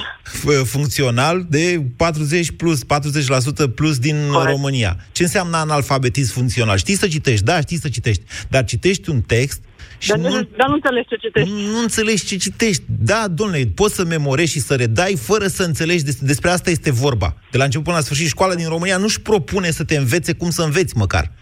f- 0.62 0.68
funcțional 0.68 1.46
de 1.48 1.82
40 1.96 2.50
plus, 2.50 2.84
40% 2.84 3.68
plus 3.74 3.98
din 3.98 4.16
Corect. 4.32 4.50
România. 4.50 4.96
Ce 5.12 5.22
înseamnă 5.22 5.56
analfabetism 5.56 6.32
funcțional? 6.32 6.76
Știi 6.76 6.96
să 6.96 7.06
citești? 7.06 7.44
Da, 7.44 7.60
știi 7.60 7.78
să 7.80 7.88
citești. 7.88 8.22
Dar 8.48 8.64
citești 8.64 9.10
un 9.10 9.20
text 9.20 9.58
și 9.58 9.73
Dar, 10.08 10.18
nu, 10.18 10.28
nu, 10.28 10.48
dar 10.56 10.68
nu 10.68 10.74
înțelegi 10.74 11.08
ce 11.08 11.16
citești. 11.16 11.50
nu 11.50 11.78
înțelegi 11.78 12.24
ce 12.24 12.36
citești. 12.36 12.82
Da, 12.86 13.28
domnule, 13.28 13.66
poți 13.74 13.94
să 13.94 14.04
memorezi 14.04 14.52
și 14.52 14.60
să 14.60 14.74
redai 14.74 15.16
fără 15.16 15.46
să 15.46 15.62
înțelegi. 15.62 16.04
Des- 16.04 16.18
despre 16.20 16.50
asta 16.50 16.70
este 16.70 16.90
vorba. 16.90 17.36
De 17.50 17.58
la 17.58 17.64
început 17.64 17.84
până 17.86 17.96
la 17.98 18.02
sfârșit, 18.02 18.26
școala 18.28 18.54
din 18.54 18.68
România 18.68 18.96
nu-și 18.96 19.20
propune 19.20 19.70
să 19.70 19.84
te 19.84 19.96
învețe 19.96 20.32
cum 20.32 20.50
să 20.50 20.62
înveți 20.62 20.96
măcar. 20.96 21.32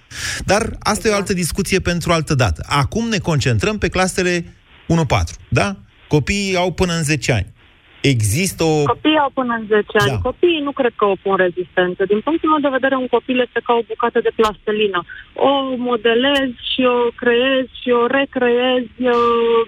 Dar 0.45 0.77
asta 0.79 1.09
e 1.09 1.11
o 1.11 1.15
altă 1.15 1.33
discuție 1.33 1.79
pentru 1.81 2.13
altă 2.13 2.35
dată. 2.35 2.65
Acum 2.69 3.09
ne 3.09 3.19
concentrăm 3.19 3.79
pe 3.79 3.89
clasele 3.89 4.45
1-4, 4.45 5.37
da? 5.49 5.77
Copiii 6.09 6.57
au 6.57 6.73
până 6.73 6.97
în 6.97 7.03
10 7.03 7.33
ani. 7.33 7.52
Există 8.03 8.63
o... 8.65 8.83
Copiii 8.83 9.25
au 9.25 9.31
până 9.35 9.53
în 9.59 9.65
10 9.67 9.85
ani. 9.99 10.11
Da. 10.11 10.19
Copiii 10.29 10.67
nu 10.69 10.73
cred 10.73 10.93
că 10.97 11.05
opun 11.05 11.37
rezistență. 11.37 12.05
Din 12.05 12.21
punctul 12.21 12.51
meu 12.51 12.61
de 12.67 12.77
vedere, 12.79 12.97
un 12.97 13.09
copil 13.17 13.39
este 13.41 13.61
ca 13.65 13.73
o 13.73 13.87
bucată 13.89 14.19
de 14.21 14.33
plastelină. 14.37 15.01
O 15.35 15.51
modelezi 15.77 16.59
și 16.73 16.83
o 16.97 16.99
creezi 17.23 17.73
și 17.81 17.91
o 17.91 18.07
recreezi 18.07 19.01
uh, 19.17 19.61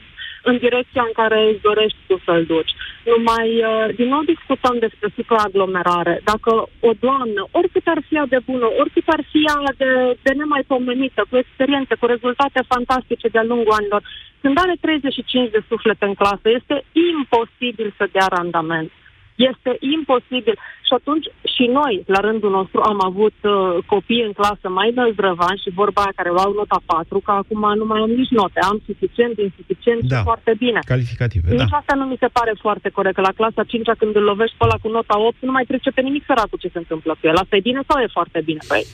în 0.49 0.57
direcția 0.65 1.03
în 1.07 1.15
care 1.21 1.39
îți 1.51 1.65
dorești 1.69 1.99
tu 2.07 2.17
să-l 2.27 2.45
duci. 2.53 2.73
Numai, 3.13 3.49
uh, 3.71 3.95
din 3.99 4.09
nou 4.15 4.23
discutăm 4.33 4.77
despre 4.79 5.09
supraaglomerare. 5.17 6.15
Dacă 6.31 6.51
o 6.89 6.91
doamnă, 7.05 7.41
oricât 7.59 7.87
ar 7.95 8.01
fi 8.07 8.15
ea 8.15 8.27
de 8.35 8.41
bună, 8.49 8.67
oricât 8.81 9.07
ar 9.17 9.23
fi 9.31 9.39
ea 9.49 9.59
de, 9.83 9.91
de 10.23 10.33
nemaipomenită, 10.41 11.21
cu 11.31 11.37
experiențe, 11.37 11.95
cu 12.01 12.07
rezultate 12.07 12.61
fantastice 12.73 13.29
de-a 13.29 13.51
lungul 13.53 13.77
anilor, 13.79 14.03
când 14.43 14.59
are 14.59 14.75
35 14.81 15.51
de 15.51 15.63
suflete 15.69 16.05
în 16.05 16.15
clasă, 16.15 16.47
este 16.59 16.85
imposibil 17.11 17.95
să 17.99 18.09
dea 18.13 18.27
randament. 18.37 18.91
Este 19.35 19.77
imposibil. 19.95 20.57
Și 20.87 20.93
atunci 20.99 21.27
și 21.55 21.65
noi, 21.79 21.95
la 22.07 22.21
rândul 22.21 22.51
nostru, 22.51 22.81
am 22.81 22.99
avut 23.11 23.37
uh, 23.43 23.53
copii 23.87 24.23
în 24.29 24.33
clasă 24.33 24.67
mai 24.69 24.91
năzdrăvani 24.95 25.63
și 25.65 25.77
vorba 25.81 26.01
aia 26.01 26.13
care 26.17 26.29
au 26.29 26.53
nota 26.53 26.81
4, 26.87 27.19
că 27.25 27.31
acum 27.31 27.65
nu 27.81 27.85
mai 27.85 28.01
am 28.01 28.11
nici 28.11 28.37
note. 28.41 28.59
Am 28.71 28.79
suficient, 28.87 29.39
insuficient 29.39 30.01
Da. 30.03 30.17
și 30.17 30.23
foarte 30.23 30.53
bine. 30.59 30.81
Calificative, 30.95 31.49
da. 31.49 31.63
Nici 31.63 31.79
asta 31.81 31.95
nu 31.95 32.05
mi 32.05 32.21
se 32.21 32.29
pare 32.39 32.53
foarte 32.61 32.89
corect, 32.89 33.15
că 33.15 33.21
la 33.21 33.37
clasa 33.39 33.63
5 33.65 33.89
când 33.99 34.17
îl 34.17 34.23
lovești 34.23 34.57
pe 34.59 34.65
ăla 34.65 34.79
cu 34.83 34.89
nota 34.89 35.19
8, 35.19 35.37
nu 35.41 35.51
mai 35.51 35.65
trece 35.65 35.91
pe 35.91 36.01
nimic 36.01 36.25
săracul 36.27 36.59
ce 36.63 36.69
se 36.75 36.79
întâmplă 36.79 37.13
cu 37.21 37.27
el. 37.27 37.37
Asta 37.37 37.57
e 37.57 37.69
bine 37.69 37.81
sau 37.89 38.01
e 38.01 38.17
foarte 38.19 38.41
bine? 38.45 38.61
Păi, 38.69 38.85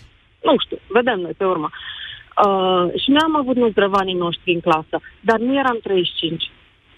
nu 0.42 0.54
știu, 0.64 0.78
vedem 0.88 1.18
noi 1.20 1.34
pe 1.36 1.44
urmă. 1.44 1.68
Uh, 2.46 3.00
și 3.02 3.10
noi 3.10 3.22
am 3.24 3.36
avut 3.36 3.56
năzdrăvanii 3.56 4.22
noștri 4.24 4.52
în 4.52 4.60
clasă, 4.60 4.96
dar 5.20 5.38
nu 5.38 5.58
eram 5.58 5.78
35. 5.82 6.50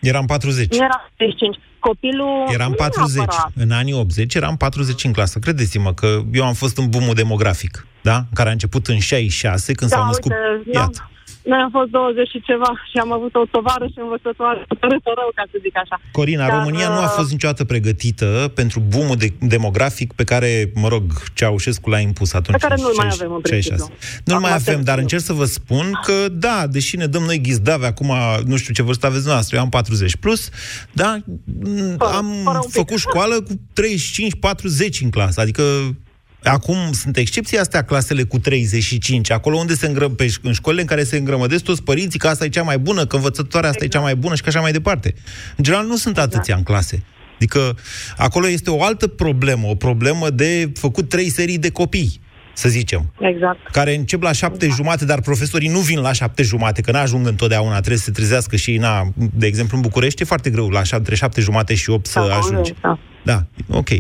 Eram 0.03 0.27
40. 0.27 0.71
Nu 0.71 0.77
eram 0.77 1.01
35. 1.17 1.57
Copilul... 1.79 2.47
Eram 2.53 2.69
nu 2.69 2.75
40. 2.75 3.17
neapărat. 3.17 3.51
În 3.55 3.71
anii 3.71 3.93
80 3.93 4.35
eram 4.35 4.57
40 4.57 5.05
în 5.05 5.13
clasă. 5.13 5.39
Credeți-mă 5.39 5.95
că 5.95 6.21
eu 6.33 6.45
am 6.45 6.55
fost 6.55 6.79
în 6.79 6.89
boomul 6.89 7.15
demografic, 7.15 7.87
da? 8.03 8.25
Care 8.35 8.49
a 8.49 8.53
început 8.53 8.87
în 8.87 8.99
66, 8.99 9.73
când 9.73 9.91
Da, 9.91 9.97
s-au 9.97 10.07
născut... 10.07 10.33
uite, 10.33 10.71
Iată. 10.79 11.11
N-am- 11.45 11.51
Noi 11.53 11.61
am 11.67 11.71
fost 11.79 11.91
20 11.91 12.29
și 12.29 12.41
ceva 12.49 12.71
și 12.91 12.97
am 13.05 13.13
avut 13.13 13.35
o 13.35 13.45
tovară 13.51 13.87
și 13.87 13.99
învățătoare 14.07 14.61
tărâtă 14.81 15.11
rău, 15.21 15.31
ca 15.35 15.45
să 15.53 15.57
zic 15.63 15.75
așa. 15.83 15.97
Corina, 16.13 16.47
Dar, 16.47 16.57
România 16.59 16.89
nu 16.89 17.01
a 17.05 17.09
uh, 17.11 17.15
fost 17.19 17.31
niciodată 17.31 17.65
pregătită 17.65 18.29
pentru 18.61 18.79
boomul 18.93 19.17
de- 19.17 19.33
demografic 19.55 20.13
pe 20.13 20.25
care, 20.25 20.51
mă 20.75 20.89
rog, 20.89 21.05
Ceaușescu 21.35 21.91
l-a 21.91 21.99
impus 21.99 22.33
atunci. 22.33 22.57
Pe 22.61 22.67
care 22.67 22.75
în 22.79 22.83
nu-l 22.85 22.95
mai 22.97 23.07
60, 23.11 23.21
avem, 23.27 23.33
în 23.37 23.43
66. 23.45 23.85
principiu. 23.85 24.21
Nu-l 24.25 24.35
Acum 24.37 24.47
mai 24.49 24.53
avem, 24.59 24.65
termin. 24.65 24.85
dar 24.85 24.99
încerc 24.99 25.23
să 25.23 25.33
vă 25.33 25.45
spun 25.45 25.87
că, 26.07 26.17
da, 26.47 26.67
deși 26.71 26.97
ne 26.97 27.07
dăm 27.07 27.23
noi 27.23 27.41
ghizdave 27.41 27.87
acum, 27.87 28.11
nu 28.45 28.57
știu 28.57 28.73
ce 28.75 28.83
vârstă 28.83 29.07
aveți 29.07 29.27
noastră, 29.27 29.57
eu 29.57 29.63
am 29.63 29.69
40 29.69 30.17
plus, 30.17 30.49
da, 30.93 31.19
m, 31.63 32.03
am 32.03 32.27
fără 32.45 32.57
un 32.59 32.65
pic. 32.65 32.73
făcut 32.73 32.99
școală 32.99 33.35
cu 33.41 33.53
35-40 33.73 35.01
în 35.03 35.11
clasă, 35.11 35.41
adică 35.41 35.63
Acum 36.43 36.93
sunt 36.93 37.17
excepții 37.17 37.59
astea 37.59 37.85
clasele 37.85 38.23
cu 38.23 38.39
35, 38.39 39.31
acolo 39.31 39.57
unde 39.57 39.75
se 39.75 39.87
îngră, 39.87 40.09
pe, 40.09 40.33
în 40.43 40.53
școlile 40.53 40.81
în 40.81 40.87
care 40.87 41.05
se 41.05 41.17
îngrămădesc 41.17 41.65
toți 41.65 41.83
părinții 41.83 42.19
că 42.19 42.29
asta 42.29 42.45
e 42.45 42.49
cea 42.49 42.63
mai 42.63 42.79
bună, 42.79 43.07
că 43.07 43.17
învățătoarea 43.17 43.71
asta 43.71 43.85
e 43.85 43.89
cea 43.89 44.01
mai 44.01 44.17
bună 44.17 44.35
și 44.35 44.43
că 44.43 44.49
așa 44.49 44.61
mai 44.61 44.73
departe. 44.73 45.15
În 45.57 45.65
general 45.65 45.87
nu 45.87 45.97
sunt 45.97 46.19
atâția 46.19 46.57
în 46.57 46.63
clase. 46.63 47.03
Adică 47.35 47.79
acolo 48.17 48.49
este 48.49 48.71
o 48.71 48.83
altă 48.83 49.07
problemă, 49.07 49.67
o 49.67 49.75
problemă 49.75 50.31
de 50.31 50.73
făcut 50.75 51.09
trei 51.09 51.31
serii 51.31 51.59
de 51.59 51.71
copii, 51.71 52.21
să 52.53 52.69
zicem, 52.69 53.13
Exact. 53.21 53.71
care 53.71 53.95
încep 53.95 54.23
la 54.23 54.33
șapte 54.33 54.69
jumate, 54.69 55.05
dar 55.05 55.21
profesorii 55.21 55.69
nu 55.69 55.79
vin 55.79 56.01
la 56.01 56.13
șapte 56.13 56.43
jumate, 56.43 56.81
că 56.81 56.91
n-ajung 56.91 57.27
întotdeauna, 57.27 57.77
trebuie 57.77 57.97
să 57.97 58.05
se 58.05 58.11
trezească 58.11 58.57
și 58.57 58.71
ei, 58.71 58.77
na, 58.77 59.09
de 59.15 59.47
exemplu, 59.47 59.77
în 59.77 59.83
București 59.83 60.23
e 60.23 60.25
foarte 60.25 60.51
greu 60.51 60.69
la 60.69 60.83
șapte, 60.83 60.97
între 60.97 61.15
șapte 61.15 61.41
jumate 61.41 61.75
și 61.75 61.91
opt 61.91 62.07
să 62.07 62.25
Da, 62.29 62.37
ajungi. 62.37 62.73
Da. 62.83 62.99
Da, 63.25 63.43
ok. 63.69 63.91
În 63.91 63.99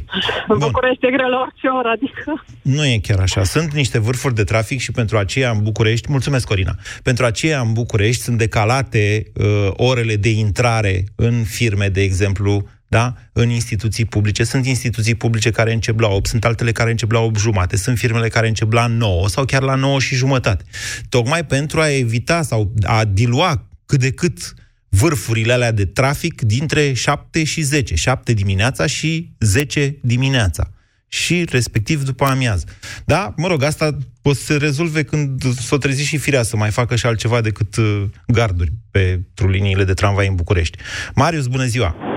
Bun. 0.48 0.58
București 0.58 1.06
e 1.06 1.10
greu 1.10 1.28
la 1.28 1.40
orice 1.40 1.68
oră, 1.68 1.88
adică... 1.88 2.44
Nu 2.62 2.86
e 2.86 2.98
chiar 3.02 3.18
așa. 3.18 3.42
Sunt 3.44 3.72
niște 3.72 3.98
vârfuri 3.98 4.34
de 4.34 4.44
trafic 4.44 4.80
și 4.80 4.92
pentru 4.92 5.16
aceea 5.18 5.50
în 5.50 5.62
București, 5.62 6.10
mulțumesc 6.10 6.46
Corina, 6.46 6.74
pentru 7.02 7.24
aceea 7.24 7.60
în 7.60 7.72
București 7.72 8.22
sunt 8.22 8.38
decalate 8.38 9.22
uh, 9.34 9.68
orele 9.72 10.16
de 10.16 10.30
intrare 10.30 11.04
în 11.14 11.44
firme, 11.44 11.88
de 11.88 12.02
exemplu, 12.02 12.68
da? 12.92 13.14
în 13.32 13.48
instituții 13.48 14.04
publice. 14.04 14.44
Sunt 14.44 14.66
instituții 14.66 15.14
publice 15.14 15.50
care 15.50 15.72
încep 15.72 16.00
la 16.00 16.08
8, 16.08 16.26
sunt 16.26 16.44
altele 16.44 16.72
care 16.72 16.90
încep 16.90 17.10
la 17.10 17.18
8 17.18 17.38
jumate, 17.38 17.76
sunt 17.76 17.98
firmele 17.98 18.28
care 18.28 18.48
încep 18.48 18.72
la 18.72 18.86
9 18.86 19.28
sau 19.28 19.44
chiar 19.44 19.62
la 19.62 19.74
9 19.74 20.00
și 20.00 20.14
jumătate. 20.14 20.64
Tocmai 21.08 21.44
pentru 21.44 21.80
a 21.80 21.90
evita 21.90 22.42
sau 22.42 22.74
a 22.82 23.04
dilua 23.04 23.68
cât 23.86 24.00
de 24.00 24.10
cât 24.10 24.54
vârfurile 24.88 25.52
alea 25.52 25.72
de 25.72 25.84
trafic 25.84 26.42
dintre 26.42 26.92
7 26.92 27.44
și 27.44 27.60
10. 27.60 27.94
7 27.94 28.32
dimineața 28.32 28.86
și 28.86 29.32
10 29.40 29.96
dimineața. 30.02 30.70
Și 31.08 31.44
respectiv 31.50 32.04
după 32.04 32.24
amiază. 32.24 32.64
Da, 33.04 33.34
mă 33.36 33.46
rog, 33.46 33.62
asta 33.62 33.98
o 34.22 34.32
să 34.32 34.42
se 34.42 34.56
rezolve 34.56 35.02
când 35.02 35.54
s-o 35.54 35.76
trezi 35.76 36.04
și 36.04 36.16
firea 36.16 36.42
să 36.42 36.56
mai 36.56 36.70
facă 36.70 36.96
și 36.96 37.06
altceva 37.06 37.40
decât 37.40 37.76
uh, 37.76 38.04
garduri 38.26 38.72
pentru 38.90 39.48
liniile 39.48 39.84
de 39.84 39.92
tramvai 39.92 40.28
în 40.28 40.34
București. 40.34 40.78
Marius, 41.14 41.46
bună 41.46 41.64
ziua! 41.64 42.11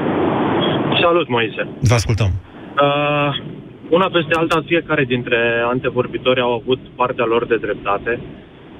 Salut, 1.07 1.27
Moise. 1.27 1.67
Vă 1.89 1.93
ascultăm. 1.93 2.31
Uh, 2.33 3.31
una 3.89 4.09
peste 4.09 4.33
alta, 4.41 4.63
fiecare 4.65 5.03
dintre 5.03 5.39
antevorbitori 5.73 6.41
au 6.41 6.53
avut 6.53 6.79
partea 6.95 7.25
lor 7.25 7.45
de 7.45 7.57
dreptate, 7.65 8.19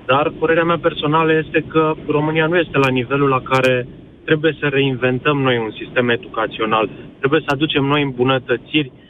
dar 0.06 0.32
părerea 0.40 0.64
mea 0.64 0.80
personală 0.82 1.32
este 1.44 1.66
că 1.68 1.94
România 2.08 2.46
nu 2.46 2.58
este 2.58 2.78
la 2.78 2.90
nivelul 2.90 3.30
la 3.30 3.42
care 3.42 3.88
trebuie 4.26 4.58
să 4.60 4.68
reinventăm 4.68 5.38
noi 5.38 5.58
un 5.58 5.72
sistem 5.82 6.10
educațional, 6.10 6.90
trebuie 7.20 7.42
să 7.46 7.52
aducem 7.54 7.84
noi 7.84 8.02
îmbunătățiri 8.02 8.92
uh, 8.94 9.05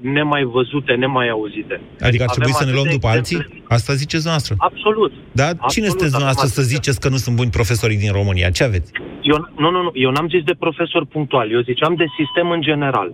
nemai 0.00 0.42
văzute, 0.44 0.92
nemai 0.92 1.28
auzite. 1.28 1.80
Adică 2.00 2.22
ar 2.26 2.30
trebui 2.34 2.52
Avem 2.54 2.60
să 2.60 2.64
ne 2.64 2.72
luăm 2.76 2.86
atâtea 2.86 2.98
după 2.98 3.08
alții? 3.16 3.36
exemple. 3.36 3.62
Asta 3.76 3.92
ziceți 4.02 4.26
noastră. 4.26 4.54
Absolut. 4.58 5.12
Dar 5.32 5.48
Absolut, 5.48 5.72
cine 5.74 5.86
sunteți 5.92 6.14
avem 6.14 6.16
dumneavoastră 6.16 6.46
să 6.56 6.60
atâtea- 6.60 6.74
ziceți 6.74 7.00
că 7.00 7.08
nu 7.08 7.16
sunt 7.24 7.36
buni 7.40 7.50
profesorii 7.58 8.02
din 8.04 8.12
România? 8.20 8.48
Ce 8.50 8.64
aveți? 8.64 8.88
Eu, 9.32 9.38
nu, 9.62 9.70
nu, 9.70 9.82
nu, 9.82 9.90
eu 9.94 10.10
n-am 10.10 10.28
zis 10.34 10.42
de 10.50 10.54
profesor 10.64 11.04
punctual, 11.16 11.46
eu 11.52 11.60
ziceam 11.70 11.94
de 11.94 12.06
sistem 12.18 12.50
în 12.50 12.60
general. 12.70 13.08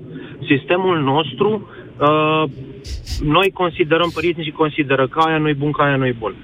Sistemul 0.53 0.99
nostru, 1.13 1.49
uh, 1.99 2.45
noi 3.37 3.51
considerăm, 3.51 4.11
părinții 4.15 4.53
consideră 4.63 5.05
că 5.09 5.19
aia 5.21 5.39
nu-i 5.39 5.55
bun, 5.63 5.71
că 5.71 5.83
aia 5.83 5.97
nu-i 5.97 6.17
bun. 6.23 6.35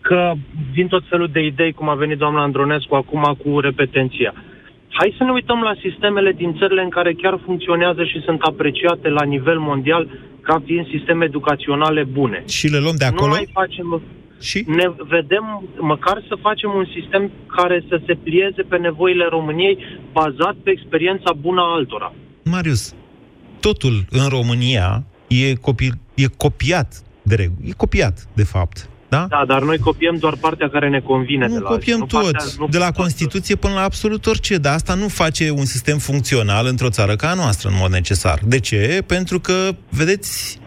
Că 0.00 0.32
vin 0.72 0.86
tot 0.88 1.02
felul 1.08 1.28
de 1.32 1.40
idei, 1.44 1.72
cum 1.72 1.88
a 1.88 1.94
venit 1.94 2.18
doamna 2.18 2.42
Andronescu 2.42 2.94
acum 2.94 3.36
cu 3.44 3.60
repetenția. 3.60 4.34
Hai 4.98 5.14
să 5.18 5.24
ne 5.24 5.30
uităm 5.30 5.60
la 5.60 5.74
sistemele 5.86 6.32
din 6.32 6.56
țările 6.58 6.82
în 6.82 6.88
care 6.88 7.12
chiar 7.22 7.40
funcționează 7.44 8.04
și 8.04 8.18
sunt 8.26 8.40
apreciate 8.40 9.08
la 9.08 9.24
nivel 9.24 9.58
mondial 9.58 10.02
ca 10.40 10.62
fiind 10.66 10.86
sisteme 10.94 11.24
educaționale 11.24 12.02
bune. 12.04 12.42
Și 12.46 12.66
le 12.68 12.78
luăm 12.78 12.94
de 12.96 13.04
acolo? 13.04 13.26
Nu 13.26 13.34
mai 13.34 13.48
facem... 13.52 14.02
Și? 14.40 14.64
Ne 14.66 14.86
vedem, 14.98 15.44
măcar 15.80 16.24
să 16.28 16.34
facem 16.40 16.70
un 16.74 16.86
sistem 16.96 17.30
care 17.56 17.84
să 17.88 18.00
se 18.06 18.14
plieze 18.14 18.62
pe 18.62 18.76
nevoile 18.76 19.26
României, 19.30 19.78
bazat 20.12 20.54
pe 20.62 20.70
experiența 20.70 21.32
bună 21.32 21.60
a 21.60 21.74
altora. 21.74 22.12
Marius, 22.44 22.94
totul 23.60 24.04
în 24.10 24.28
România 24.28 25.04
e, 25.28 25.54
copi, 25.54 25.88
e 26.14 26.24
copiat 26.36 27.02
de 27.22 27.34
regulă. 27.34 27.60
E 27.68 27.72
copiat, 27.76 28.16
de 28.34 28.44
fapt. 28.44 28.88
Da? 29.14 29.26
Da, 29.28 29.44
dar 29.46 29.62
noi 29.62 29.78
copiem 29.78 30.16
doar 30.16 30.34
partea 30.40 30.68
care 30.70 30.88
ne 30.88 31.00
convine 31.00 31.46
de 31.46 31.54
Nu 31.54 31.60
la 31.60 31.68
copiem 31.68 32.00
alții, 32.00 32.16
nu 32.18 32.22
tot, 32.22 32.32
partea- 32.32 32.52
nu 32.58 32.66
de 32.68 32.78
la 32.78 32.90
Constituție 32.90 33.54
până 33.54 33.74
la 33.74 33.82
absolut 33.82 34.26
orice, 34.26 34.56
dar 34.56 34.74
asta 34.74 34.94
nu 34.94 35.08
face 35.08 35.50
un 35.50 35.64
sistem 35.64 35.98
funcțional 35.98 36.66
într-o 36.66 36.88
țară 36.90 37.16
ca 37.16 37.28
a 37.30 37.34
noastră, 37.34 37.68
în 37.68 37.74
mod 37.78 37.90
necesar. 37.90 38.38
De 38.46 38.58
ce? 38.60 39.02
Pentru 39.06 39.40
că, 39.40 39.52
vedeți, 39.88 40.58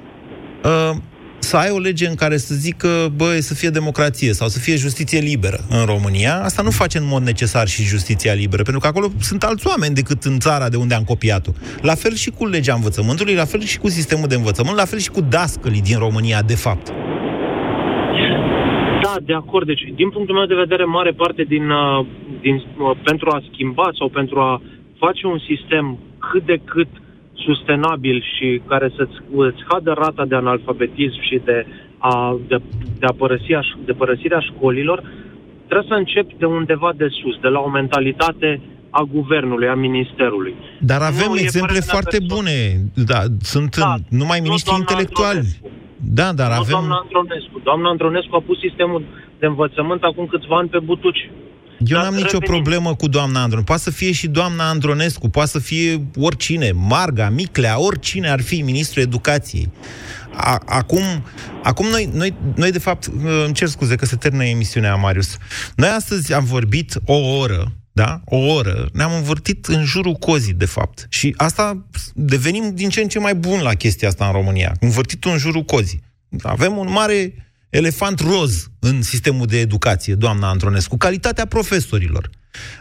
uh, 0.64 0.96
să 1.40 1.58
ai 1.58 1.70
o 1.70 1.80
lege 1.80 2.08
în 2.08 2.16
care 2.16 2.38
să 2.38 2.56
zică, 2.56 3.12
băi, 3.16 3.42
să 3.42 3.54
fie 3.54 3.70
democrație 3.70 4.34
sau 4.34 4.48
să 4.48 4.60
fie 4.60 4.76
justiție 4.76 5.20
liberă 5.20 5.66
în 5.70 5.86
România, 5.86 6.44
asta 6.44 6.62
nu 6.62 6.70
face 6.72 6.98
în 6.98 7.06
mod 7.08 7.24
necesar 7.24 7.68
și 7.68 7.84
justiția 7.84 8.34
liberă, 8.34 8.64
pentru 8.64 8.82
că 8.82 8.88
acolo 8.88 9.12
sunt 9.22 9.44
alți 9.44 9.68
oameni 9.68 9.96
decât 9.96 10.24
în 10.24 10.40
țara 10.40 10.70
de 10.70 10.78
unde 10.78 10.94
am 10.94 11.04
copiat-o. 11.04 11.52
La 11.82 11.96
fel 11.96 12.16
și 12.16 12.30
cu 12.30 12.46
legea 12.46 12.74
învățământului, 12.74 13.34
la 13.34 13.46
fel 13.46 13.64
și 13.64 13.78
cu 13.78 13.90
sistemul 13.90 14.28
de 14.28 14.36
învățământ, 14.36 14.78
la 14.78 14.86
fel 14.86 15.00
și 15.00 15.10
cu 15.10 15.22
dascălii 15.22 15.82
din 15.82 15.98
România, 15.98 16.42
de 16.42 16.56
fapt. 16.56 16.88
Da, 19.18 19.26
de 19.26 19.34
acord. 19.34 19.66
Deci, 19.68 19.84
din 19.96 20.10
punctul 20.10 20.36
meu 20.36 20.46
de 20.46 20.64
vedere, 20.66 20.84
mare 20.84 21.12
parte 21.12 21.44
din, 21.44 21.70
uh, 21.70 22.06
din 22.42 22.56
uh, 22.56 22.92
pentru 23.04 23.30
a 23.30 23.44
schimba 23.52 23.90
sau 23.98 24.10
pentru 24.10 24.40
a 24.40 24.62
face 24.98 25.28
un 25.28 25.40
sistem 25.50 25.98
cât 26.32 26.46
de 26.46 26.60
cât 26.66 26.88
sustenabil 27.34 28.24
și 28.36 28.62
care 28.68 28.92
să-ți 28.96 29.18
îți 29.36 29.58
scadă 29.66 29.92
rata 29.92 30.26
de 30.26 30.36
analfabetism 30.36 31.22
și 31.22 31.42
de 31.46 31.66
a, 31.98 32.38
de, 32.48 32.58
de, 33.00 33.06
a 33.06 33.14
părăsi, 33.18 33.54
aș, 33.54 33.68
de 33.86 33.92
părăsirea 33.92 34.40
școlilor, 34.40 35.04
trebuie 35.68 35.88
să 35.90 35.94
începi 35.94 36.36
de 36.38 36.46
undeva 36.46 36.94
de 36.98 37.08
sus, 37.22 37.36
de 37.42 37.48
la 37.48 37.60
o 37.60 37.70
mentalitate 37.70 38.62
a 38.90 39.02
guvernului, 39.12 39.68
a 39.68 39.74
ministerului. 39.76 40.56
Dar 40.80 41.02
avem 41.02 41.28
Nu, 41.30 41.36
e 41.36 41.42
exemple 41.42 41.80
părerea 41.80 41.94
foarte 41.96 42.18
perso- 42.18 42.36
bune. 42.36 42.56
Da, 43.06 43.20
sunt 43.42 43.78
Da, 43.78 43.94
în, 43.94 44.18
numai 44.18 44.38
nu 44.40 44.44
miniștri 44.44 44.70
doamna 44.70 44.86
intelectuali. 44.90 45.48
Da, 46.00 46.34
dar 46.34 46.48
nu 46.48 46.54
avem... 46.54 46.70
doamna 46.70 46.96
Andronescu. 47.04 47.60
Doamna 47.64 47.90
Andronescu 47.90 48.36
a 48.36 48.42
pus 48.46 48.60
sistemul 48.60 49.06
de 49.40 49.46
învățământ 49.46 50.04
acum 50.04 50.26
câțiva 50.26 50.58
ani 50.58 50.70
pe 50.70 50.80
butuci. 50.80 51.30
Eu 51.80 51.98
Dar 51.98 52.04
n-am 52.04 52.14
nicio 52.14 52.38
revenim. 52.40 52.62
problemă 52.62 52.96
cu 52.96 53.08
doamna 53.08 53.42
Andron. 53.42 53.64
Poate 53.64 53.82
să 53.82 53.92
fie 53.92 54.12
și 54.12 54.28
doamna 54.28 54.70
Andronescu, 54.70 55.30
poate 55.30 55.50
să 55.50 55.60
fie 55.60 56.08
oricine, 56.20 56.72
Marga, 56.72 57.30
Miclea, 57.30 57.80
oricine 57.80 58.30
ar 58.30 58.42
fi 58.42 58.62
ministrul 58.62 59.04
educației. 59.04 59.72
A, 60.34 60.62
acum, 60.66 61.04
acum 61.64 61.86
noi, 61.88 62.10
noi, 62.14 62.34
noi, 62.56 62.72
de 62.72 62.80
fapt, 62.80 63.10
îmi 63.46 63.54
cer 63.54 63.68
scuze 63.68 63.96
că 63.96 64.06
se 64.06 64.16
termină 64.16 64.44
emisiunea, 64.44 64.96
Marius. 64.96 65.38
Noi 65.76 65.90
astăzi 65.90 66.34
am 66.34 66.44
vorbit 66.44 66.94
o 67.06 67.16
oră, 67.16 67.72
da? 67.98 68.22
O 68.26 68.38
oră. 68.38 68.90
Ne-am 68.94 69.14
învârtit 69.14 69.66
în 69.66 69.84
jurul 69.86 70.14
cozii, 70.14 70.54
de 70.54 70.66
fapt. 70.66 71.06
Și 71.10 71.34
asta 71.38 71.86
devenim 72.14 72.72
din 72.76 72.90
ce 72.90 73.02
în 73.02 73.08
ce 73.08 73.20
mai 73.20 73.36
bun 73.36 73.62
la 73.62 73.74
chestia 73.74 74.08
asta 74.08 74.26
în 74.26 74.32
România. 74.32 74.76
Învârtitul 74.80 75.32
în 75.32 75.38
jurul 75.38 75.64
cozii. 75.64 76.02
Avem 76.42 76.78
un 76.78 76.92
mare 76.92 77.34
elefant 77.70 78.20
roz 78.20 78.68
în 78.80 79.02
sistemul 79.02 79.46
de 79.46 79.60
educație, 79.60 80.16
doamna 80.16 80.50
Antronescu, 80.50 80.98
calitatea 80.98 81.46
profesorilor. 81.46 82.30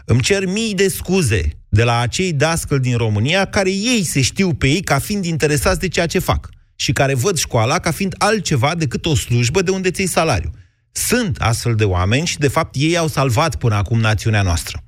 Îmi 0.05 0.21
cer 0.21 0.45
mii 0.45 0.73
de 0.73 0.87
scuze 0.87 1.49
de 1.69 1.83
la 1.83 1.99
acei 1.99 2.33
dascăli 2.33 2.81
din 2.81 2.97
România 2.97 3.45
care 3.45 3.69
ei 3.69 4.03
se 4.03 4.21
știu 4.21 4.53
pe 4.53 4.67
ei 4.67 4.81
ca 4.81 4.99
fiind 4.99 5.25
interesați 5.25 5.79
de 5.79 5.87
ceea 5.87 6.05
ce 6.05 6.19
fac 6.19 6.49
și 6.75 6.91
care 6.91 7.13
văd 7.13 7.37
școala 7.37 7.79
ca 7.79 7.91
fiind 7.91 8.15
altceva 8.17 8.75
decât 8.75 9.05
o 9.05 9.15
slujbă 9.15 9.61
de 9.61 9.71
unde 9.71 9.91
ți 9.91 10.05
salariu. 10.05 10.51
Sunt 10.91 11.37
astfel 11.39 11.75
de 11.75 11.83
oameni 11.83 12.27
și, 12.27 12.37
de 12.37 12.47
fapt, 12.47 12.75
ei 12.77 12.97
au 12.97 13.07
salvat 13.07 13.55
până 13.55 13.75
acum 13.75 13.99
națiunea 13.99 14.41
noastră. 14.41 14.81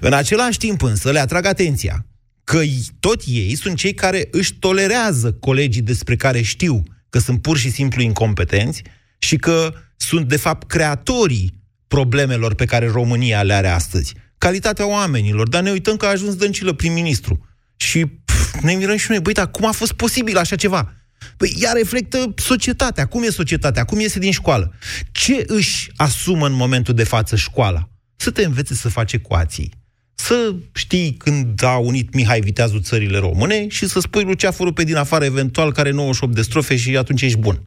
În 0.00 0.12
același 0.12 0.58
timp, 0.58 0.82
însă, 0.82 1.10
le 1.10 1.18
atrag 1.18 1.46
atenția 1.46 2.06
că 2.44 2.60
tot 3.00 3.22
ei 3.26 3.54
sunt 3.54 3.76
cei 3.76 3.94
care 3.94 4.28
își 4.30 4.54
tolerează 4.54 5.32
colegii 5.32 5.82
despre 5.82 6.16
care 6.16 6.42
știu 6.42 6.82
că 7.10 7.18
sunt 7.18 7.42
pur 7.42 7.58
și 7.58 7.70
simplu 7.70 8.02
incompetenți 8.02 8.82
și 9.18 9.36
că 9.36 9.74
sunt, 9.96 10.28
de 10.28 10.36
fapt, 10.36 10.68
creatorii 10.68 11.62
problemelor 11.88 12.54
pe 12.54 12.64
care 12.64 12.88
România 12.88 13.42
le 13.42 13.52
are 13.52 13.68
astăzi. 13.68 14.14
Calitatea 14.38 14.86
oamenilor, 14.88 15.48
dar 15.48 15.62
ne 15.62 15.70
uităm 15.70 15.96
că 15.96 16.06
a 16.06 16.08
ajuns 16.08 16.34
Dăncilă 16.34 16.72
prim-ministru. 16.72 17.46
Și 17.76 18.06
pf, 18.06 18.60
ne 18.60 18.72
mirăm 18.72 18.96
și 18.96 19.10
noi, 19.10 19.20
băi, 19.20 19.32
dar 19.32 19.50
cum 19.50 19.66
a 19.66 19.72
fost 19.72 19.92
posibil 19.92 20.36
așa 20.36 20.56
ceva? 20.56 20.92
Păi 21.36 21.56
ea 21.60 21.72
reflectă 21.72 22.34
societatea. 22.36 23.06
Cum 23.06 23.22
e 23.22 23.28
societatea? 23.28 23.84
Cum 23.84 24.00
iese 24.00 24.18
din 24.18 24.32
școală? 24.32 24.74
Ce 25.12 25.44
își 25.46 25.90
asumă 25.96 26.46
în 26.46 26.52
momentul 26.52 26.94
de 26.94 27.04
față 27.04 27.36
școala? 27.36 27.88
Să 28.24 28.30
te 28.30 28.44
învețe 28.44 28.74
să 28.74 28.88
faci 28.88 29.12
ecuații. 29.12 29.72
Să 30.14 30.54
știi 30.74 31.14
când 31.14 31.62
a 31.62 31.76
unit 31.76 32.14
Mihai 32.14 32.40
Viteazul 32.40 32.82
țările 32.82 33.18
române 33.18 33.68
și 33.68 33.88
să 33.88 34.00
spui 34.00 34.24
lui 34.24 34.36
ceafărul 34.36 34.72
pe 34.72 34.84
din 34.84 34.96
afară 34.96 35.24
eventual 35.24 35.72
care 35.72 35.90
98 35.90 36.34
de 36.34 36.42
strofe 36.42 36.76
și 36.76 36.96
atunci 36.96 37.22
ești 37.22 37.38
bun. 37.38 37.62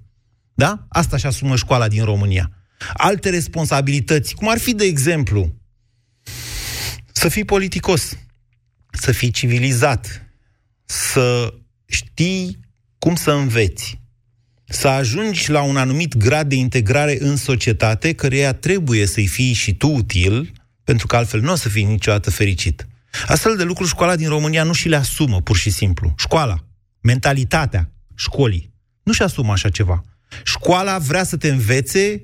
Da? 0.53 0.85
Asta 0.89 1.17
și 1.17 1.25
asumă 1.25 1.55
școala 1.55 1.87
din 1.87 2.03
România. 2.03 2.51
Alte 2.93 3.29
responsabilități, 3.29 4.35
cum 4.35 4.49
ar 4.49 4.57
fi, 4.57 4.73
de 4.73 4.83
exemplu, 4.83 5.53
să 7.11 7.29
fii 7.29 7.45
politicos, 7.45 8.17
să 8.91 9.11
fii 9.11 9.31
civilizat, 9.31 10.27
să 10.85 11.53
știi 11.85 12.59
cum 12.97 13.15
să 13.15 13.31
înveți, 13.31 14.01
să 14.69 14.87
ajungi 14.87 15.51
la 15.51 15.61
un 15.61 15.77
anumit 15.77 16.17
grad 16.17 16.49
de 16.49 16.55
integrare 16.55 17.17
în 17.19 17.35
societate, 17.35 18.13
căreia 18.13 18.53
trebuie 18.53 19.05
să-i 19.05 19.27
fii 19.27 19.53
și 19.53 19.75
tu 19.75 19.87
util, 19.87 20.51
pentru 20.83 21.07
că 21.07 21.15
altfel 21.15 21.41
nu 21.41 21.51
o 21.51 21.55
să 21.55 21.69
fii 21.69 21.83
niciodată 21.83 22.31
fericit. 22.31 22.87
Astfel 23.27 23.55
de 23.55 23.63
lucruri 23.63 23.89
școala 23.89 24.15
din 24.15 24.27
România 24.27 24.63
nu 24.63 24.73
și 24.73 24.87
le 24.87 24.95
asumă, 24.95 25.41
pur 25.41 25.57
și 25.57 25.69
simplu. 25.69 26.13
Școala, 26.17 26.63
mentalitatea 27.01 27.91
școlii, 28.15 28.73
nu-și 29.03 29.21
asumă 29.21 29.51
așa 29.51 29.69
ceva. 29.69 30.03
Școala 30.43 30.97
vrea 30.97 31.23
să 31.23 31.37
te 31.37 31.49
învețe 31.49 32.21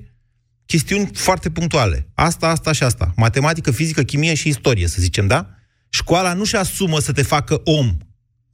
chestiuni 0.66 1.10
foarte 1.12 1.50
punctuale. 1.50 2.08
Asta, 2.14 2.48
asta 2.48 2.72
și 2.72 2.82
asta. 2.82 3.12
Matematică, 3.16 3.70
fizică, 3.70 4.02
chimie 4.02 4.34
și 4.34 4.48
istorie, 4.48 4.86
să 4.86 4.96
zicem, 5.00 5.26
da? 5.26 5.48
Școala 5.88 6.32
nu-și 6.32 6.56
asumă 6.56 7.00
să 7.00 7.12
te 7.12 7.22
facă 7.22 7.60
om 7.64 7.96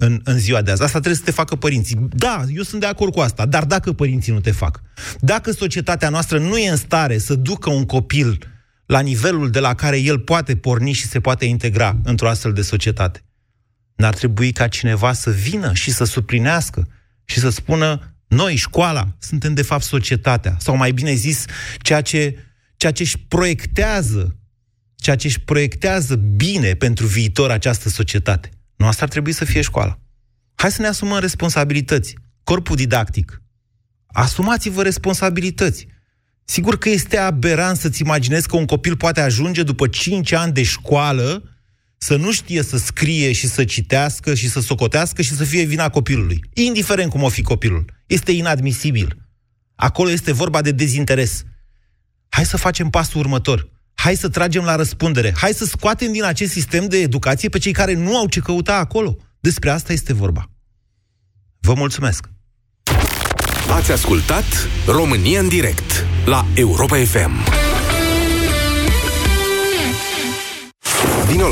în, 0.00 0.20
în 0.24 0.38
ziua 0.38 0.62
de 0.62 0.70
azi. 0.70 0.82
Asta 0.82 0.98
trebuie 0.98 1.18
să 1.18 1.24
te 1.24 1.30
facă 1.30 1.56
părinții. 1.56 2.08
Da, 2.10 2.44
eu 2.54 2.62
sunt 2.62 2.80
de 2.80 2.86
acord 2.86 3.12
cu 3.12 3.20
asta, 3.20 3.46
dar 3.46 3.64
dacă 3.64 3.92
părinții 3.92 4.32
nu 4.32 4.40
te 4.40 4.50
fac, 4.50 4.82
dacă 5.20 5.52
societatea 5.52 6.08
noastră 6.08 6.38
nu 6.38 6.58
e 6.58 6.70
în 6.70 6.76
stare 6.76 7.18
să 7.18 7.34
ducă 7.34 7.70
un 7.70 7.84
copil 7.84 8.38
la 8.86 9.00
nivelul 9.00 9.50
de 9.50 9.60
la 9.60 9.74
care 9.74 9.98
el 9.98 10.18
poate 10.18 10.56
porni 10.56 10.92
și 10.92 11.06
se 11.06 11.20
poate 11.20 11.44
integra 11.44 11.96
într-o 12.04 12.28
astfel 12.28 12.52
de 12.52 12.62
societate, 12.62 13.22
n-ar 13.96 14.14
trebui 14.14 14.52
ca 14.52 14.68
cineva 14.68 15.12
să 15.12 15.30
vină 15.30 15.74
și 15.74 15.90
să 15.90 16.04
suplinească 16.04 16.88
și 17.24 17.38
să 17.38 17.48
spună 17.48 18.14
noi, 18.28 18.56
școala, 18.56 19.16
suntem 19.18 19.54
de 19.54 19.62
fapt 19.62 19.82
societatea, 19.82 20.56
sau 20.58 20.76
mai 20.76 20.92
bine 20.92 21.14
zis, 21.14 21.44
ceea 21.78 22.00
ce, 22.00 22.36
ceea 22.76 22.92
ce 22.92 23.02
își 23.02 23.18
proiectează, 23.18 24.36
ceea 24.96 25.16
ce 25.16 25.26
își 25.26 25.40
proiectează 25.40 26.16
bine 26.16 26.74
pentru 26.74 27.06
viitor 27.06 27.50
această 27.50 27.88
societate. 27.88 28.50
Nu 28.80 28.86
asta 28.86 29.04
ar 29.04 29.10
trebui 29.10 29.32
să 29.32 29.44
fie 29.44 29.60
școala. 29.60 29.98
Hai 30.54 30.70
să 30.70 30.80
ne 30.80 30.88
asumăm 30.88 31.18
responsabilități. 31.18 32.14
Corpul 32.44 32.76
didactic. 32.76 33.42
Asumați-vă 34.06 34.82
responsabilități. 34.82 35.86
Sigur 36.44 36.78
că 36.78 36.88
este 36.88 37.16
aberant 37.16 37.76
să-ți 37.76 38.02
imaginezi 38.02 38.48
că 38.48 38.56
un 38.56 38.64
copil 38.66 38.96
poate 38.96 39.20
ajunge 39.20 39.62
după 39.62 39.88
5 39.88 40.32
ani 40.32 40.52
de 40.52 40.62
școală 40.62 41.42
să 41.98 42.16
nu 42.16 42.32
știe 42.32 42.62
să 42.62 42.76
scrie 42.76 43.32
și 43.32 43.46
să 43.46 43.64
citească 43.64 44.34
și 44.34 44.48
să 44.48 44.60
socotească 44.60 45.22
și 45.22 45.34
să 45.34 45.44
fie 45.44 45.64
vina 45.64 45.88
copilului. 45.88 46.44
Indiferent 46.54 47.10
cum 47.10 47.22
o 47.22 47.28
fi 47.28 47.42
copilul. 47.42 47.84
Este 48.06 48.32
inadmisibil. 48.32 49.16
Acolo 49.74 50.10
este 50.10 50.32
vorba 50.32 50.62
de 50.62 50.72
dezinteres. 50.72 51.42
Hai 52.28 52.44
să 52.44 52.56
facem 52.56 52.90
pasul 52.90 53.20
următor. 53.20 53.70
Hai 54.02 54.14
să 54.14 54.28
tragem 54.28 54.64
la 54.64 54.76
răspundere. 54.76 55.32
Hai 55.36 55.52
să 55.52 55.64
scoatem 55.64 56.12
din 56.12 56.24
acest 56.24 56.52
sistem 56.52 56.86
de 56.86 56.96
educație 56.96 57.48
pe 57.48 57.58
cei 57.58 57.72
care 57.72 57.94
nu 57.94 58.16
au 58.16 58.26
ce 58.26 58.40
căuta 58.40 58.74
acolo. 58.74 59.16
Despre 59.40 59.70
asta 59.70 59.92
este 59.92 60.12
vorba. 60.12 60.50
Vă 61.60 61.74
mulțumesc! 61.74 62.26
Ați 63.70 63.92
ascultat 63.92 64.44
România 64.86 65.40
în 65.40 65.48
direct 65.48 66.06
la 66.24 66.46
Europa 66.54 66.96
FM. 66.96 67.30
Vino 71.26 71.42
la 71.42 71.48